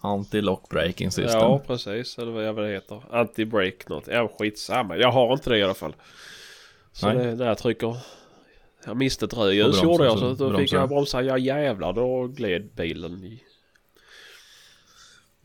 [0.00, 1.40] Anti-lock braking system.
[1.40, 2.18] Ja, precis.
[2.18, 3.02] Eller vad det heter.
[3.10, 4.06] Anti-break något.
[4.06, 4.96] Ja, skitsamma.
[4.96, 5.94] Jag har inte det i alla fall.
[6.92, 7.26] Så Nej.
[7.26, 7.96] det, där jag trycker...
[8.86, 11.22] Jag miste ett rödljus gjorde jag så då fick jag bromsa.
[11.22, 13.42] Ja jävlar då gled bilen i...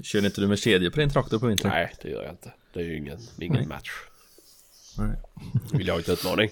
[0.04, 1.72] Kör inte du med kedjor på din traktor på vintern?
[1.72, 2.54] Nej det gör jag inte.
[2.74, 3.68] Det är ju ingen, ingen Nej.
[3.68, 3.91] match.
[4.98, 5.18] Nej.
[5.74, 6.50] Vill jag ha ett utmaning.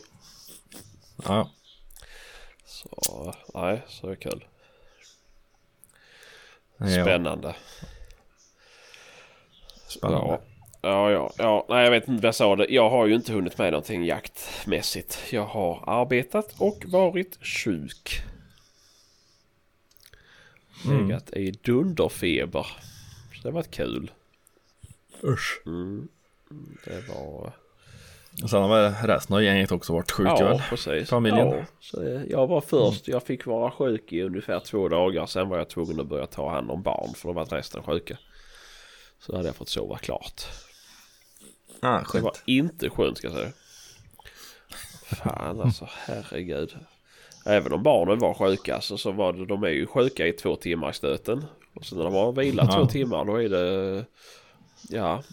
[1.24, 1.52] Ja.
[2.66, 4.46] Så nej, så är det kul.
[6.78, 7.56] Spännande.
[9.88, 10.28] Spännande.
[10.28, 10.42] Ja.
[10.82, 11.66] Ja, ja, ja.
[11.70, 12.66] Nej, jag vet inte vad jag sa det.
[12.70, 15.20] Jag har ju inte hunnit med någonting jaktmässigt.
[15.32, 18.24] Jag har arbetat och varit sjuk.
[20.86, 21.08] Mm.
[21.08, 22.68] Legat i dunderfeber.
[23.46, 24.12] Det varit kul.
[25.24, 25.62] Usch.
[25.66, 26.08] Mm.
[26.86, 27.54] Det var...
[28.44, 30.62] Och sen har resten av gänget också varit sjuka ja, väl?
[30.70, 31.10] precis.
[31.10, 31.48] Familjen.
[31.48, 31.66] Ja,
[32.00, 33.08] det, jag var först.
[33.08, 35.26] Jag fick vara sjuk i ungefär två dagar.
[35.26, 38.18] Sen var jag tvungen att börja ta hand om barn för då var resten sjuka.
[39.20, 40.42] Så hade jag fått sova klart.
[41.80, 42.44] Ah, Det var skönt.
[42.46, 43.52] inte skönt ska jag säga.
[45.24, 46.76] Fan alltså, herregud.
[47.46, 50.56] Även om barnen var sjuka så, så var det, de är ju sjuka i två
[50.56, 51.46] timmar i stöten.
[51.76, 52.76] Och sen när de har vilat Ja.
[52.76, 54.06] två timmar då är det,
[54.90, 55.24] ja.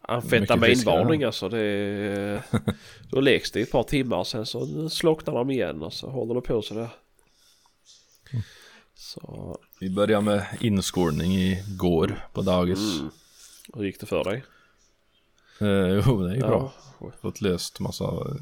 [0.00, 1.48] Amfetaminvarning alltså.
[1.48, 2.42] Det,
[3.10, 6.10] då läks det i ett par timmar och sen så slocknar de igen och så
[6.10, 6.88] håller det på sådär.
[8.94, 12.98] Så, Vi började med inskolning igår på dagis.
[13.00, 13.10] mm.
[13.74, 14.44] Hur gick det för dig?
[15.60, 16.72] Eh, jo, det är ju bra.
[17.00, 17.10] Ja.
[17.20, 18.36] Fått löst massa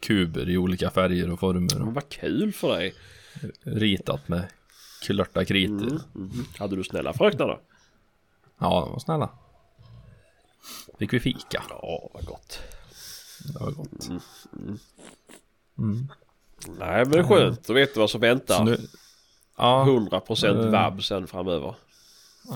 [0.00, 1.78] kuber i olika färger och former.
[1.78, 2.94] Men vad kul för dig.
[3.62, 4.42] ritat med
[5.02, 5.86] klörta kritor.
[5.86, 6.00] Mm.
[6.14, 6.30] Mm.
[6.58, 7.60] Hade du snälla fröknar då?
[8.58, 9.30] Ja, de var snälla.
[10.98, 11.62] Fick vi fika.
[11.70, 12.58] Ja, vad gott.
[13.54, 14.08] Det var gott.
[16.66, 17.66] Nej, men det är skönt.
[17.66, 18.64] Då vet du vad som Så väntar.
[18.64, 18.78] nu...
[19.56, 19.84] Ja.
[19.88, 20.70] 100% Eh.
[20.70, 21.74] vab sen framöver.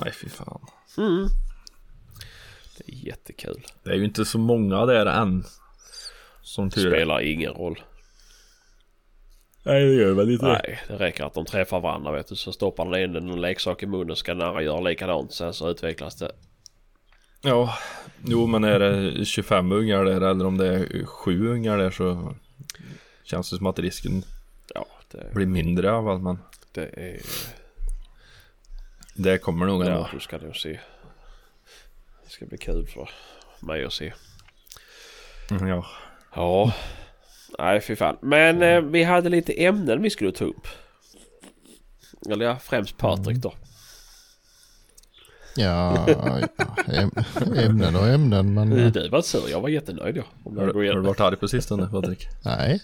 [0.03, 0.67] Nej, fy fan.
[0.99, 1.27] Mm.
[2.79, 3.67] Det är jättekul.
[3.83, 5.45] Det är ju inte så många där än.
[6.43, 6.91] Som tur.
[6.91, 7.83] Spelar ingen roll.
[9.63, 12.37] Nej, det gör väl inte Nej, det räcker att de träffar varandra vet du.
[12.37, 15.33] Så stoppar den ene någon leksak i munnen ska den andra göra likadant.
[15.33, 16.33] Sen så utvecklas det.
[17.43, 17.79] Ja,
[18.25, 22.35] jo men är det 25 ungar där eller om det är 7 ungar där så
[23.25, 24.25] känns det som att risken
[24.75, 26.39] Ja, det, blir mindre av allt men
[26.73, 27.21] det är...
[29.15, 30.09] det kommer nog Ja, ändå.
[30.13, 30.81] du ska nog se.
[32.25, 33.11] Det ska bli kul för
[33.61, 34.13] mig att se.
[35.51, 35.87] Mm, Ja.
[36.35, 36.73] Ja.
[37.59, 38.17] Nej, fy fan.
[38.23, 40.67] Men eh, vi hade lite ämnen vi skulle ta upp.
[42.31, 43.55] Eller ja, främst Patrik då.
[45.57, 46.07] Ja,
[46.87, 47.11] äm,
[47.57, 48.85] ämnen och ämnen men Mm.
[48.87, 51.49] eh, Du var sur, jag var jättenöjd Har, jag du- har du varit arg på
[51.49, 52.27] sistone Patrik?
[52.45, 52.83] nej.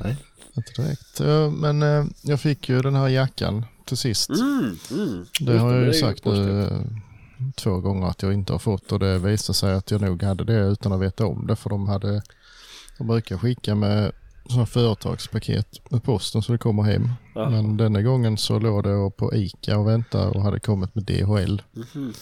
[0.00, 0.16] Nej.
[0.56, 1.20] Inte direkt.
[1.60, 4.30] Men eh, jag fick ju den här jackan till sist.
[4.30, 5.26] Mm, mm.
[5.40, 6.80] Det Just har jag ju sagt nu eh,
[7.54, 10.44] två gånger att jag inte har fått och det visade sig att jag nog hade
[10.44, 12.22] det utan att veta om det för de hade
[12.98, 14.12] de brukar skicka med
[14.48, 17.08] sådana företagspaket med posten så det kommer hem.
[17.34, 17.50] Jaha.
[17.50, 21.62] Men denna gången så låg det på ICA och väntade och hade kommit med DHL
[21.72, 22.12] Mhm.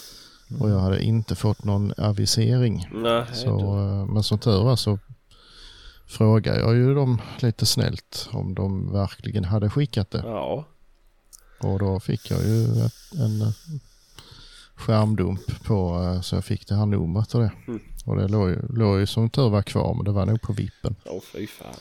[0.60, 2.88] och jag hade inte fått någon avisering.
[2.92, 4.98] Nej, Så, eh, men som tur var så
[6.08, 10.22] frågade jag ju dem lite snällt om de verkligen hade skickat det.
[10.24, 10.66] Ja.
[11.60, 12.64] Och då fick jag ju
[13.24, 13.48] en eh,
[14.74, 17.50] skärmdump på eh, så jag fick det här numret och det.
[17.68, 17.80] Mm.
[18.06, 20.52] Och det låg ju, låg ju som tur var kvar men det var nog på
[20.52, 20.96] vippen.
[21.04, 21.74] Åh fy fan.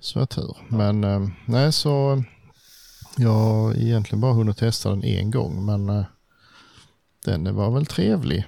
[0.00, 0.56] Så var tur.
[0.68, 2.22] Men eh, nej så
[3.16, 6.04] jag har egentligen bara hunnit testa den en gång men eh,
[7.24, 8.44] den var väl trevlig.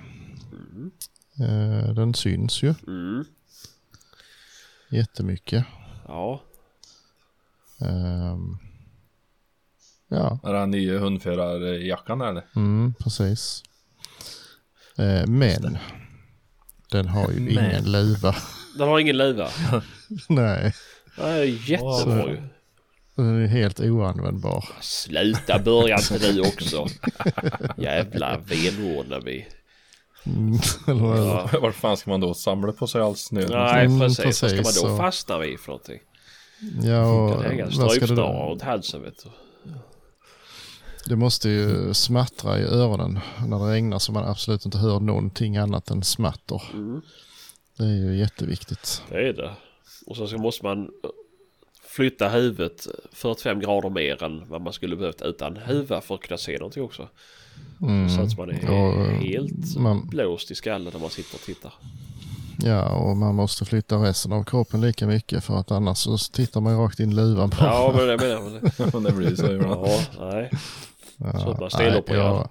[1.41, 3.25] Eh, den syns ju Mm.
[4.91, 5.65] jättemycket.
[6.09, 6.43] Ja.
[7.81, 8.59] Ehm,
[10.09, 12.43] ja, Är det den nya hundförarjackan eller?
[12.57, 13.63] mm, precis.
[14.97, 15.79] Eh, men
[16.91, 17.51] den har ju Men.
[17.70, 18.36] ingen luva.
[18.78, 19.49] Den har ingen luva.
[20.28, 20.74] Nej,
[21.18, 22.43] Nej, jättebra Så- ju.
[23.14, 24.64] den är helt oanvändbar.
[24.80, 26.86] Sluta börja inte du också.
[27.76, 29.47] Jävla venordnar vi.
[30.26, 30.59] Mm?
[30.86, 31.49] Ja.
[31.61, 33.47] Var fan ska man då samla på sig all snö?
[33.51, 34.24] Nej Mm, precis.
[34.24, 35.99] Vad ska man precis, då så- fastna vid för någonting?
[36.82, 39.30] Ja, och vad ska strypsnara du runt halsen vet du.
[41.09, 45.57] Det måste ju smattra i öronen när det regnar så man absolut inte hör någonting
[45.57, 46.63] annat än smatter.
[46.73, 47.01] Mm.
[47.77, 49.03] Det är ju jätteviktigt.
[49.11, 49.51] Det är det.
[50.07, 50.91] Och så måste man
[51.85, 56.39] flytta huvudet 45 grader mer än vad man skulle behövt utan huva för att kunna
[56.39, 57.09] se någonting också.
[57.83, 58.09] Mm.
[58.09, 61.73] Så att man är Och, helt man, blåst i skallen när man sitter och tittar.
[62.59, 66.61] ja, och man måste flytta resten av kroppen lika mycket för att annars så tittar
[66.61, 67.57] man rakt in i luvan på.
[67.65, 68.63] Ja men det menar jag.
[68.63, 68.93] det.
[68.93, 69.87] Men det blir så ibland.
[69.87, 70.51] Ja, nej.
[71.19, 72.25] Ja, så nej, stelopererar.
[72.25, 72.49] jag,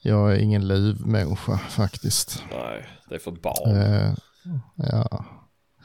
[0.00, 2.42] jag är ingen luvmänniska faktiskt.
[2.50, 3.76] Nej, det är för barn.
[3.76, 4.14] Eh,
[4.76, 5.24] ja,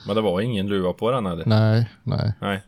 [0.07, 1.45] Men det var ingen luva på den eller?
[1.45, 2.33] nej, nej.
[2.41, 2.63] Nej.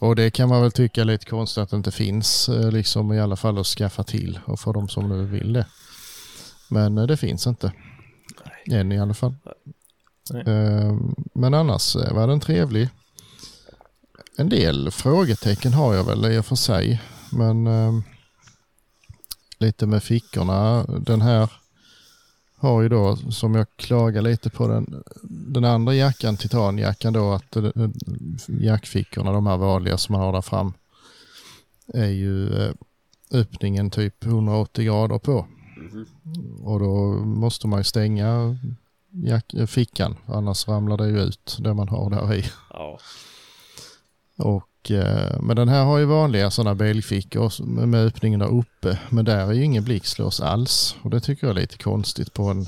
[0.00, 3.12] Och det kan man väl tycka är lite konstigt att det inte finns eh, liksom
[3.12, 5.66] i alla fall att skaffa till och för de som nu vill det.
[6.70, 7.72] Men eh, det finns inte.
[8.70, 9.34] Än i alla fall.
[10.30, 10.42] Nej.
[10.46, 10.96] Eh,
[11.34, 12.88] Men annars eh, var den trevlig.
[14.38, 17.02] En del frågetecken har jag väl i och för sig.
[17.32, 17.92] Men eh,
[19.58, 20.84] lite med fickorna.
[20.84, 21.50] Den här
[22.56, 27.56] har ju då, som jag klagar lite på den, den andra jackan, titanjackan då, att
[27.56, 27.70] eh,
[28.46, 30.72] jackfickorna, de här vanliga som man har där fram,
[31.86, 32.72] är ju eh,
[33.30, 35.46] öppningen typ 180 grader på.
[35.76, 36.06] Mhm.
[36.64, 38.58] Och då måste man ju stänga
[39.10, 42.44] jack, fickan, annars ramlar det ju ut det man har där i.
[42.70, 42.98] Ja.
[44.36, 48.98] Och Och, eh, men den här har ju vanliga sådana bälgfickor med, öppningen där uppe.
[49.08, 50.96] Men där är ju ingen blixtlås alls.
[51.02, 52.66] Och det tycker jag är lite konstigt på en,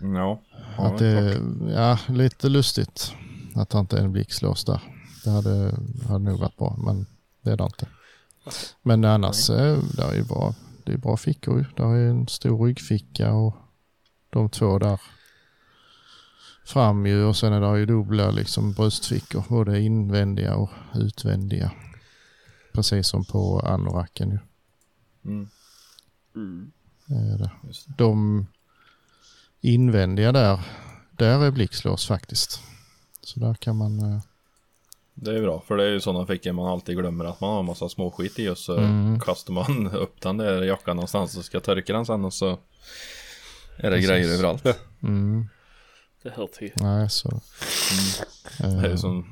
[0.00, 0.40] Ja.
[0.76, 3.14] att det det, ja, lite lustigt
[3.54, 4.80] att det inte är en blixtlås där.
[5.24, 5.74] Det hade,
[6.08, 7.06] hade nog varit bra, men
[7.42, 7.86] det är det inte.
[8.82, 11.64] Men annars, eh, där är ju bra, det är bra fickor ju.
[11.76, 13.56] Där är en stor ryggficka och
[14.30, 15.00] de två där
[16.64, 21.70] fram ju och sen är det ju dubbla liksom bröstfickor, både invändiga och utvändiga.
[22.72, 24.38] Precis som på anoraken ju.
[25.24, 25.48] Mm.
[26.36, 26.72] Mm.
[27.08, 27.50] Är det.
[27.66, 27.94] Just det.
[27.98, 28.46] De
[29.60, 30.60] invändiga där,
[31.10, 32.60] där är blixtlås faktiskt.
[33.22, 34.00] Så där kan man...
[34.00, 34.20] eh,
[35.14, 37.60] Det är bra, för det är ju sådana fickor man alltid glömmer att man har
[37.60, 39.20] en massa småskit i och så Mm.
[39.20, 42.50] kastar man upp den där jackan någonstans och ska torka den sen och så
[43.76, 44.08] är det Precis.
[44.10, 44.64] grejer överallt.
[45.02, 45.48] Mm,
[46.22, 46.72] Det hör till.
[46.76, 47.40] nej, så...
[48.58, 49.26] Det är ju eh, som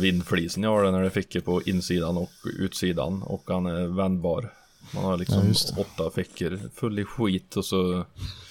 [0.00, 4.52] vindflisen jag har den när det fickor på insidan och utsidan och han är vändbar.
[4.94, 5.80] Man har Ja, liksom det.
[5.80, 8.04] åtta fickor full i skit och så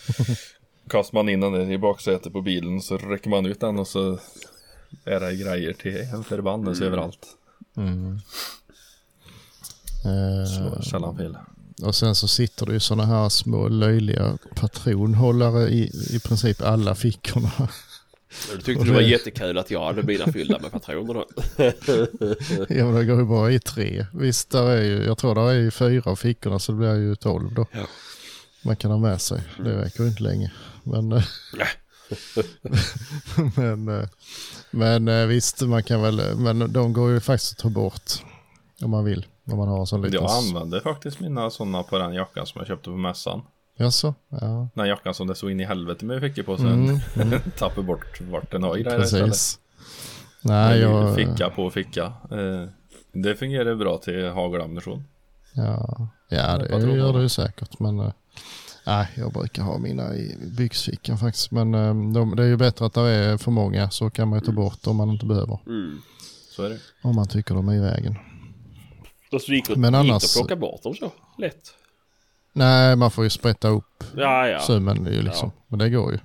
[0.90, 4.20] kastar man in den i baksätet på bilen så räcker man ut den och så
[5.06, 7.28] är det grejer till en förbannelse överallt.
[7.78, 8.20] mm.
[10.58, 11.38] Slår Eh, sällan fel.
[11.84, 16.96] och sen så sitter det ju sådana här små löjliga patronhållare i, i princip alla
[16.96, 17.52] fickorna.
[18.52, 21.26] Du tyckte det var jättekul att jag hade mina fyllda med patroner då.
[22.76, 24.06] ja men det går ju bara i tre.
[24.14, 26.96] Visst, där är ju, jag tror där är ju fyra av fickorna så det blir
[26.96, 27.66] ju tolv då.
[27.72, 27.88] Ja.
[28.66, 29.42] Man kan ha med sig.
[29.58, 30.52] Det räcker ju inte länge.
[30.84, 31.24] Men, eh,
[33.56, 34.08] men, eh,
[34.72, 38.12] men eh, visst, man kan väl, men de går ju faktiskt att ta bort
[38.82, 39.26] om man vill.
[39.52, 40.24] Om man har en sån liten...
[40.24, 43.42] Jag använde faktiskt mina sådana på den jackan som jag köpte på mässan.
[43.78, 44.16] Jaså?
[44.30, 44.68] Ja.
[44.74, 47.02] Den jackan som det så in i helvete med fickor på sen.
[47.16, 49.60] Mm, Tappade bort vart den har grejer precis.
[50.42, 51.16] Nej, jag...
[51.16, 52.14] Ficka på ficka.
[53.14, 55.04] Det fungerar bra till hagelammunition.
[55.54, 57.80] Ja, ja det gör det ju säkert.
[57.80, 58.12] Men
[58.86, 61.52] nej, jag brukar ha mina i byxfickan faktiskt.
[61.52, 64.40] Men eh, de, det är ju bättre att det är för många så kan man
[64.40, 65.60] ju ta bort om man inte behöver.
[65.68, 66.02] Mm.
[66.50, 66.80] Så är det.
[67.02, 68.16] Om man tycker de är i vägen.
[69.32, 71.74] Och så gick det, Men gick annars- det att plocka bort dem så lätt.
[72.54, 74.60] Nej, man får ju sprätta upp Ja, ja.
[74.60, 75.52] sömmen liksom.
[75.68, 76.20] Men det går ju.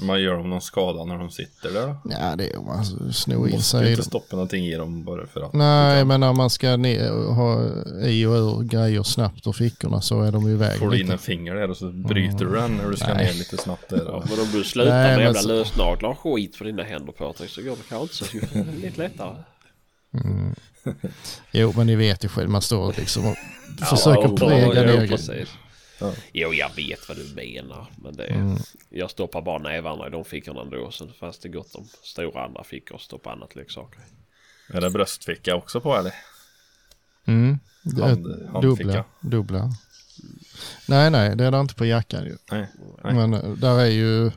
[0.00, 1.96] Man gör dem någon skada när de sitter där då.
[2.10, 3.88] Ja, det är om man snor in Måste sig.
[3.88, 5.52] i inte stoppa någonting i dem bara för att.
[5.52, 7.62] Nej, men när man ska ner, ha
[8.08, 11.00] i och ur grejer snabbt ur fickorna så är de ju i vägen Får du
[11.00, 13.26] in en finger där och så bryter du den när du ska Nej.
[13.26, 14.02] ner lite snabbt där.
[14.06, 14.30] Ja, Och...
[14.30, 17.50] men om du slutar Nej, med jävla så- lösnaglar och skit på dina händer Patrik
[17.50, 19.34] så går det kanske inte så lite lättare.
[21.52, 23.36] Jo, men ni vet ju själv, man står liksom och
[23.88, 25.48] försöker jo, präga ja, ner.
[26.00, 26.12] Ja.
[26.32, 27.86] Jo, jag vet vad du menar.
[27.96, 28.56] Men det, Mm.
[28.90, 30.90] jag stoppar bara nävarna i de fickorna ändå.
[30.90, 34.00] Sen fanns det gott om stora andra fickor och stoppa annat leksaker.
[34.72, 36.14] Är det bröstficka också på eller?
[37.24, 37.58] Mm.
[37.82, 38.60] Det är Hand- handficka.
[38.60, 39.70] dubbla, dubbla.
[40.88, 42.36] Nej, nej, det är det inte på jackan ju.
[42.50, 42.66] Nej.
[43.04, 43.14] Nej.
[43.14, 44.30] Men eh, där är ju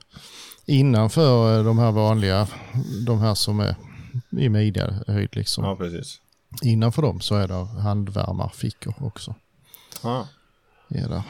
[0.66, 2.47] innanför eh, de här vanliga,
[3.05, 3.76] de här som är
[4.39, 5.64] i midjehöjd liksom.
[5.64, 6.22] Ja, precis.
[6.64, 9.36] Innanför dem så är det handvärmarfickor också.
[10.03, 10.28] Ja,
[10.90, 11.24] Där.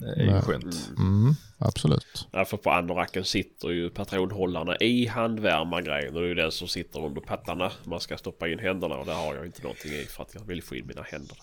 [0.00, 0.90] det är ju skönt.
[0.98, 2.28] Mm, absolut.
[2.30, 6.14] Ja, för på anoraken sitter ju patronhållarna i handvärmargrejen.
[6.14, 7.72] Och det är ju den som sitter under pattarna.
[7.84, 10.46] Man ska stoppa in händerna och där har jag inte någonting i för att jag
[10.46, 11.36] vill få in mina händer.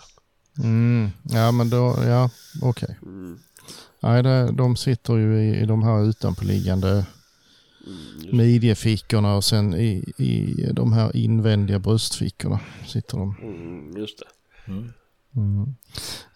[0.64, 2.30] Mm, ja, men då, ja,
[2.62, 2.98] okej.
[3.02, 3.40] Mm.
[4.00, 7.06] Nej, det, de sitter ju i, i de här utanpåliggande
[8.32, 13.36] midjefickorna och sen i, i de här invändiga bröstfickorna sitter de.
[13.42, 14.26] Mm, just det.
[15.36, 15.76] Mm.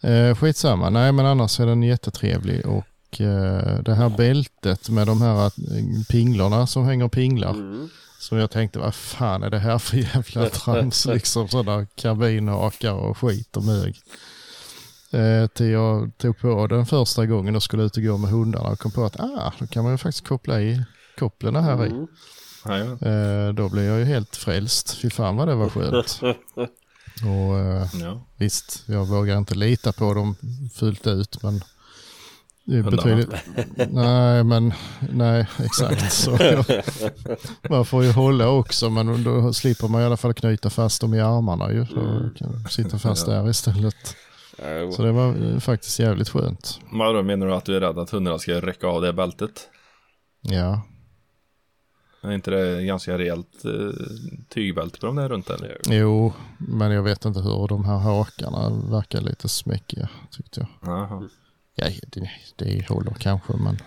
[0.01, 5.21] Eh, skitsamma, nej men annars är den jättetrevlig och eh, det här bältet med de
[5.21, 5.51] här eh,
[6.09, 7.53] pinglorna som hänger pinglar.
[7.53, 7.89] Mm.
[8.19, 11.05] Som jag tänkte, vad fan är det här för jävla trams?
[11.05, 13.95] liksom sådana kabinhakar och skit och mög.
[15.11, 18.69] Eh, till jag tog på den första gången och skulle ut och gå med hundarna
[18.69, 20.83] och kom på att ah, då kan man ju faktiskt koppla i
[21.19, 21.89] kopplen här i.
[21.89, 22.07] Mm.
[22.65, 23.07] Ja, ja.
[23.07, 24.97] Eh, då blev jag ju helt frälst.
[24.97, 26.21] Fy fan vad det var skönt.
[27.23, 28.21] och eh, ja.
[28.37, 30.35] visst, jag vågar inte lita på dem
[30.73, 31.63] fullt ut men
[32.83, 33.29] betydligt...
[33.89, 34.73] Nej, men
[35.11, 36.13] nej, exakt.
[36.13, 36.31] Så
[37.69, 41.13] man får ju hålla också, men då slipper man i alla fall knyta fast dem
[41.13, 41.85] i armarna ju.
[41.85, 42.33] Så Mm.
[42.37, 44.15] kan sitta fast där istället.
[44.79, 44.91] Jo.
[44.91, 46.79] Så det var eh, faktiskt jävligt skönt.
[46.91, 49.51] Men då menar du att du är rädd att hundarna ska rycka av det bältet?
[50.41, 50.81] Ja,
[52.21, 53.71] Är inte det ganska rejält eh,
[54.49, 55.77] tygbälte på de där runt eller?
[55.89, 60.69] jo, men jag vet inte hur de här hakarna verkar lite smäckiga tyckte jag.
[61.75, 63.77] Ja, det, det håller kanske men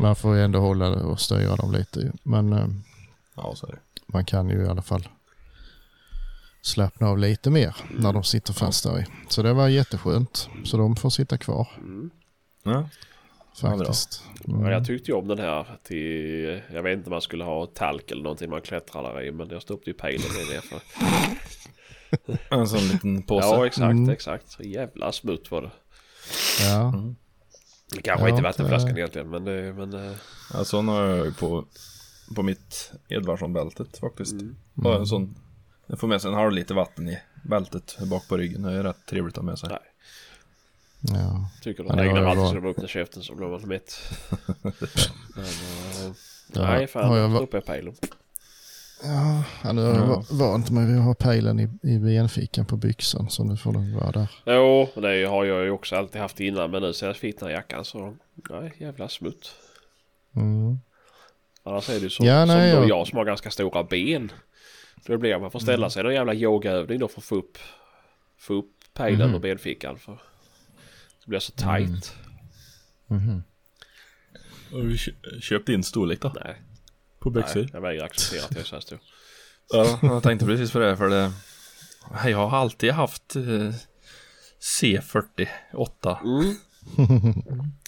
[0.00, 2.12] man får ju ändå hålla det och styra dem lite.
[2.22, 2.66] Men eh,
[3.36, 3.78] Ja, så är det.
[4.06, 5.08] man kan ju i alla fall
[6.62, 9.06] slappna av lite mer när de sitter fast där i.
[9.28, 10.48] Så det var jätteskönt.
[10.64, 11.68] Så de får sitta kvar
[12.62, 12.88] Ja.
[13.60, 14.22] Faktiskt.
[14.44, 14.70] Ja, Mm.
[14.72, 16.62] jag tyckte ju om den här till...
[16.72, 19.32] Jag vet inte om man skulle ha talk eller någonting man klättrar där i.
[19.32, 20.80] Men jag stoppade ju pejlen i det för.
[22.56, 23.46] En sån liten påse.
[23.46, 24.08] Ja exakt, Mm.
[24.10, 24.50] exakt.
[24.50, 25.70] Så jävla smutt var det.
[26.60, 26.94] Ja,
[27.94, 29.72] Det kanske Ja, inte vattenflaskan det- egentligen men det...
[29.72, 30.12] Men, eh,
[30.54, 31.64] Ja, sån har jag ju på,
[32.36, 34.32] på mitt Edvardsson-bältet faktiskt.
[34.32, 34.56] Mm.
[34.74, 35.34] Bara en sån.
[35.86, 38.62] Jag får med sig en halv liter vatten i bältet bak på ryggen.
[38.62, 39.68] Det är rätt trevligt att ha med sig.
[39.68, 39.78] nej.
[41.02, 41.50] Ja.
[41.62, 43.94] Tycker har jag vatten så bara- de öppnar käften så blir man mätt.
[44.62, 44.72] men,
[45.44, 46.12] eh,
[46.54, 47.94] Ja, nej har fan, jag jag va- jag pejlen.
[49.04, 52.76] Ja, nu har jag va- vant mig vid att ha pejlen i, i benfickan på
[52.76, 54.28] byxan så nu får den vara där.
[54.46, 57.84] Jo, det har jag ju också alltid haft innan men nu sen jag här jackan
[57.84, 58.16] så...
[58.50, 59.54] Nej, jävla smutt.
[60.36, 60.78] Mm.
[61.64, 63.84] Annars är det ju så, Ja, nej, som då jag- jag som har ganska stora
[63.84, 64.32] ben.
[65.06, 67.58] Då blir man får ställa sig i någon jävla yogaövning då för att få upp,
[68.38, 69.34] få upp pejlen Mhm.
[69.36, 69.98] ur benfickan.
[69.98, 70.20] För
[71.24, 72.14] det blir så tight.
[73.06, 73.42] Mhm.
[74.72, 76.32] Har du kö- köpt din storlek då?
[76.44, 76.62] Nej,
[77.18, 77.60] På byxor?
[77.60, 78.98] nej, jag vägrar acceptera att jag är så här stor.
[79.72, 81.32] Ja, jag tänkte precis på det för det.
[82.30, 83.72] Jag har alltid haft eh,
[84.60, 86.18] C48.
[86.24, 86.54] Mm.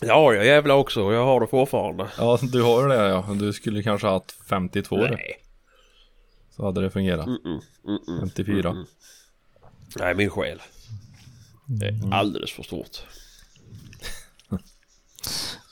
[0.01, 1.12] ja, jag jävlar också.
[1.12, 2.09] Jag har det fortfarande.
[2.18, 3.35] Ja, du har det ja.
[3.41, 5.03] Du skulle kanske ha haft 52 då.
[5.03, 5.41] Nej.
[6.57, 7.26] Så hade det fungerat.
[7.26, 8.20] Mm, mm, mm, mm.
[8.20, 8.70] 54.
[8.70, 8.85] Mm.
[9.99, 10.62] Nej, min själ.
[11.66, 13.03] Det är alldeles för stort.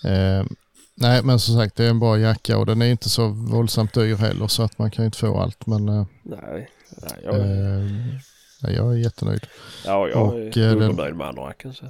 [0.04, 0.44] Eh,
[0.94, 3.94] nej, men som sagt det är en bra jacka och den är inte så våldsamt
[3.94, 5.66] dyr heller så att man kan ju inte få allt.
[5.66, 6.70] Men eh, Nej,
[7.02, 7.90] nej jag, eh,
[8.62, 9.46] nej, jag är jättenöjd.
[9.86, 11.74] ja, jag och, är eh, den- undernöjd med andra racken.
[11.74, 11.84] Så.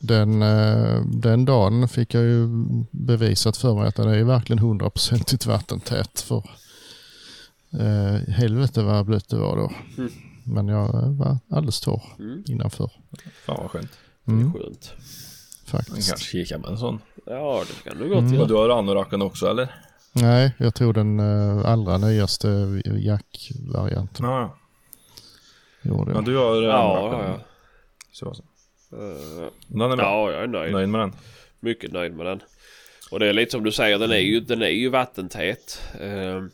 [0.00, 2.48] Den, eh, den dagen fick jag ju
[2.90, 6.20] bevisat för mig att den är ju verkligen hundraprocentigt vattentät.
[6.20, 6.44] För
[7.80, 9.72] eh, helvete vad blött det var då.
[9.98, 10.12] Mm.
[10.44, 12.44] Men jag var alldeles torr Mm.
[12.46, 12.90] innanför.
[13.46, 13.90] Fan vad skönt.
[14.26, 14.92] Mm, Skönt.
[15.72, 16.08] Faktiskt.
[16.08, 17.00] kanske kika med en sån.
[17.26, 18.32] Ja, det kan du gott Mm.
[18.32, 18.42] göra.
[18.42, 19.74] Och du har anoraken också eller?
[20.12, 22.48] Nej, jag tog den eh, allra nyaste
[22.84, 24.26] jackvarianten.
[24.26, 24.56] Ja, ja.
[25.82, 26.24] Ja jag.
[26.24, 27.30] du har Ja, anoraken.
[27.30, 27.40] ja,
[28.12, 28.42] Så, så.
[28.90, 29.50] ja.
[29.66, 30.04] Den är bra.
[30.04, 30.72] Ja, jag är nöjd.
[30.72, 31.12] Nöjd med den?
[31.60, 32.40] Mycket nöjd med den.
[33.10, 35.82] Och det är lite som du säger, den är ju, den är ju vattentät.
[36.00, 36.50] Ehm,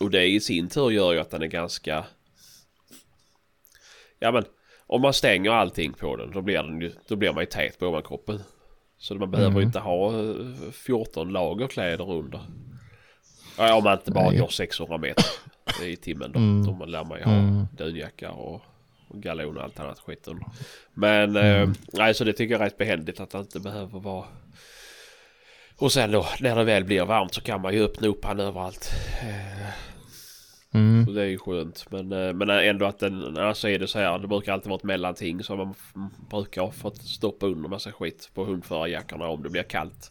[0.00, 2.04] och det i sin tur gör ju att den är ganska...
[4.18, 4.44] Ja men,
[4.92, 7.78] om man stänger allting på den då blir, den ju, då blir man ju tät
[7.78, 8.40] på ovankroppen.
[8.98, 9.62] Så man behöver Mm.
[9.62, 10.34] inte ha eh,
[10.72, 12.40] 14 lager kläder under.
[13.58, 14.38] Ja, om man inte bara Nej.
[14.38, 15.24] går 600 meter
[15.84, 16.38] i timmen då.
[16.38, 16.78] Mm.
[16.78, 17.66] Då lär man ju ha Mm.
[17.76, 18.62] dunjacka och,
[19.14, 20.46] galon och allt annat skit under.
[20.94, 24.24] Men eh, nej, så det tycker jag är rätt behändigt att det inte behöver vara.
[25.76, 28.40] Och sen då när det väl blir varmt så kan man ju öppna upp han
[28.40, 28.90] överallt.
[29.22, 29.68] Eh,
[30.74, 31.06] Mm.
[31.06, 31.86] Så det är ju skönt.
[31.90, 34.18] Men, eh, men ändå att den, alltså är det så här.
[34.18, 35.74] Det brukar alltid vara ett mellanting som man
[36.30, 40.10] brukar fått stoppa under massa skit på hundförarjackorna om det blir kallt.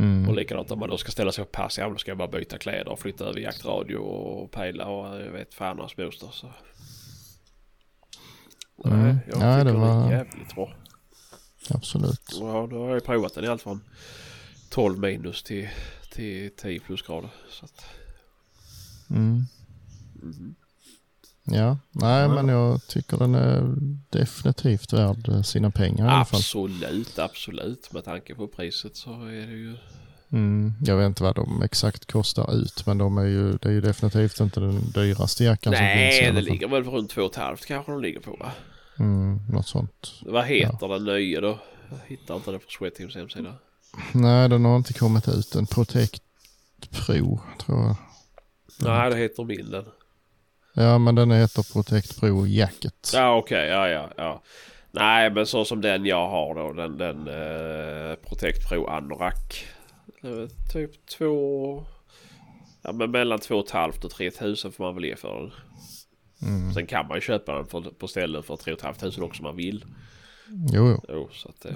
[0.00, 0.28] Mm.
[0.28, 1.78] Och likadant om man då ska ställa sig på pass.
[1.78, 5.32] Ja, då ska jag bara byta kläder och flytta över jaktradio och pejla och jag
[5.32, 6.28] vet fan hans moster.
[6.32, 6.46] Så.
[8.84, 8.98] Mm.
[9.02, 10.74] Nej, jag Ja, tycker det var- jävligt bra.
[11.70, 12.20] Absolut.
[12.40, 13.80] Ja, då har jag provat den i allt från
[14.70, 15.68] 12 minus till,
[16.12, 17.30] till 10 plusgrader.
[17.50, 17.84] Så att,
[19.10, 19.44] Mm.
[20.22, 20.54] mhm.
[21.48, 22.28] Ja, nej Ja.
[22.28, 23.74] men jag tycker den är
[24.10, 26.40] definitivt värd eh, sina pengar i alla fall.
[26.40, 27.92] Absolut, absolut.
[27.92, 29.76] Med tanke på priset så är det ju...
[30.32, 33.72] Mm, jag vet inte vad de exakt kostar ut men de är ju, det är
[33.72, 37.92] ju definitivt inte den dyraste jackan som finns Nej, det ligger väl runt 2,5 kanske
[37.92, 38.52] de ligger på va?
[38.98, 40.12] Mm, något sånt.
[40.22, 41.58] Vad heter den nya då?
[41.90, 43.54] Jag hittar inte det på Sweatteams hemsida.
[44.12, 45.54] Nej, den har inte kommit ut.
[45.54, 46.22] En Protect
[46.90, 47.96] Pro tror jag.
[48.80, 49.84] Nej, det heter min den.
[50.74, 53.10] Ja, men den heter Protect Pro Jacket.
[53.14, 54.42] Ja, okej, ja, ja, ja.
[54.90, 59.66] Nej, men så som den jag har då, den, den eh, Protect Pro Anorak.
[60.22, 61.84] Eh, typ två...
[62.82, 65.52] Ja, men mellan 2 500 och 3 000 får man väl ge för den.
[66.42, 66.72] Mm.
[66.74, 69.56] Sen kan man ju köpa den för, på ställen för 3 500 också om man
[69.56, 69.84] vill.
[70.72, 71.00] Jo, jo.
[71.08, 71.74] Jo, så att det...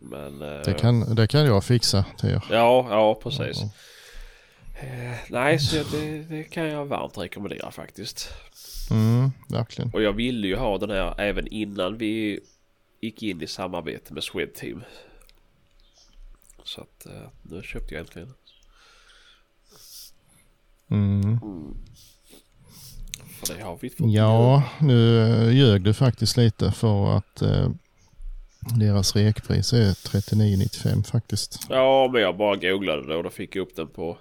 [0.00, 0.42] Men...
[0.42, 2.44] eh, Det kan, det kan jag fixa till er.
[2.50, 3.62] Ja, ja precis.
[4.82, 8.28] Eh, nej, så det, det kan jag varmt rekommendera faktiskt.
[8.90, 9.90] Mm, verkligen.
[9.94, 12.40] Och jag ville ju ha den här även innan vi
[13.00, 14.84] gick in i samarbete med Swedteam.
[16.64, 18.34] Så att eh, nu köpte jag äntligen.
[20.90, 21.38] Mm.
[23.40, 23.50] Fått
[23.98, 27.68] Ja, nu ljög du faktiskt lite för att eh,
[28.78, 31.66] deras rekpris är 39,95 faktiskt.
[31.70, 34.18] Ja, men jag bara googlade det och då fick jag upp den på,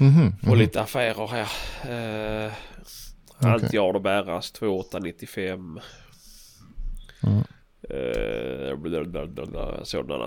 [0.00, 0.58] Mhm, på mhm.
[0.58, 1.48] lite affärer här.
[2.46, 2.52] Eh,
[3.38, 3.50] Okej.
[3.50, 5.80] Antjard och Bäras 2895.
[7.22, 7.44] Mm.
[7.90, 8.78] Eh, jag
[9.86, 10.22] såg den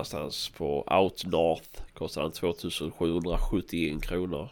[0.56, 1.82] på Out North.
[1.94, 4.50] Kostar den 2771 kronor.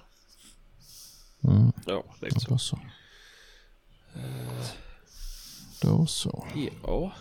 [1.44, 2.04] Mm, Ja,
[2.40, 2.50] så.
[2.50, 2.78] då så.
[5.82, 6.46] Då så.
[6.82, 7.12] Ja.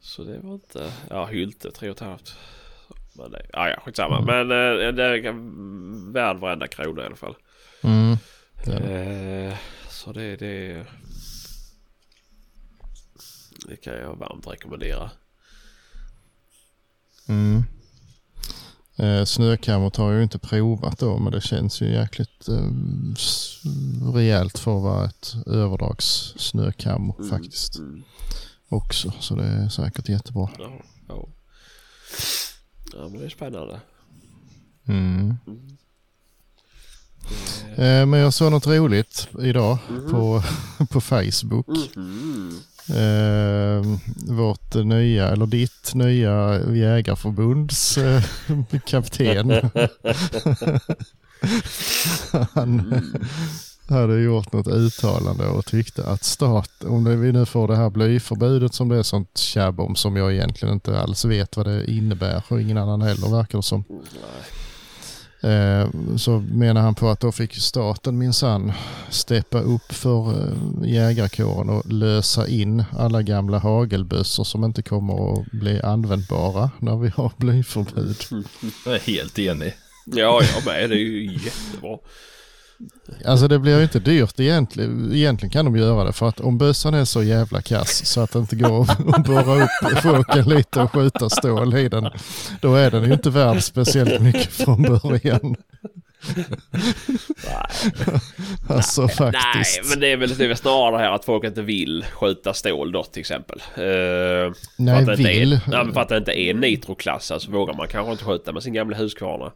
[0.00, 0.92] Så det var inte...
[1.10, 2.34] Ja, Hylte 3,5.
[3.18, 3.46] Men det...
[3.52, 4.20] Ja, ja, skitsamma.
[4.20, 7.34] Men eh, det är värd varenda krona i alla fall.
[7.82, 8.16] Mm,
[8.64, 8.76] det.
[8.76, 9.54] Eh,
[9.88, 10.86] så det, det...
[13.68, 15.10] Det kan jag varmt rekommendera.
[17.28, 17.62] Mm.
[18.96, 22.70] Eh, snökammot har jag ju inte provat då men det känns ju jäkligt eh,
[24.14, 28.02] rejält för att vara ett överdragssnökammo Mm, faktiskt Mm.
[28.68, 29.12] också.
[29.20, 30.48] Så det är säkert jättebra.
[30.58, 30.70] Ja,
[31.08, 31.28] ja.
[32.92, 33.80] Ja, men det är spännande.
[34.88, 35.34] Mm.
[35.46, 35.66] Mm.
[37.76, 40.10] Eh, men jag såg något roligt idag Mhm.
[40.10, 40.42] på,
[40.90, 41.66] på Facebook.
[41.96, 42.60] Mhm.
[42.88, 43.82] Eh,
[44.34, 48.22] vårt nya, eller ditt nya jägarförbunds eh,
[48.86, 49.50] kapten.
[52.52, 53.02] Han
[53.88, 58.74] hade gjort något uttalande och tyckte att stat, om vi nu får det här blyförbudet
[58.74, 62.42] som det är sånt tjabb om som jag egentligen inte alls vet vad det innebär
[62.48, 63.84] och ingen annan heller verkar det som.
[65.40, 68.72] Eh, så menar han på att då fick staten minsann
[69.10, 75.46] steppa upp för eh, jägarkåren och lösa in alla gamla hagelbössor som inte kommer att
[75.52, 78.16] bli användbara när vi har blyförbud.
[78.84, 79.74] Jag är helt enig.
[80.04, 80.90] Ja, jag med.
[80.90, 81.98] Det är ju jättebra.
[83.24, 85.12] Alltså det blir ju inte dyrt egentligen.
[85.14, 88.32] Egentligen kan de göra det för att om bössan är så jävla kass så att
[88.32, 92.10] det inte går att borra upp fåken lite och skjuta stål i den.
[92.60, 95.56] Då är den ju inte värd speciellt mycket från början.
[97.44, 98.20] Nej,
[98.68, 99.80] Alltså faktiskt.
[99.80, 102.92] nej men det är väl det är snarare här att folk inte vill skjuta stål
[102.92, 103.58] då till exempel.
[103.74, 105.52] Eh, för Nej, vill.
[105.52, 108.62] Är, nej, för att det inte är nitroklassat så vågar man kanske inte skjuta med
[108.62, 109.52] sin gamla Husqvarna.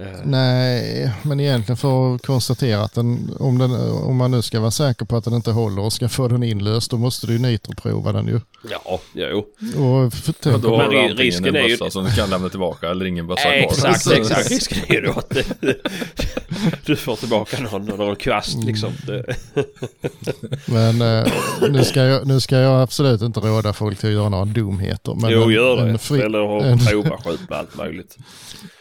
[0.00, 4.60] Eh, Nej, men egentligen för att konstatera att den om, den, om man nu ska
[4.60, 7.32] vara säker på att den inte håller och ska få den inlöst, då måste du
[7.32, 8.40] ju nitroprova den ju.
[8.70, 9.38] ja, jo.
[9.38, 12.30] Och för, Och tänk, då Men har du risken en är ju- som du kan
[12.30, 13.52] lämna tillbaka eller ingen bössa kvar.
[13.52, 14.50] Exakt, Så- exakt.
[14.50, 15.76] Risken är ju då att det-
[16.86, 18.92] du får tillbaka någon, någon kvast liksom.
[19.06, 19.24] Det,
[20.66, 21.32] men eh,
[21.70, 25.14] nu, ska jag, nu ska jag absolut inte råda folk till att göra några dumheter.
[25.14, 25.98] Men jo, en, gör en, det.
[25.98, 28.16] fri, Eller en- att prova skjut med allt möjligt.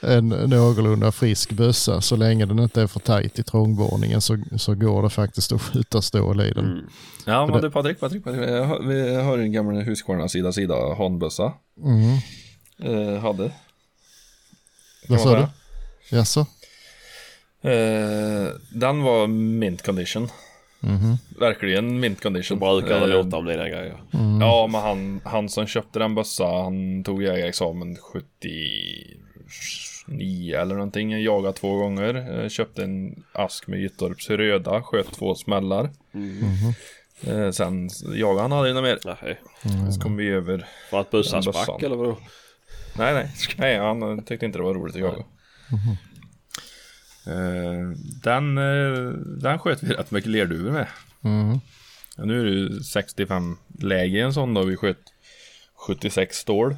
[0.02, 4.76] en någorlunda frisk bössa, så länge den inte är för tajt i trångborrningen så, så
[4.76, 6.66] går det faktiskt att skjuta stål i den.
[6.72, 6.86] Mm.
[7.26, 8.42] Ja, men du Patrik, Patrik, Patrik.
[8.88, 11.54] Vi har en gammal Husqvarna sida sida handbössa.
[11.84, 12.18] Mm.
[12.80, 13.52] Eh, hade.
[15.10, 15.48] Vad sa du?
[16.18, 16.40] Jaså?
[17.62, 20.28] Eh, den var mint condition.
[20.80, 21.18] Mhm.
[21.40, 22.60] Verkligen mint Så condition.
[22.60, 24.02] brukar det Eh, låta om dina grejer.
[24.14, 24.42] Mm.
[24.42, 27.98] Ja, men han, han som köpte den bössa, han tog jägarexamen
[30.06, 31.22] 79 eller någonting.
[31.24, 32.50] Jagade två gånger.
[32.50, 35.90] Köpte en ask med Gyttorps röda, sköt två smällar.
[36.12, 36.74] Mhm.
[37.28, 39.00] Eh, sen jagade han aldrig något mer.
[39.06, 39.40] Nej.
[39.92, 40.68] Så kom vi över.
[40.90, 41.64] För att bussen Den bössan.
[41.64, 42.18] sprack eller vadå?
[42.98, 43.32] Nej, nej.
[43.58, 45.24] Nej, han tyckte inte det var roligt att jaga.
[47.28, 47.90] Eh,
[48.24, 49.10] den, eh,
[49.42, 50.88] den sköt vi rätt mycket lerduvor med.
[51.22, 51.60] Mhm.
[52.18, 54.64] Ja, nu är det ju 65 läge i en sån då.
[54.64, 54.98] Vi sköt
[55.76, 56.72] 76 stål.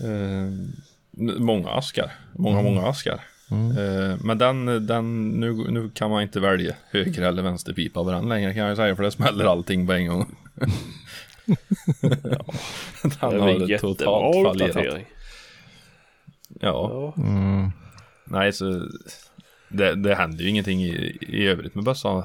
[0.00, 0.72] Eh, n-
[1.16, 2.12] många askar.
[2.32, 3.20] Många, många askar.
[3.50, 8.10] Eh, men den, den nu, nu kan man inte välja höger eller vänster pipa på
[8.10, 8.96] den längre kan jag säga.
[8.96, 10.36] För det smäller allting på en gång.
[10.54, 10.70] den
[13.10, 15.02] Det har totalt fallerat.
[16.60, 17.22] Ja, Ja.
[17.22, 17.70] Mm.
[18.24, 18.88] nej så
[19.68, 22.22] det, det händer ju ingenting i, i övrigt med bössan.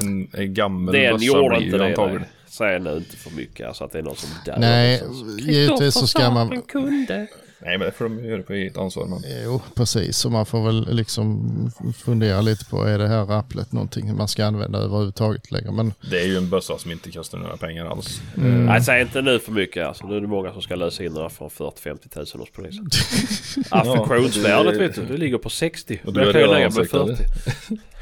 [0.00, 2.24] En, en gammal Den bössa blir inte ju antagligen.
[2.46, 4.56] Säg nu inte för mycket alltså att det är någon som dör.
[4.58, 5.40] Nej, någonstans.
[5.40, 6.62] givetvis så ska man...
[6.62, 7.28] kunde.
[7.64, 9.06] Nej men det får de göra på eget ansvar.
[9.06, 9.22] Men...
[9.44, 10.24] Jo, precis.
[10.24, 11.70] Och man får väl liksom
[12.04, 15.72] fundera lite på, är det här rapplet någonting man ska använda överhuvudtaget längre?
[15.72, 18.22] Men Det är ju en bössa som inte kostar några pengar alls.
[18.34, 20.06] Nej, säg inte nu för mycket alltså.
[20.06, 22.86] Nu är det många som ska lösa in några för 40-50 tusen hos polisen.
[23.70, 26.00] Affektionsvärdet det- vet du, det ligger på 60.
[26.04, 27.06] Och du jag kan ju lägga avsiktad.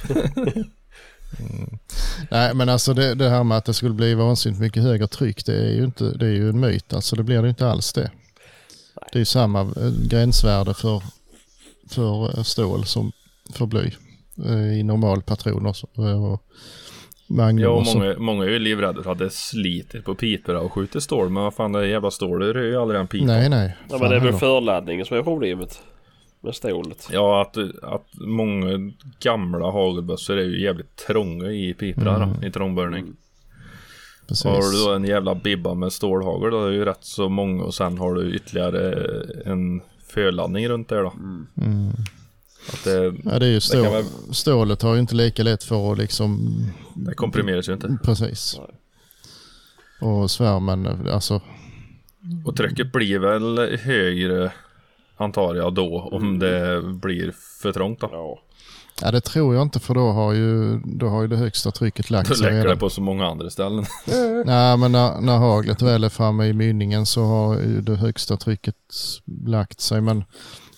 [0.03, 0.65] 40.
[2.31, 5.47] Nej, men alltså det, det här med att det skulle bli vansinnigt mycket högre tryck,
[5.47, 6.93] det är ju, inte, det är ju en myt.
[6.93, 8.11] Alltså det blir det inte alls det.
[9.13, 11.03] Det är ju samma eh, gränsvärde för,
[11.91, 13.13] för eh, stål som
[13.55, 13.91] för bly
[14.47, 15.75] eh, i normalpatroner
[16.17, 16.43] och
[17.27, 17.63] magnum.
[17.63, 21.01] Ja, och många, många är ju livrädda för att det sliter på piporna och skjuter
[21.01, 21.31] stål.
[21.31, 23.27] Men vad fan, det jävla stålet rör ju aldrig en pipa.
[23.27, 23.77] Nej, nej.
[23.91, 25.83] Ja, men det är väl förladdningen som är problemet.
[26.43, 27.09] Med stålet.
[27.13, 33.05] Ja, att, att många gamla hagelbössor är ju jävligt trånga i piporna då, i trångbörjning.
[34.31, 34.45] Precis.
[34.45, 37.65] Har du då en jävla bibba med stålhagel då är det ju rätt så många
[37.65, 38.95] och sen har du ytterligare
[39.45, 41.13] en förladdning runt där då.
[41.63, 41.91] Mm.
[42.73, 44.05] Att det, Ja, det är ju Det stål, väl-
[44.35, 46.49] stålet har ju inte lika lätt för att liksom...
[46.95, 47.99] det komprimeras ju inte.
[48.05, 48.59] Precis.
[48.59, 50.11] Nej.
[50.11, 51.41] Och svärmen, alltså...
[52.45, 54.53] Och trycket blir väl högre
[55.17, 58.09] antar jag då om det blir för trångt då.
[58.13, 58.43] Ja.
[59.03, 62.11] Ja, det tror jag inte för då har ju, då har ju det högsta trycket
[62.11, 63.85] lagt Då sig läcker det på så många andra ställen.
[64.47, 68.37] Nej, men när, när haglet väl är framme i mynningen så har ju det högsta
[68.37, 68.77] trycket
[69.47, 70.01] lagt sig.
[70.01, 70.25] Men,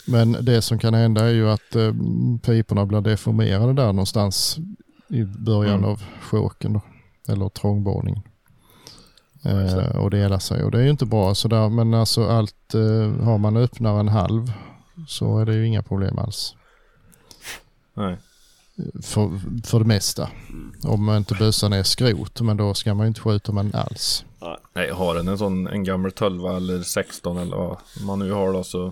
[0.06, 1.92] men det som kan hända är ju att eh,
[2.42, 4.56] piporna blir deformerade där någonstans
[5.08, 5.90] i början Mm.
[5.90, 6.02] av
[6.60, 6.80] då,
[7.28, 8.22] eller trångborrningen.
[9.44, 13.24] Eh, och delar sig och det är ju inte bra sådär men alltså allt eh,
[13.24, 14.52] har man öppnar en halv
[15.06, 16.54] så är det ju inga problem alls.
[17.94, 18.18] Nej.
[19.02, 20.30] För, för det mesta.
[20.82, 24.24] Om inte bössan är skrot men då ska man ju inte skjuta med den alls.
[24.74, 28.52] Nej, har den en sån en gammal 12 eller 16 eller vad man nu har
[28.52, 28.86] då så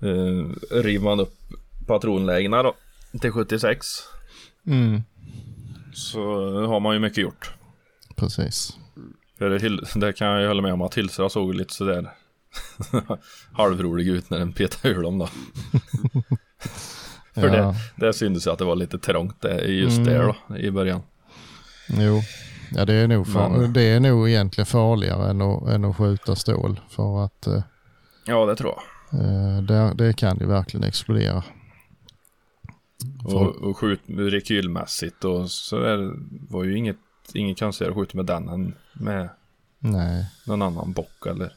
[0.00, 1.38] eh, river man upp
[1.86, 2.74] patronlägena då
[3.20, 3.86] till 76.
[4.66, 5.02] Mm.
[5.94, 6.20] Så
[6.66, 7.54] har man ju mycket gjort.
[8.16, 8.76] Precis.
[9.38, 12.10] För det, det kan jag ju hålla med om att Hilsra såg lite sådär
[13.52, 15.28] halvrolig ut när den petade ur dem då.
[17.40, 17.74] För Ja.
[17.96, 20.12] det, det syntes att det var lite trångt där, just Mm.
[20.12, 21.02] där då i början.
[21.88, 22.20] Jo,
[22.74, 25.96] ja, det, är nog far- Men- det är nog egentligen farligare än att, än att
[25.96, 26.80] skjuta stål.
[26.88, 27.62] För att eh,
[28.26, 28.74] Ja det tror
[29.10, 29.20] jag.
[29.20, 31.42] eh, det, det kan ju verkligen explodera.
[33.24, 36.12] Och, och skjut rekylmässigt och så där
[36.50, 36.96] var ju inget,
[37.34, 39.28] inget konstigare att skjuta med den än med
[39.78, 41.52] Nej, någon annan bock eller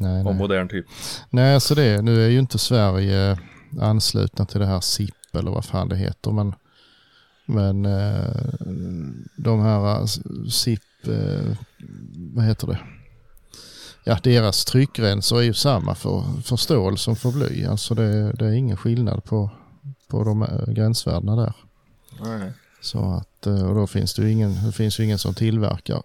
[0.00, 0.86] nej, av modern typ.
[1.30, 3.38] nej så det, nu är ju inte Sverige
[3.80, 6.30] anslutna till det här SIP eller vad fan det heter.
[6.30, 6.54] Men,
[7.46, 8.44] men eh,
[9.36, 10.06] de här eh,
[10.50, 11.56] SIP, eh,
[12.34, 12.78] vad heter det?
[14.04, 17.64] Ja, deras tryckgränser är ju samma för, för stål som för bly.
[17.64, 19.50] Alltså det, det är ingen skillnad på,
[20.08, 21.54] på de gränsvärdena där.
[22.20, 22.52] Nej.
[22.80, 26.02] Så att, och då finns det ju ingen, det finns ju ingen som tillverkar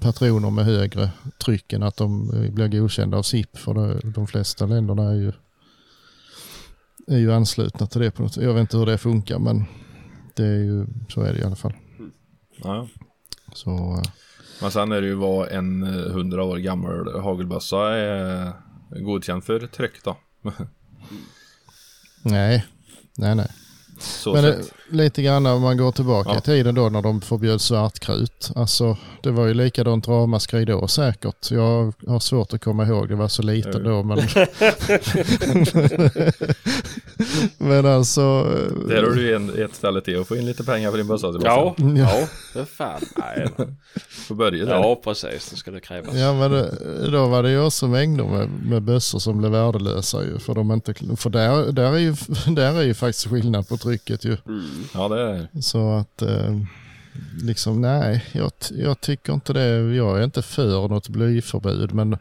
[0.00, 1.10] patroner med högre
[1.44, 3.58] tryck än att de blir godkända av SIP.
[3.58, 5.32] För det, de flesta länderna är ju,
[7.08, 9.64] är ju anslutna till det på något Jag vet inte hur det funkar men
[10.34, 11.72] det är ju, så är det i alla fall.
[12.62, 12.88] Ja.
[13.52, 14.02] Så eh,
[14.62, 18.52] Men sen är det ju vad en eh, 100 år gammal hagelbössa är
[18.90, 20.16] godkänd för tryck då.
[22.22, 22.64] nej,
[23.16, 23.48] nej, nej.
[24.00, 24.58] Så Men det,
[24.90, 26.38] lite grann om man går tillbaka Ja.
[26.38, 28.50] i tiden då när de förbjöd svartkrut.
[28.56, 31.50] Alltså det var ju likadant ramaskri då säkert.
[31.50, 33.78] Jag har svårt att komma ihåg, det var så liten Ja.
[33.90, 34.18] då men...
[37.58, 38.42] men alltså...
[38.88, 41.06] Där har du ju en, ett ställe till att få in lite pengar för din
[41.06, 42.26] bössa Ja, Ja.
[42.52, 43.00] för fan.
[43.16, 43.48] Nej,
[44.28, 44.72] Får börja där.
[44.74, 45.50] ja, precis.
[45.50, 46.14] Det ska det krävas.
[46.16, 50.24] Ja men det- då var det ju också mängder med, med bössor som blev värdelösa
[50.24, 50.38] ju.
[50.38, 52.14] För, de inte, för där, där, är ju,
[52.54, 54.36] där är ju faktiskt skillnad på trycket ju.
[54.46, 54.64] Mm.
[54.94, 56.60] Ja det är Så att eh,
[57.42, 59.94] liksom nej, jag, jag tycker inte det.
[59.96, 62.16] Jag är inte för något blyförbud men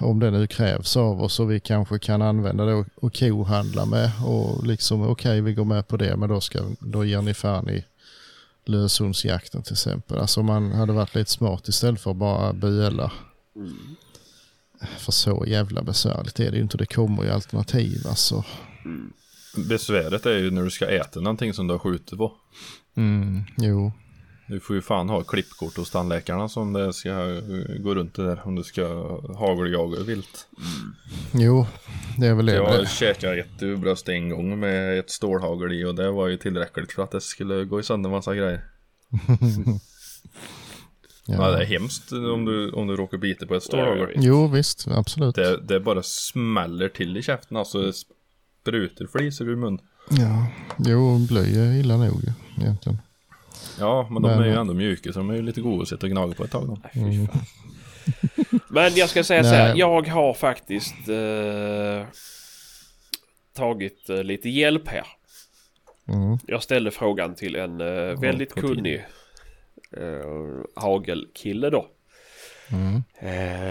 [0.00, 3.86] om det nu krävs av oss och vi kanske kan använda det och, och kohandla
[3.86, 7.34] med och liksom okej vi går med på det men då, ska, då ger ni
[7.34, 7.84] fan i
[8.64, 10.18] löshundsjakten till exempel.
[10.18, 13.12] Alltså man hade varit lite smart istället för att bara böla.
[13.56, 13.96] Mm.
[14.98, 16.76] För så jävla besvärligt är det ju inte.
[16.76, 18.44] Det kommer ju alternativ alltså.
[19.68, 22.32] Besväret är ju när du ska äta någonting som du har skjutit på.
[22.96, 23.92] Mm, jo,
[24.48, 27.10] Du får ju fan ha klippkort hos tandläkarna som det ska
[27.78, 28.82] gå runt det där om du ska
[29.38, 30.48] hageljaga vilt.
[31.32, 31.66] jo,
[32.18, 32.54] det är väl det.
[32.54, 36.92] Jag käkade ett bröst en gång med ett stålhagel i och det var ju tillräckligt
[36.92, 38.64] för att det skulle gå i sönder massa grejer.
[41.30, 41.50] Ja.
[41.50, 44.10] det är hemskt om du, om du råkar bita på ett stålhagel.
[44.16, 45.34] Jo visst, absolut.
[45.34, 49.78] Det, det bara smäller till i käften, alltså det sprutar flisor ur mun.
[50.10, 50.46] Ja,
[50.78, 52.22] jo bly är illa nog
[52.60, 52.98] egentligen.
[53.80, 55.88] Ja, men de Men- är ju ändå mjuka så de är ju lite goda att
[55.88, 56.66] sitta och gnaga på ett tag.
[56.66, 57.00] Då.
[57.00, 57.28] Mm.
[58.68, 59.74] Men jag ska säga så här.
[59.76, 62.06] Jag har faktiskt eh,
[63.56, 65.06] tagit eh, lite hjälp här.
[66.08, 66.38] Mm.
[66.46, 68.68] Jag ställde frågan till en eh, väldigt tiden.
[68.70, 69.04] kunnig
[69.96, 71.86] eh, hagelkille då.
[72.72, 73.02] Mm.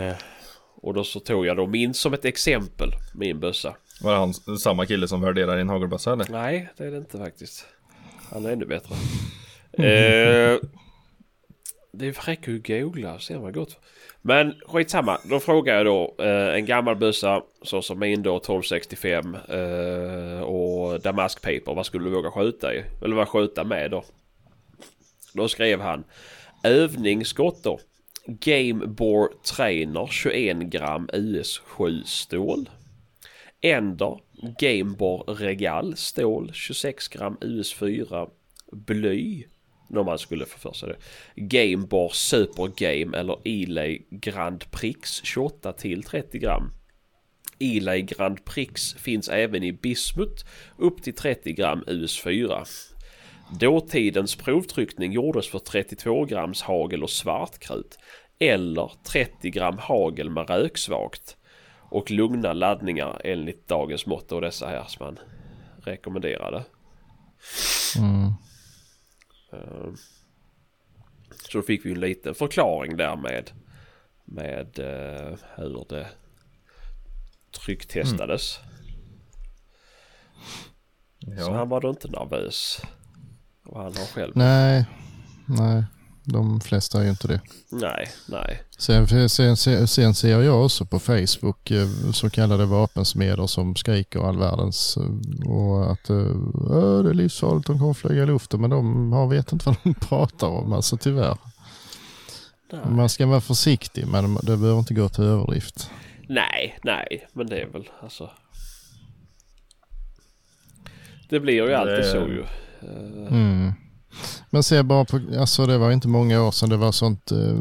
[0.10, 0.16] Eh,
[0.82, 3.76] och då så tog jag då min som ett exempel, min bössa.
[4.01, 6.26] Var det han samma kille som värderar din hagelbössa eller?
[6.30, 7.66] Nej, det är det inte faktiskt.
[8.32, 8.95] Han är ännu bättre.
[9.78, 10.53] Mm.
[10.53, 10.59] eh,
[11.91, 13.80] det räcker ju att googla och se vad gott.
[14.21, 19.36] Men skitsamma, då frågar jag då eh, en gammal bössa så som min då 1265
[19.36, 21.75] eh, och damaskpaper.
[21.75, 22.84] Vad skulle du våga skjuta i?
[23.03, 24.03] Eller vad skjuta med då?
[25.34, 26.03] Då skrev han
[26.63, 27.80] övningsskott då.
[28.25, 32.69] Game Bore Trainer 21 gram US7 stål.
[33.61, 34.19] Ender
[34.59, 38.30] Gamebore Regal stål 26 gram US4
[38.71, 39.45] bly.
[39.90, 40.98] När man skulle få för sig det.
[41.42, 46.72] Gamebore Super Game eller Elay Grand Prix 28 till 30 gram.
[47.60, 50.46] Elay Grand Prix finns även i Bismut
[50.78, 52.68] upp till 30 gram US4.
[53.60, 57.98] Dåtidens provtryckning gjordes för 32 grams hagel och svartkrut
[58.40, 61.38] eller 30 gram hagel med röksvagt
[61.90, 65.20] och lugna laddningar enligt dagens mått och dessa här som man
[65.84, 66.64] rekommenderade.
[67.98, 68.34] Mm.
[69.54, 69.89] Eh,
[71.32, 73.52] Så då fick vi en liten förklaring där med,
[74.26, 76.08] med eh, hur det
[77.66, 78.60] trycktestades.
[81.20, 81.54] Så Ja.
[81.54, 82.82] han var då inte nervös.
[83.66, 84.32] Och han har själv.
[84.36, 84.86] Nej,
[85.45, 85.84] nej.
[86.30, 87.41] De flesta är ju inte det.
[87.71, 88.61] Nej, nej.
[88.78, 94.19] Sen, sen, sen, sen ser jag också på Facebook eh, så kallade vapensmeder som skriker
[94.30, 96.15] all världens eh, och att eh,
[96.53, 98.61] "Åh, det är livsfarligt, de kommer flyga i luften.
[98.61, 101.38] Men de har, vet inte vad de pratar om, alltså tyvärr.
[102.71, 102.82] nej.
[102.89, 105.89] Man ska vara försiktig men det behöver inte gå till överdrift.
[106.30, 108.30] Nej, nej, men det är väl alltså.
[111.30, 112.43] Det blir ju alltid Det- så ju.
[113.30, 113.73] Mm.
[114.49, 117.55] Men se bara på, alltså det var inte många år sedan det var sånt eh,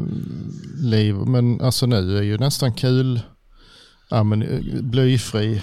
[0.83, 1.15] liv.
[1.15, 3.19] Men alltså nu är ju nästan kul,
[4.09, 5.61] ammuni- blyfri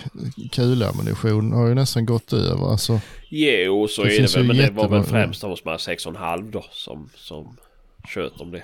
[0.53, 2.71] kulammunition har ju nästan gått över.
[2.71, 4.47] Alltså, Jo, så Det är det väl.
[4.47, 7.57] Men det var väl främst de som har 6,5 då som, som
[8.09, 8.63] sköt om det.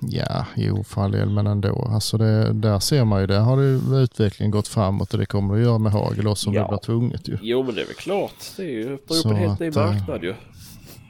[0.00, 1.88] Ja, jo för all del, men ändå.
[1.94, 5.54] Alltså det, där ser man ju, där har det utvecklingen gått framåt och det kommer
[5.54, 6.62] det att göra med hagel också om Ja.
[6.62, 7.38] det blir tvunget ju.
[7.42, 8.34] Jo, men det är väl klart.
[8.56, 10.34] Det är ju beror på en helt ny att, eh, marknad ju.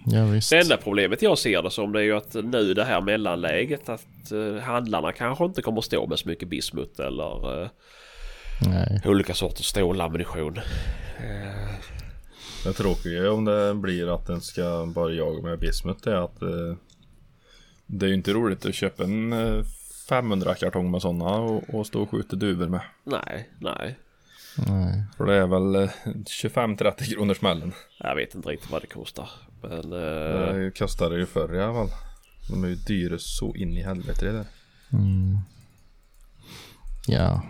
[0.06, 0.50] Ja, visst.
[0.50, 3.88] Det enda problemet jag ser det som det är ju att nu det här mellanläget
[3.88, 7.68] att eh, handlarna kanske inte kommer stå med så mycket bismut eller eh,
[8.66, 9.00] Nej.
[9.04, 10.56] olika sorters stålammunition.
[11.18, 11.74] Eh,
[12.64, 16.42] Det tråkiga om det blir att den ska bara jaga med bismut är att
[17.92, 19.64] det är ju inte roligt att köpa en eh,
[20.08, 22.80] 500 kartong med sådana och, och stå och skjuta duvor med.
[23.04, 23.98] nej, nej.
[24.68, 25.02] Nej.
[25.16, 27.72] För det är väl eh, 25-30 kronor smällen.
[27.98, 29.30] Jag vet inte riktigt vad det kostar.
[29.62, 31.88] Men eh, Det kostade ju förr i alla fall.
[32.50, 34.46] De är ju dyra så in i helvete det där.
[34.92, 35.38] Mm.
[37.06, 37.42] Ja.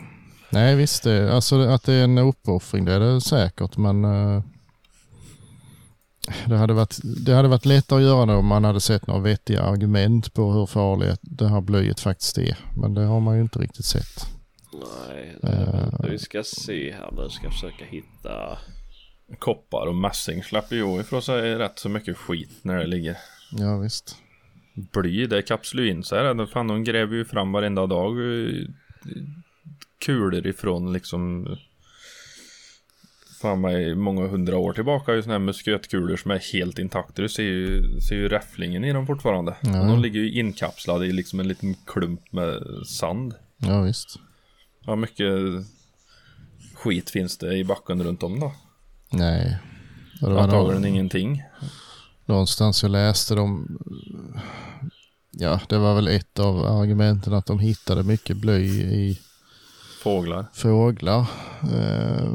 [0.51, 4.43] Nej visst, det, alltså att det är en uppoffring det är det säkert men eh,
[6.47, 9.21] det, hade varit, det hade varit lättare att göra det om man hade sett några
[9.21, 12.59] vettiga argument på hur farligt det här blyet faktiskt är.
[12.77, 14.27] Men det har man ju inte riktigt sett.
[14.73, 15.37] nej.
[15.43, 16.11] Eh.
[16.11, 17.29] Vi ska se här nu.
[17.29, 18.59] Ska försöka hitta.
[19.39, 23.17] Koppar och mässing släpper ju ifrån sig rätt så mycket skit när det ligger.
[23.51, 24.17] Ja visst.
[24.75, 26.19] Bly, det kapslar ju in sig.
[26.19, 26.47] här.
[26.47, 28.67] Fan, de gräver ju fram varenda dag eh,
[29.99, 31.57] kulor ifrån liksom
[33.43, 37.23] Fan mig många hundra år tillbaka ju sådana här muskötkulor som är helt intakta.
[37.23, 39.55] Du ser ju, ser ju räfflingen i dem fortfarande.
[39.61, 39.81] Ja.
[39.81, 43.35] Och de ligger ju inkapslade i liksom en liten klump med sand.
[43.57, 44.19] Ja visst.
[44.87, 45.29] Ja, mycket
[46.75, 48.53] skit finns det i backen runt om då.
[49.11, 49.59] Nej.
[50.21, 51.43] Det var Antagligen nå- ingenting.
[52.27, 53.79] någonstans jag läste dem.
[55.31, 59.19] Ja, det var väl ett av argumenten att de hittade mycket bly i
[60.03, 60.47] Fåglar.
[60.55, 61.27] fåglar.
[61.75, 62.31] Eh,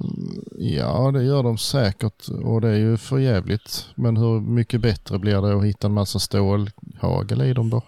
[0.57, 3.89] ja, det gör de säkert och det är ju för jävligt.
[3.95, 7.81] Men hur mycket bättre blir det att hitta en massa stålhagel i dem då?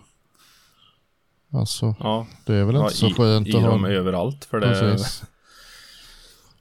[1.53, 3.69] Alltså, Ja, det är väl ja inte så i, skönt i att ha...
[3.69, 4.45] dem överallt.
[4.45, 5.23] För det, Precis.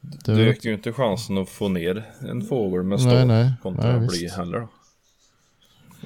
[0.00, 3.52] Det ökar ju inte chansen att få ner en fågel med Nej, stål nej.
[3.62, 4.36] kontra Nej, bly visst.
[4.36, 4.68] heller då.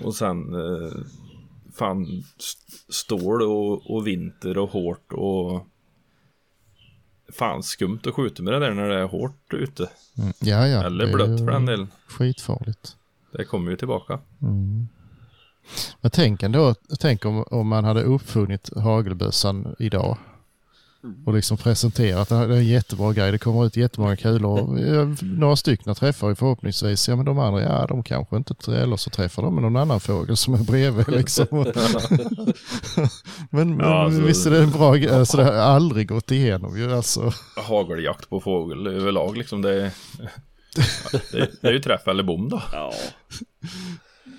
[0.07, 0.93] Och sen eh,
[1.75, 5.67] fan st- stål och, och vinter och hårt och
[7.33, 9.91] fan skumt att skjuta med det där när det är hårt ute.
[10.19, 10.33] Mm.
[10.39, 10.85] Ja, ja.
[10.85, 11.89] Eller blött för den delen.
[12.07, 12.97] Skitfarligt.
[13.33, 14.19] Det kommer ju tillbaka.
[14.43, 14.89] Mm.
[16.01, 20.19] Men tänk ändå, tänk om, om man hade uppfunnit hagelbössan idag.
[21.27, 23.33] Och liksom presenterat det här är en jättebra grej.
[23.33, 25.25] Det kommer ut jättemånga kulor.
[25.39, 27.09] Några stycken träffar ju förhoppningsvis.
[27.09, 30.01] Ja men de andra, ja de kanske inte, eller så träffar de med någon annan
[30.01, 31.47] fågel som är bredvid liksom.
[33.51, 35.15] men, men Ja, alltså- visst är det en bra grej.
[35.15, 37.33] Alltså det har aldrig gått igenom ju alltså.
[37.57, 39.63] Hageljakt på fågel överlag liksom.
[39.63, 39.81] Det,
[41.33, 42.63] det, det är ju träff eller bom då.
[42.73, 42.93] Ja.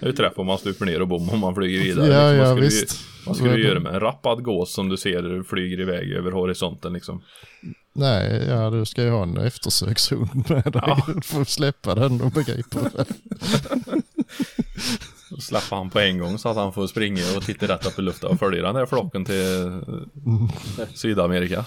[0.03, 2.07] Det är ju träff om man stuper ner och bom om man flyger vidare.
[2.07, 2.47] Ja, liksom.
[2.47, 2.89] ja, visst.
[2.89, 6.31] Du, vad skulle du göra med en rappad gås som du ser flyger iväg över
[6.31, 7.23] horisonten liksom?
[7.93, 10.71] Nej, ja du ska ju ha en eftersökshund med dig.
[10.73, 11.05] Ja.
[11.15, 13.05] Du får släppa den och begripa det.
[15.29, 17.99] Då släpper han på en gång så att han får springa och titta rätt upp
[17.99, 19.65] i luften och följa den där flocken till
[20.79, 21.65] eh, Sydamerika.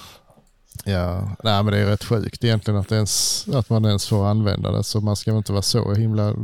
[0.84, 4.70] Ja, nej men det är rätt sjukt egentligen att, ens, att man ens får använda
[4.70, 4.84] det.
[4.84, 6.34] Så man ska väl inte vara så himla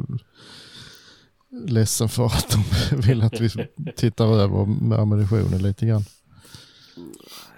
[1.53, 2.57] ledsen för att
[2.91, 3.49] de vill att vi
[3.97, 6.03] tittar över med ammunitionen lite grann.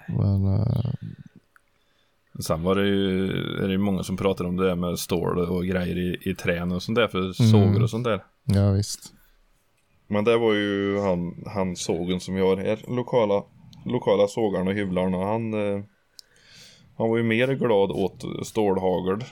[0.07, 0.91] Men eh,
[2.39, 3.25] Sen var det ju,
[3.63, 6.35] är det ju många som pratar om det där med stål och grejer i, i
[6.35, 7.33] trän och sånt där för Mm.
[7.33, 8.23] sågar och sånt där.
[8.43, 9.13] ja visst.
[10.07, 13.43] Men det var ju han, han sågen som vi har här, lokala,
[13.85, 15.17] lokala sågarna och hyvlarna.
[15.17, 15.83] Han, eh,
[16.97, 19.23] han var ju mer glad åt stålhagel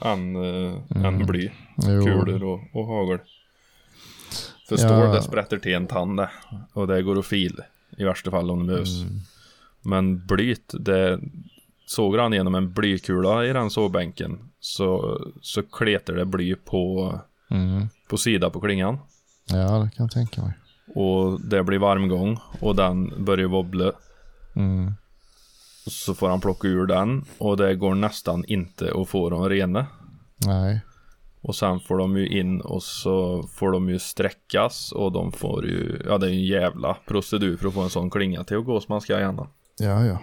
[0.00, 2.04] än, eh, än bly, Jo.
[2.04, 3.18] kulor och, och hagel.
[4.76, 4.88] För Ja.
[4.88, 6.20] stål det sprätter till en tand.
[6.72, 7.60] Och det går att fil
[7.96, 9.02] i värsta fall om det behövs.
[9.82, 11.20] Men blyt, det
[11.86, 17.14] såg han genom en blykula i den sågbänken så, så kletar det bly på,
[17.50, 17.88] Mm.
[18.08, 18.98] på sida på klingan.
[19.48, 20.52] Ja, det kan jag tänka mig.
[20.94, 23.92] Och det blir varmgång och den börjar wobbla.
[24.56, 24.92] Mm.
[25.86, 29.86] Så får han plocka ur den och det går nästan inte att få dem rena.
[30.46, 30.80] Nej.
[31.42, 35.66] Och sen får de ju in och så får de ju sträckas och de får
[35.66, 38.56] ju, ja det är ju en jävla procedur för att få en sån klinga till
[38.56, 39.46] att gå som man ska gärna.
[39.78, 40.18] Ja, ja.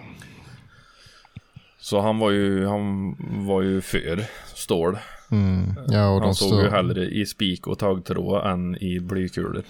[1.80, 3.16] Så han var ju, han
[3.46, 4.24] var ju för
[4.54, 4.98] stål.
[5.30, 5.74] Mm.
[5.88, 9.62] Ja, Han såg ju större, hellre i spik och taggtråd än i blykulor.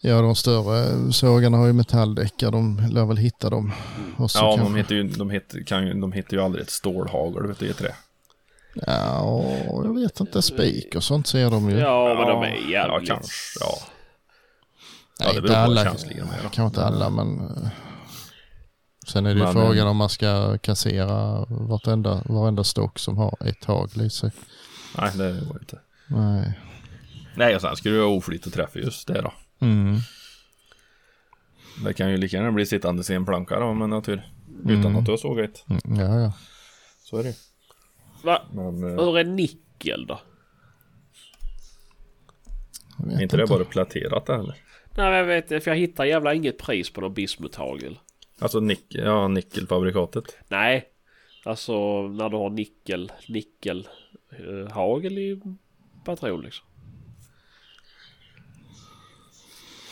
[0.00, 2.50] ja, de större sågarna har ju metalldäckar.
[2.50, 3.72] De lär väl hitta dem.
[4.18, 7.46] Ja, kanske- de hittar ju, de hittar, kan ju, de hittar ju aldrig ett stålhagel
[7.46, 7.94] vet du, i trä.
[8.74, 9.44] Ja,
[9.84, 10.42] jag vet inte.
[10.42, 11.78] Spik och sånt ser de ju.
[11.78, 13.08] Ja, men de är Ja, jävligt...
[13.08, 13.32] kanske.
[13.60, 13.78] Ja.
[15.20, 15.84] Nej, Ja, det inte alla.
[16.42, 17.40] Kanske inte alla, men...
[17.40, 17.68] eh,
[19.08, 23.18] Sen är det ju Men, frågan eh, om man ska kassera vartenda, varenda stock som
[23.18, 24.30] har ett hagel i sig.
[24.98, 25.78] Nej, det var inte.
[26.06, 26.58] Nej.
[27.36, 29.32] Nej, och sen skulle du ha oflyt och träffa just det då.
[29.60, 29.96] Mm.
[31.84, 34.28] Det kan ju lika gärna bli sittande i en planka då, med natur.
[34.64, 34.96] Utan Mm.
[34.96, 35.64] att du har sågat.
[35.68, 36.32] Mm, Ja, ja.
[37.04, 37.34] Så är det ju.
[38.22, 38.42] Va?
[38.52, 40.20] Men eh, Hur är nickel då?
[43.16, 44.54] Är inte det bara pläterat det eller?
[44.96, 47.98] Nej men jag vet inte, för jag hittar jävla inget pris på någon bismuthagel.
[48.38, 50.38] Alltså nick ja, nickelfabrikatet.
[50.48, 50.84] Nej.
[51.44, 53.88] Alltså när du har nickel, nickel
[54.38, 55.40] eh, hagel i
[56.04, 56.66] patron liksom.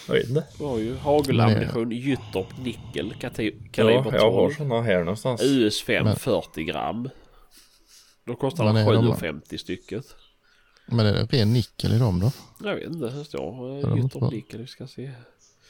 [0.09, 0.47] Jag vet inte.
[0.59, 4.55] Du har ju hagelammunition, Gyttorp nickel, kati- Ja, kaliber jag har 12.
[4.55, 5.43] sådana här någonstans.
[5.45, 7.09] US 5 Men- 40 gram.
[8.29, 10.05] Då kostar Men det är de- 7,50 stycket.
[10.87, 12.33] Men är det ren nickel i dem då?
[12.69, 15.11] Jag vet inte, det står Gyttorp får- nickel, vi ska se.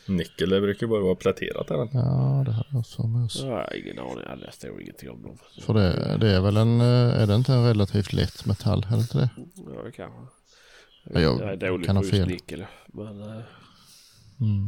[0.08, 1.88] Nickel, det brukar bara vara pläterat eller?
[1.92, 3.46] Ja, det jag för mig också.
[3.46, 5.38] Jag har ingen aning, ja, det står ingenting om dem.
[5.60, 8.86] För det, det är väl en, eh, är det inte en relativt lätt metall?
[8.90, 9.30] Är det inte det?
[9.54, 10.20] Ja, det kanske.
[11.04, 12.28] Ja, jag jag är dålig kan på just fel.
[12.28, 12.66] nickel.
[12.86, 13.40] Men eh,
[14.40, 14.66] Mm.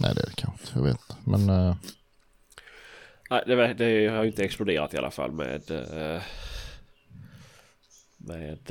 [0.00, 0.78] Nej, det är det kanske inte.
[0.78, 1.00] Jag vet.
[1.26, 1.76] Men eh,
[3.30, 5.70] nej, det, det har ju inte exploderat i alla fall med...
[5.70, 6.22] eh,
[8.26, 8.70] med...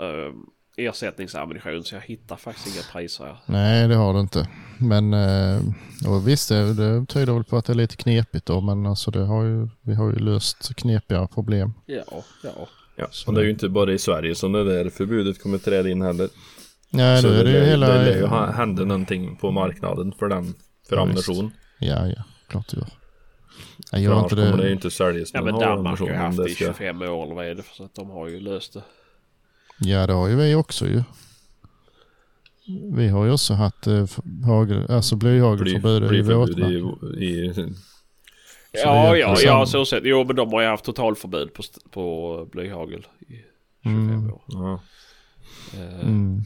[0.00, 0.32] Uh,
[0.78, 1.84] ersättningsammunition.
[1.84, 3.36] Så jag hittar faktiskt inga priser här.
[3.46, 4.48] nej, det har det inte.
[4.78, 5.60] Men eh,
[6.08, 8.60] och visst, det, det tyder väl på att det är lite knepigt då.
[8.60, 11.72] Men alltså det har ju, vi har ju löst knepiga problem.
[11.86, 12.02] Ja,
[12.42, 12.68] ja.
[12.96, 15.88] Ja, och det är ju inte bara i Sverige som det där förbudet kommer träda
[15.88, 16.28] in heller.
[16.90, 17.88] Nej, Så nu är det ju hela...
[17.88, 20.54] det lär ju hända någonting på marknaden för den,
[20.88, 21.50] för Ja, ammunition.
[21.78, 22.88] Ja, ja, klart det gör.
[23.78, 24.72] Jag För gör inte kommer det ju det.
[24.72, 26.64] inte säljas Ja men Danmark har ju haft det i ska...
[26.64, 27.62] 25 år eller vad är det?
[27.72, 28.82] Så att de har ju löst det.
[29.80, 31.02] Ja, det har ju vi också ju.
[32.92, 34.06] Vi har ju också haft eh,
[34.46, 36.72] hagel, alltså blyhagelförbud i våtmark.
[37.16, 37.72] i, i,
[38.72, 40.02] Ja, ja, ja, så sett.
[40.04, 43.34] Jo, men de har ju haft totalförbud på, på blyhagel i
[43.82, 44.32] 25 Mm.
[44.32, 44.42] år.
[44.46, 44.80] ja.
[45.74, 46.42] Eh, Mm.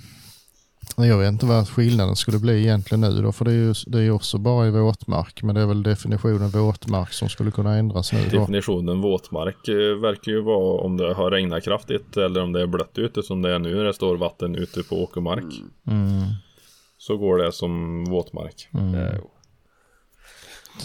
[0.96, 3.98] Jag vet inte vad skillnaden skulle bli egentligen nu då, för det är ju det
[3.98, 7.74] är ju också bara i våtmark, men det är väl definitionen våtmark som skulle kunna
[7.76, 8.38] ändras nu då.
[8.38, 12.66] Definitionen våtmark eh, verkar ju vara om det har regnat kraftigt eller om det är
[12.66, 15.44] blött ute som det är nu när det står vatten ute på åkermark.
[15.86, 16.22] Mm,
[16.98, 18.68] Så går det som våtmark.
[18.74, 18.94] mm.
[18.94, 19.10] Ja.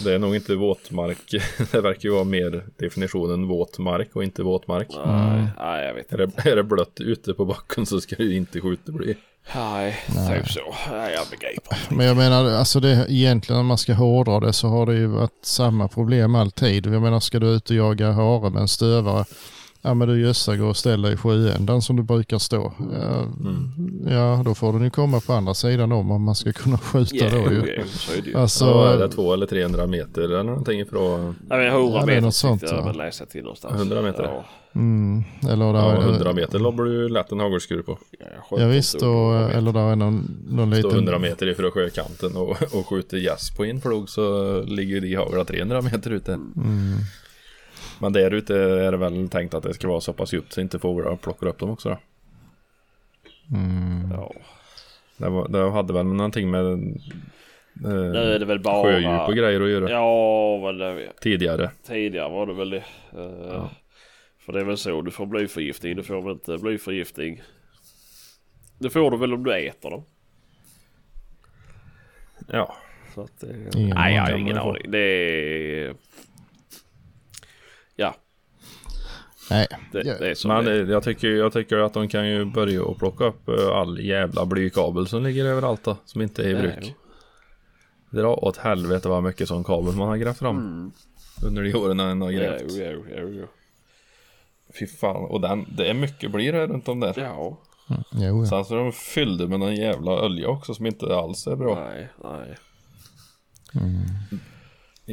[0.04, 1.18] Det är nog inte våtmark.
[1.72, 4.88] Det verkar ju vara mer definitionen våtmark och inte våtmark.
[5.06, 8.24] Nej, nej, jag vet Är det, är det blött ute på backen så ska det
[8.24, 9.16] ju inte skjuta bli.
[9.54, 10.74] Nej, typ så.
[10.90, 11.78] Nej, jag begriper.
[11.96, 15.06] Men jag menar, alltså det, egentligen om man ska hårdra det så har det ju
[15.06, 16.86] varit samma problem alltid.
[16.86, 19.24] Jag menar, ska du ut och jaga hare med en stövare,
[19.88, 22.72] ja men du gössar, gå och ställ dig i sjöändan som du brukar stå.
[22.92, 23.26] Ja,
[24.10, 27.16] ja, då får den ju komma på andra sidan om om man ska kunna skjuta
[27.16, 27.74] Ja, då ju.
[27.78, 28.36] ja, så är det ju.
[28.36, 31.96] Alltså, Så är det två eller 300 meter eller någonting ifrån Nej, men 100 Ja,
[31.96, 32.84] det är meter något sånt, jag ja.
[32.84, 33.74] väl läsa till någonstans.
[33.74, 34.22] 100 meter.
[34.22, 34.44] Ja,
[34.74, 37.98] mm, eller där ja, är det- 100 meter lobbar du lätt en hagelskur på.
[38.50, 39.58] ja, Ja visst, och, 100 meter.
[39.58, 40.90] eller där är någon, någon liten...
[40.90, 45.82] 100 meter ifrån sjökanten och, och skjuter gäss på inflog så ligger de haglar 300
[45.82, 46.32] meter ute.
[46.32, 46.98] Mm,
[48.00, 50.60] Men där ute är det väl tänkt att det ska vara så pass djupt så
[50.60, 51.96] inte fåglar plockar upp dem också då.
[53.56, 54.32] mm, Ja.
[55.16, 56.64] Det, var, det hade väl någonting med
[57.72, 58.82] Nu eh, är det väl bara...
[58.82, 61.70] sjödjup och grejer att göra Ja, men det, tidigare.
[61.86, 62.84] tidigare var det väl det.
[63.12, 63.66] Eh,
[64.38, 65.96] För det är väl så du får blyförgiftning.
[65.96, 67.42] Du får väl inte blyförgiftning.
[68.78, 70.04] Det får du väl om du äter dem.
[72.48, 72.76] Ja,
[73.14, 74.90] Så att, eh, nej, jag har ingen aning.
[74.90, 75.94] Det är...
[77.96, 78.14] Ja,
[79.50, 82.08] Nej, det, Ja, det är som men det det, jag, tycker, jag tycker att de
[82.08, 86.22] kan ju börja och plocka upp eh, all jävla blykabel som ligger överallt då, som
[86.22, 86.94] inte är i bruk.
[88.10, 90.92] Dra åt helvete vad mycket sån kabel man har grävt fram Mm.
[91.46, 92.62] under de åren den har Ja, grävt.
[92.68, 93.46] jo, jo, jo, jo.
[94.78, 97.14] Fy fan, och den, det är mycket bly där runt om där.
[97.16, 97.58] Ja,
[98.12, 98.46] jo, ja.
[98.46, 101.74] Sen så är de fyllda med någon jävla olja också som inte alls är bra.
[101.90, 102.56] nej, nej.
[103.72, 104.57] Det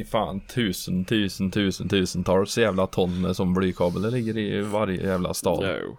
[0.00, 5.34] är fan tusen, tusen, tusen, tusentals jävla ton sån blykabel det ligger i varje jävla
[5.34, 5.76] stad.
[5.84, 5.96] Jo.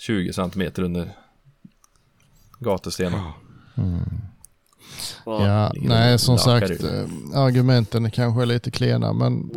[0.00, 1.10] 20 centimeter under
[2.60, 3.20] gatustenen.
[5.26, 6.82] Ja, ligger nej som sagt ut.
[6.84, 7.04] eh,
[7.34, 9.50] argumenten är kanske är lite klena men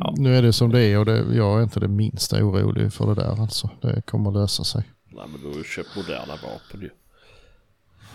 [0.00, 0.14] Ja.
[0.16, 3.06] nu är det som det är och det, jag är inte det minsta orolig för
[3.06, 3.70] det där alltså.
[3.82, 4.82] Det kommer lösa sig.
[5.08, 6.90] Nej, men du har ju köpt moderna vapen ju.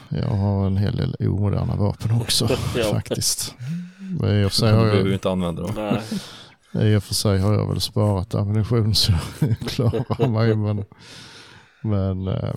[0.10, 2.84] Jag har en hel del omoderna vapen också Ja.
[2.92, 3.56] faktiskt.
[4.20, 6.00] Men i och för sig har jag, inte använda dem.
[6.72, 10.86] Nej, i och för sig har jag väl sparat ammunition så jag klarar mig men,
[11.82, 12.54] men eh,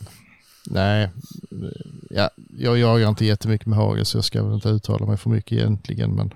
[0.66, 1.10] nej,
[2.10, 5.30] ja, jag jagar inte jättemycket med hagel så jag ska väl inte uttala mig för
[5.30, 6.34] mycket egentligen men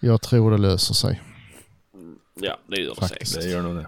[0.00, 1.22] jag tror det löser sig.
[2.34, 3.32] ja, det gör det Faktiskt.
[3.32, 3.48] säkert.
[3.48, 3.86] Det gör nog det.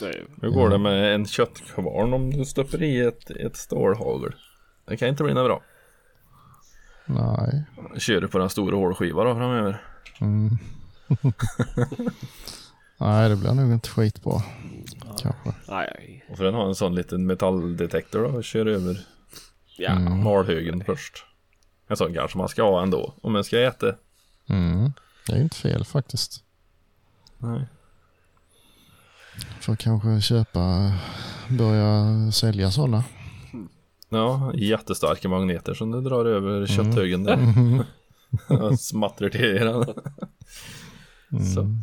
[0.00, 4.34] Det är, Hur går det med en köttkvarn om du stoppar i ett, ett stålhagel?
[4.86, 5.62] Det kan inte bli något bra.
[7.06, 7.64] Nej.
[7.98, 9.82] Kör du på den stora hålskivan då framöver?
[10.20, 10.58] Mm.
[12.98, 14.42] Nej, det blir nog inte skitbra.
[15.18, 15.52] Kanske.
[15.68, 19.00] nej, Och för den har en sån liten metalldetektor då och kör över
[19.76, 19.98] ja.
[19.98, 21.24] malhögen först.
[21.88, 23.94] En sån kanske man ska ha ändå om man ska äta.
[24.46, 24.92] Mm.
[25.26, 26.44] Det är ju inte fel faktiskt.
[27.38, 27.66] Nej.
[29.60, 30.92] Får kanske köpa,
[31.48, 33.04] börja sälja sådana.
[34.12, 37.38] Ja, jättestarka magneter som du drar över kötthögen där.
[38.70, 39.84] Och Smattrar till i den.
[41.54, 41.76] Så.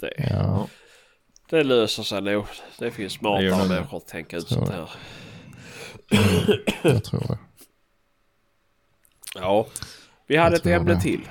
[0.00, 0.68] Det, Ja,
[1.50, 2.44] det löser sig nog.
[2.78, 4.54] Det finns smartare människor att tänka ut Så.
[4.54, 4.90] sånt här.
[6.82, 7.38] jag tror det.
[9.34, 9.66] Ja,
[10.26, 11.00] vi hade Jag ett ämne det.
[11.00, 11.28] till.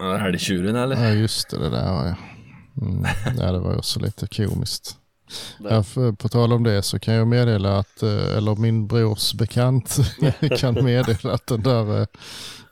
[0.00, 1.04] Är det tjuren eller?
[1.04, 2.16] Ja, just det, det där ja.
[2.80, 3.04] Mm.
[3.38, 4.96] Ja, det var också lite komiskt.
[5.70, 5.84] Ja,
[6.18, 9.96] på tal om det så kan jag meddela att, eh, eller min brors bekant
[10.58, 12.06] kan meddela att den där eh,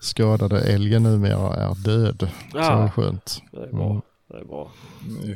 [0.00, 2.28] skadade älgen numera är död.
[2.52, 3.42] Så det är Ja, skönt.
[3.52, 4.02] det är bra.
[4.28, 4.70] Det är bra.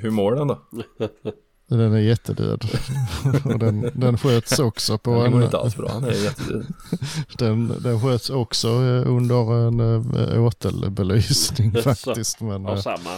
[0.01, 0.59] Hur mår den då?
[1.71, 2.65] Den är jättedöd.
[3.45, 5.89] och den, den sköts också på Den en, mår inte alls bra.
[5.89, 6.67] Den är jättedöd.
[7.39, 9.81] den, den sköts också eh, under en
[10.17, 12.41] äh, åtelbelysning faktiskt.
[12.41, 13.11] Men, Har eh, samma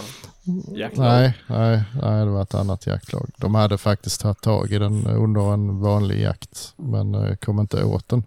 [0.77, 1.07] jaktlag.
[1.07, 3.31] nej, nej, nej, det var ett annat jaktlag.
[3.37, 7.85] De hade faktiskt tagit tag i den under en vanlig jakt men eh, kom inte
[7.85, 8.25] åt den.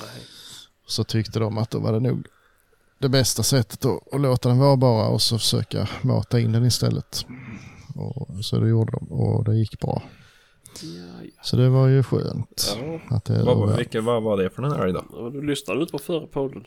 [0.00, 0.24] Nej.
[0.86, 2.26] Så tyckte de att då var det nog
[2.98, 6.64] det bästa sättet att, att låta den vara bara och så försöka mata in den
[6.64, 7.26] istället.
[7.98, 10.02] Och, så det gjorde de och det gick bra.
[10.82, 10.88] Ja,
[11.22, 11.30] ja.
[11.42, 12.76] Så det var ju skönt.
[13.08, 15.82] Ja, Att det Vad, var, vilken, vad var det för den här ja, du lyssnade
[15.82, 16.64] ut på förra podden.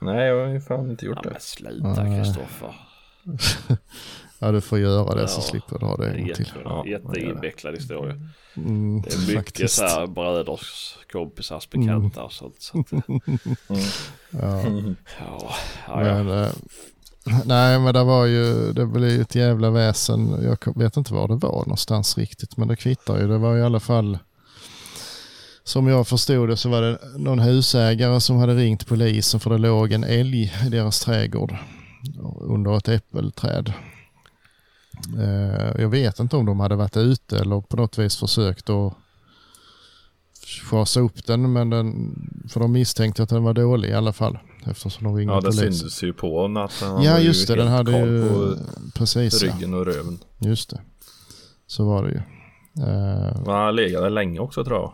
[0.00, 1.30] Nej, jag har ju fan inte Ja, gjort det.
[1.30, 2.06] men sluta.
[2.06, 2.74] Kristoffer.
[4.38, 5.42] Ja, du får göra det så Ja.
[5.42, 6.46] slipper du ha det en gång till.
[6.46, 8.20] Jätte, Ja, jätteinvecklad historia.
[8.56, 9.74] Mm, Det är mycket faktiskt.
[9.74, 12.56] så här bröders, kompisars, bekanta och sånt.
[12.62, 12.92] Så att,
[14.30, 14.62] Ja.
[15.18, 15.54] ja,
[15.86, 16.22] ja, ja.
[16.24, 16.48] Men, eh,
[17.44, 20.42] nej, men det var ju, det blev ju ett jävla väsen.
[20.42, 23.28] Jag vet inte var det var någonstans riktigt, men det kvittar ju.
[23.28, 24.18] Det var i alla fall,
[25.64, 29.58] som jag förstod det så var det någon husägare som hade ringt polisen för det
[29.58, 31.56] låg en älg i deras trädgård
[32.40, 33.72] under ett äppelträd.
[35.18, 38.94] Eh, jag vet inte om de hade varit ute eller på något vis försökt att
[40.46, 42.14] schasa upp den, men den,
[42.48, 44.38] för de misstänkte att den var dålig i alla fall.
[44.66, 46.88] Eftersom de ringde Ja, det syntes ju på natten.
[46.88, 48.56] Han Ja just det, den hade ju...
[48.94, 49.48] Precis ja.
[49.48, 50.18] ryggen och röven.
[50.38, 50.80] Just det.
[51.66, 52.20] Så var det ju.
[52.74, 54.92] Men han legade länge också tror jag.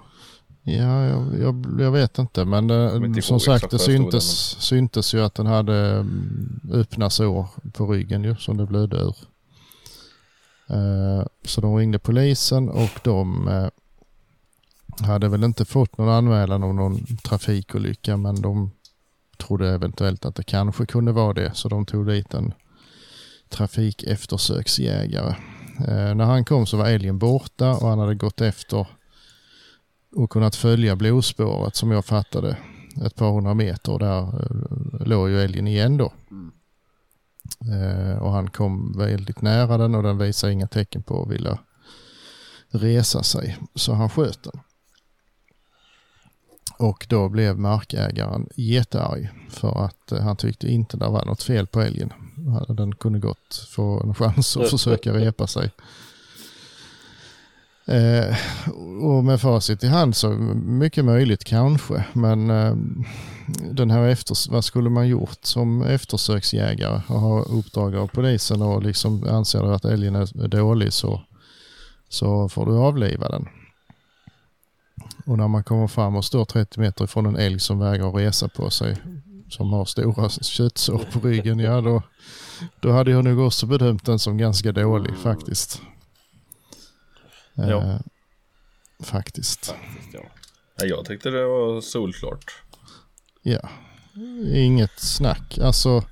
[0.74, 4.24] ja, jag, jag, jag vet inte men eh, inte som sagt det det syntes,
[4.60, 9.16] syntes ju att den hade mm, öppna sår på ryggen ju som det blödde ur.
[10.70, 13.68] Eh, så de ringde polisen och de eh,
[15.06, 18.70] hade väl inte fått någon anmälan om någon trafikolycka men de
[19.38, 22.54] trodde eventuellt att det kanske kunde vara det så de tog dit en
[23.48, 25.34] trafikeftersöksjägare.
[25.88, 28.86] Eh, när han kom så var älgen borta och han hade gått efter
[30.16, 32.56] och kunnat följa blodspåret som jag fattade
[33.06, 36.12] ett par hundra meter och där eh, låg ju älgen igen då.
[37.72, 41.58] Eh, och han kom väldigt nära den och den visade inga tecken på att vilja
[42.68, 43.58] resa sig.
[43.74, 44.60] Så han sköt den.
[46.78, 51.66] Och då blev markägaren jättearg för att eh, han tyckte inte det var något fel
[51.66, 52.12] på älgen.
[52.68, 55.70] Den kunde gott få en chans att försöka repa sig.
[57.86, 58.36] Eh,
[59.02, 60.30] och med facit i hand så
[60.64, 62.04] mycket möjligt kanske.
[62.12, 62.76] Men eh,
[63.70, 68.82] den här efter, vad skulle man gjort som eftersöksjägare och ha uppdrag av polisen och
[68.82, 71.20] liksom anser du att älgen är dålig så,
[72.08, 73.48] så får du avliva den.
[75.28, 78.48] Och när man kommer fram och står 30 meter ifrån en älg som vägrar resa
[78.48, 78.96] på sig
[79.50, 82.02] som har stora köttsår på ryggen, ja då,
[82.80, 85.82] då hade jag nog också bedömt den som ganska dålig faktiskt.
[87.54, 87.64] Ja.
[87.64, 87.98] Eh,
[89.02, 89.66] faktiskt.
[89.66, 90.20] faktiskt, ja.
[90.76, 92.62] Ja, jag tyckte det var solklart.
[93.42, 93.68] Ja,
[94.54, 95.58] inget snack.
[95.58, 96.04] Alltså,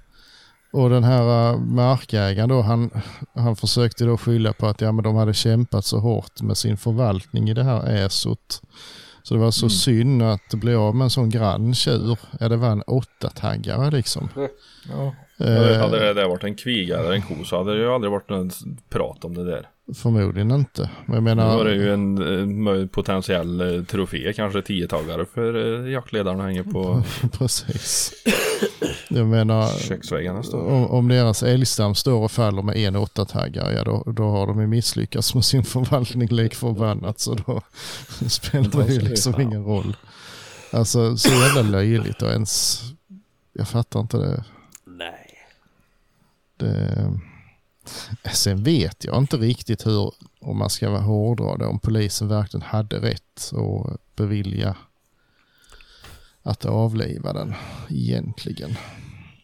[0.73, 2.91] och den här äh, markägaren då, han,
[3.35, 6.77] han försökte då skylla på att ja, men de hade kämpat så hårt med sin
[6.77, 8.63] förvaltning i det här äsot.
[9.27, 12.19] Så det var så synd att bli av med en sån grann tjur.
[12.41, 14.29] Ja, det var en åttataggare liksom.
[14.91, 15.15] Ja.
[15.47, 18.11] Eh, Hade det där varit en kviga eller en ko så hade det ju aldrig
[18.11, 18.51] varit någon
[18.89, 19.69] prat om det där.
[19.95, 20.91] Förmodligen inte.
[21.07, 26.41] Men jag menar, var det ju en potentiell eh, trofé, kanske tiotaggare för eh, jaktledaren
[26.41, 27.03] hänger på
[27.33, 28.13] precis.
[29.09, 30.43] Jag menar, köksväggarna.
[30.43, 30.61] Står.
[30.61, 34.61] om, om deras älgstam står och faller med en åttataggare, ja då, då har de
[34.61, 37.21] ju misslyckats med sin förvaltning lik förbannat.
[37.21, 37.63] Så då
[38.29, 39.97] spelar det ju liksom ingen roll.
[40.71, 42.83] Alltså så jävla löjligt och ens,
[43.53, 44.45] jag fattar inte det.
[44.85, 45.39] Nej.
[46.57, 47.11] det.
[48.33, 52.63] Sen vet jag inte riktigt hur, om man ska vara hårdra det, om polisen verkligen
[52.63, 54.77] hade rätt att bevilja
[56.43, 57.55] att avliva den
[57.91, 58.77] egentligen.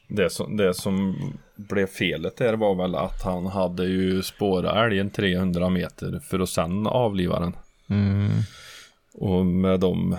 [0.08, 1.16] Det, som, det som
[1.56, 6.48] blev felet där var väl att han hade ju spårat älgen 300 meter för att
[6.48, 7.56] sen avliva den.
[7.88, 8.30] Mm.
[9.14, 10.16] Och med dem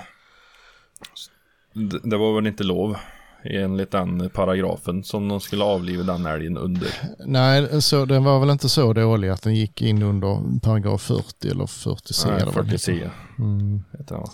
[2.04, 2.98] det, var väl inte lov
[3.44, 6.88] enligt den paragrafen som de skulle avliva den älgen under.
[7.26, 11.48] Nej, så, den var väl inte så dålig att den gick in under paragraf 40
[11.50, 12.28] eller 40 C.
[12.32, 13.12] Nej, eller vad det 40 C heter.
[13.40, 13.84] Mm.
[13.98, 14.30] heter det.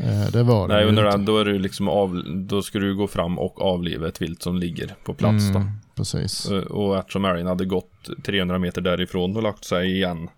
[0.00, 2.94] Eh, Det var den Nej, under den då är det liksom av, då ska du
[2.96, 5.58] gå fram och avliva ett vilt som ligger på plats då.
[5.58, 6.50] Mm, precis.
[6.50, 10.28] Eh, Och eftersom älgen hade gått 300 meter därifrån och lagt sig igen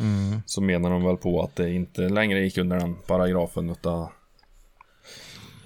[0.00, 0.40] Mm.
[0.46, 4.08] så menar de väl på att det inte längre gick under den paragrafen utan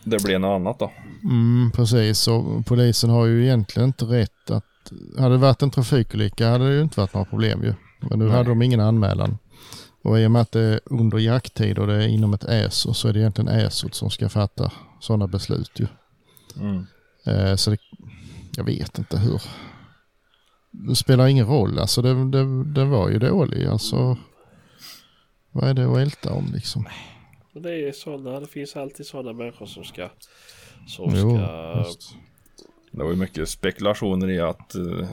[0.04, 0.92] det blev något annat då.
[1.24, 4.64] Mm, precis, och polisen har ju egentligen inte rätt att...
[5.18, 7.74] Hade det varit en trafikolycka hade det ju inte varit några problem ju.
[8.00, 8.34] Men nu Nej.
[8.34, 9.38] hade de ingen anmälan.
[10.02, 12.94] Och i och med att det är under jakttid och det är inom ett ESO
[12.94, 15.86] så är det egentligen ESOt som ska fatta sådana beslut ju.
[16.60, 16.86] Mm.
[17.26, 17.78] Eh, så det,
[18.56, 19.42] jag vet inte hur.
[20.70, 23.66] Det spelar ingen roll, alltså det, det, det var ju dålig.
[23.66, 24.16] Alltså,
[25.50, 26.86] vad är det att älta om liksom?
[27.52, 30.08] Men det är sådana, det finns alltid sådana människor som ska...
[30.88, 31.74] Som Jo, ska...
[31.86, 32.14] just.
[32.90, 35.06] Det var ju mycket spekulationer i att uh,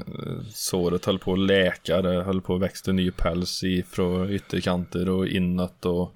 [0.50, 5.10] såret höll på att läka, det höll på att växa ny päls i från ytterkanter
[5.10, 6.14] och inåt och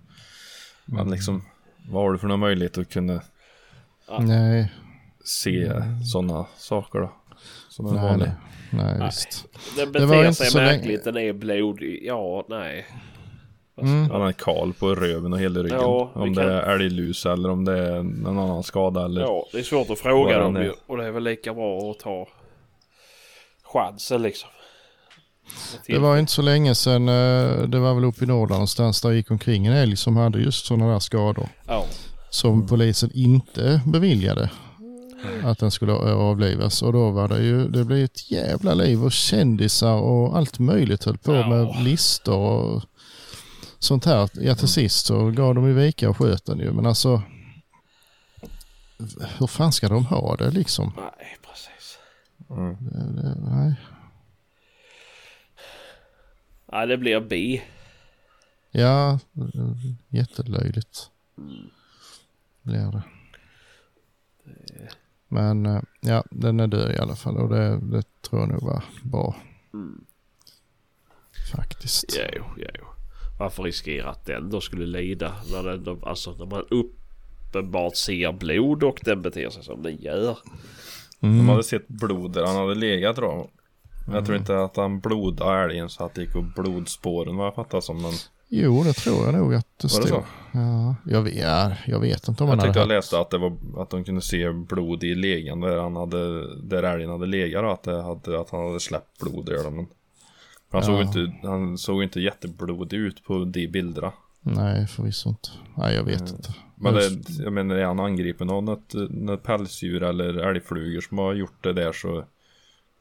[0.85, 1.43] men liksom
[1.89, 3.21] vad har du för någon möjlighet att kunna
[4.19, 4.71] Nej,
[5.23, 5.71] se
[6.11, 7.13] sådana saker då?
[7.69, 8.27] Som en Nej, vanlig.
[8.27, 8.35] nej,
[8.85, 9.07] nej Nej.
[9.07, 9.45] visst.
[9.77, 11.99] Den Det var beter inte sig så länge- märkligt, den är blodig.
[12.05, 12.85] Ja, nej.
[13.81, 14.09] Mm.
[14.11, 15.79] Han är kal på röven och hela ryggen.
[15.81, 19.21] Ja, om kan- det är älglus eller om det är någon annan skada eller...
[19.21, 20.73] Ja, det är svårt att fråga dem ju.
[20.87, 22.27] Och det är väl lika bra att ta
[23.63, 24.49] chansen liksom.
[25.87, 29.11] Det var inte så länge sedan, eh, det var väl uppe i Norrland någonstans, där
[29.11, 31.47] gick omkring en älg som hade just sådana där skador.
[31.67, 31.85] Ja.
[32.29, 34.49] Som polisen inte beviljade
[35.43, 36.81] att den skulle avlivas.
[36.81, 41.03] Och då var det ju, det blev ett jävla liv och kändisar och allt möjligt
[41.03, 41.47] höll på Ja.
[41.49, 42.83] med listor och
[43.83, 44.29] sånt här.
[44.33, 46.71] Ja till sist så gav de ju vika och sköt den ju.
[46.71, 47.21] Men alltså,
[49.39, 50.93] hur fan ska de ha det liksom?
[50.97, 51.97] Nej, precis.
[52.49, 52.77] Mm.
[52.79, 53.75] Det, det, nej.
[56.71, 57.61] Nej, det blir B.
[58.71, 59.19] Ja,
[60.09, 61.09] jättelöjligt
[62.61, 63.03] blir det.
[65.27, 68.63] Men eh, ja, den är död i alla fall och det, det tror jag nog
[68.63, 69.35] var bra.
[71.51, 72.19] Faktiskt.
[72.35, 72.92] Jo, jo.
[73.39, 75.31] Varför riskera att den då skulle lida?
[75.51, 79.95] När, den, då- alltså, när man uppenbart ser blod och den beter sig som den
[80.01, 80.37] gör.
[81.19, 81.49] De Mm.
[81.49, 83.47] hade sett blod där han hade legat jag.
[84.07, 87.47] Men jag tror inte att han blodade älgen så att det gick på blodspåren vad
[87.47, 88.01] jag fattar som.
[88.01, 88.11] Men
[88.49, 90.03] Jo, det tror jag nog att det var stod.
[90.03, 90.23] det så?
[90.53, 93.29] Ja, jag, vet, ja, jag vet inte om Jag han tyckte jag hade läste att
[93.29, 97.25] det var att de kunde se blod i legan där han hade där älgen hade
[97.25, 99.87] legat och att, det hade, att han hade släppt blod i den.
[100.73, 100.97] Men han, Ja.
[101.11, 104.11] såg inte, han såg inte jätteblodig ut på de bilderna.
[104.41, 105.49] Nej, förvisso inte.
[105.75, 106.55] Nej, jag vet inte.
[106.75, 111.33] Men det, jag menar är han angripen av något, något pälsdjur eller älgflugor som har
[111.33, 112.23] gjort det där så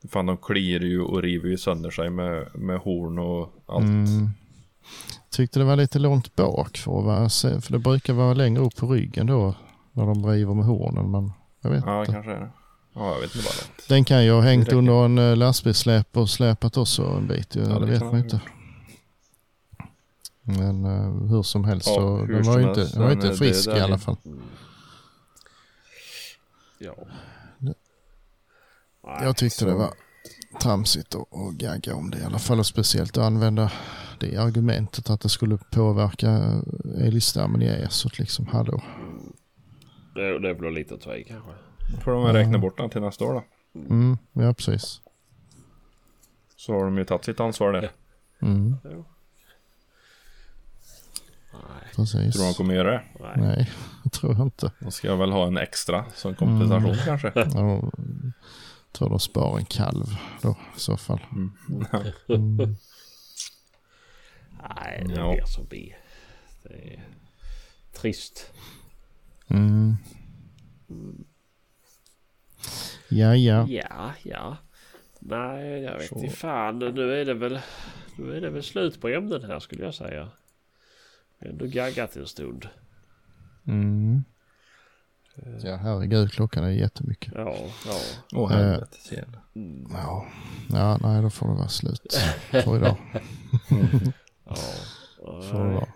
[0.08, 3.84] Fan de kliar ju och river ju sönder sig med, med horn och allt.
[3.84, 4.30] Mm.
[5.30, 7.28] Tyckte det var lite långt bak för att vara,
[7.60, 9.54] för det brukar vara längre upp på ryggen då
[9.92, 12.12] när de river med hornen men jag vet Ja inte.
[12.12, 12.50] kanske är det.
[12.94, 13.94] Ja jag vet inte bara det.
[13.94, 17.54] Den kan ju ha hängt under en eh, lastbilssläp och släpat också en bit.
[17.54, 18.40] Ja, det, det vet man inte.
[20.42, 23.18] Men eh, hur som helst Ja, så hur den var ju inte, den var den
[23.18, 24.16] inte frisk död i alla fall.
[26.78, 26.94] Ja.
[29.02, 29.94] Jag tyckte det var
[30.60, 33.72] tramsigt att, att gagga om det i alla fall och speciellt att använda
[34.20, 36.62] det argumentet att det skulle påverka
[36.98, 38.46] älgstammen i Ersot liksom.
[38.46, 38.82] Hallå.
[40.14, 41.50] Det, det blir lite att ta i kanske.
[41.90, 43.44] Då får de väl räkna bort den till nästa år då.
[43.80, 45.00] Mm, ja precis.
[46.56, 47.90] Så har de ju tagit sitt ansvar där.
[48.42, 49.04] Mm, Jo.
[51.52, 52.34] Nej, precis.
[52.34, 53.02] Tror de kommer göra det?
[53.20, 53.32] nej.
[53.36, 53.70] Nej,
[54.04, 54.72] det tror jag inte.
[54.80, 57.04] De ska väl ha en extra som kompensation Mm.
[57.04, 57.32] kanske.
[57.36, 57.92] Jag
[58.98, 60.06] tror de sparar en kalv
[60.42, 61.20] då i så fall.
[61.32, 61.52] Mm.
[64.76, 65.32] Nej, det Ja.
[65.32, 65.94] blir som B.
[66.62, 67.04] Det är
[67.92, 68.52] trist.
[69.48, 69.96] Mm.
[73.08, 73.66] Ja, ja.
[73.68, 74.56] Ja, ja.
[75.18, 76.78] Nej, jag vet inte fan.
[76.78, 77.60] Nu är det väl
[78.16, 80.28] nu är det väl slut på ämnen här skulle jag säga.
[81.38, 82.68] Ändå gaggat en stund.
[83.66, 84.24] Mm.
[85.62, 87.32] Ja, herregud, klockan är jättemycket.
[87.36, 87.56] Ja,
[87.86, 88.00] ja.
[88.32, 88.96] Åh helvete.
[89.10, 89.42] jävlar.
[89.92, 90.26] Ja,
[90.72, 92.14] ja nej då får det vara slut
[92.50, 92.96] för idag.
[94.44, 94.56] ja.
[95.24, 95.88] Får det vara.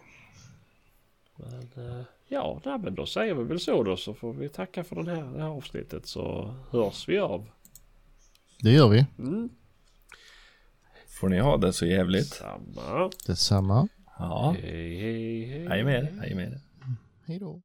[1.36, 4.84] Men, eh, ja, nej, men då säger vi väl så då så får vi tacka
[4.84, 7.50] för den här, det här avsnittet så hörs vi av.
[8.60, 9.06] Det gör vi.
[9.18, 9.48] Mm.
[11.08, 12.26] Får ni ha det så jävligt?
[12.26, 13.10] Samma.
[13.26, 13.88] Detsamma.
[14.18, 14.56] Ja.
[14.60, 15.66] Hej, hej, hej.
[15.68, 16.18] Hej med er.
[16.20, 16.60] Hej med er.
[17.26, 17.60] Hej då.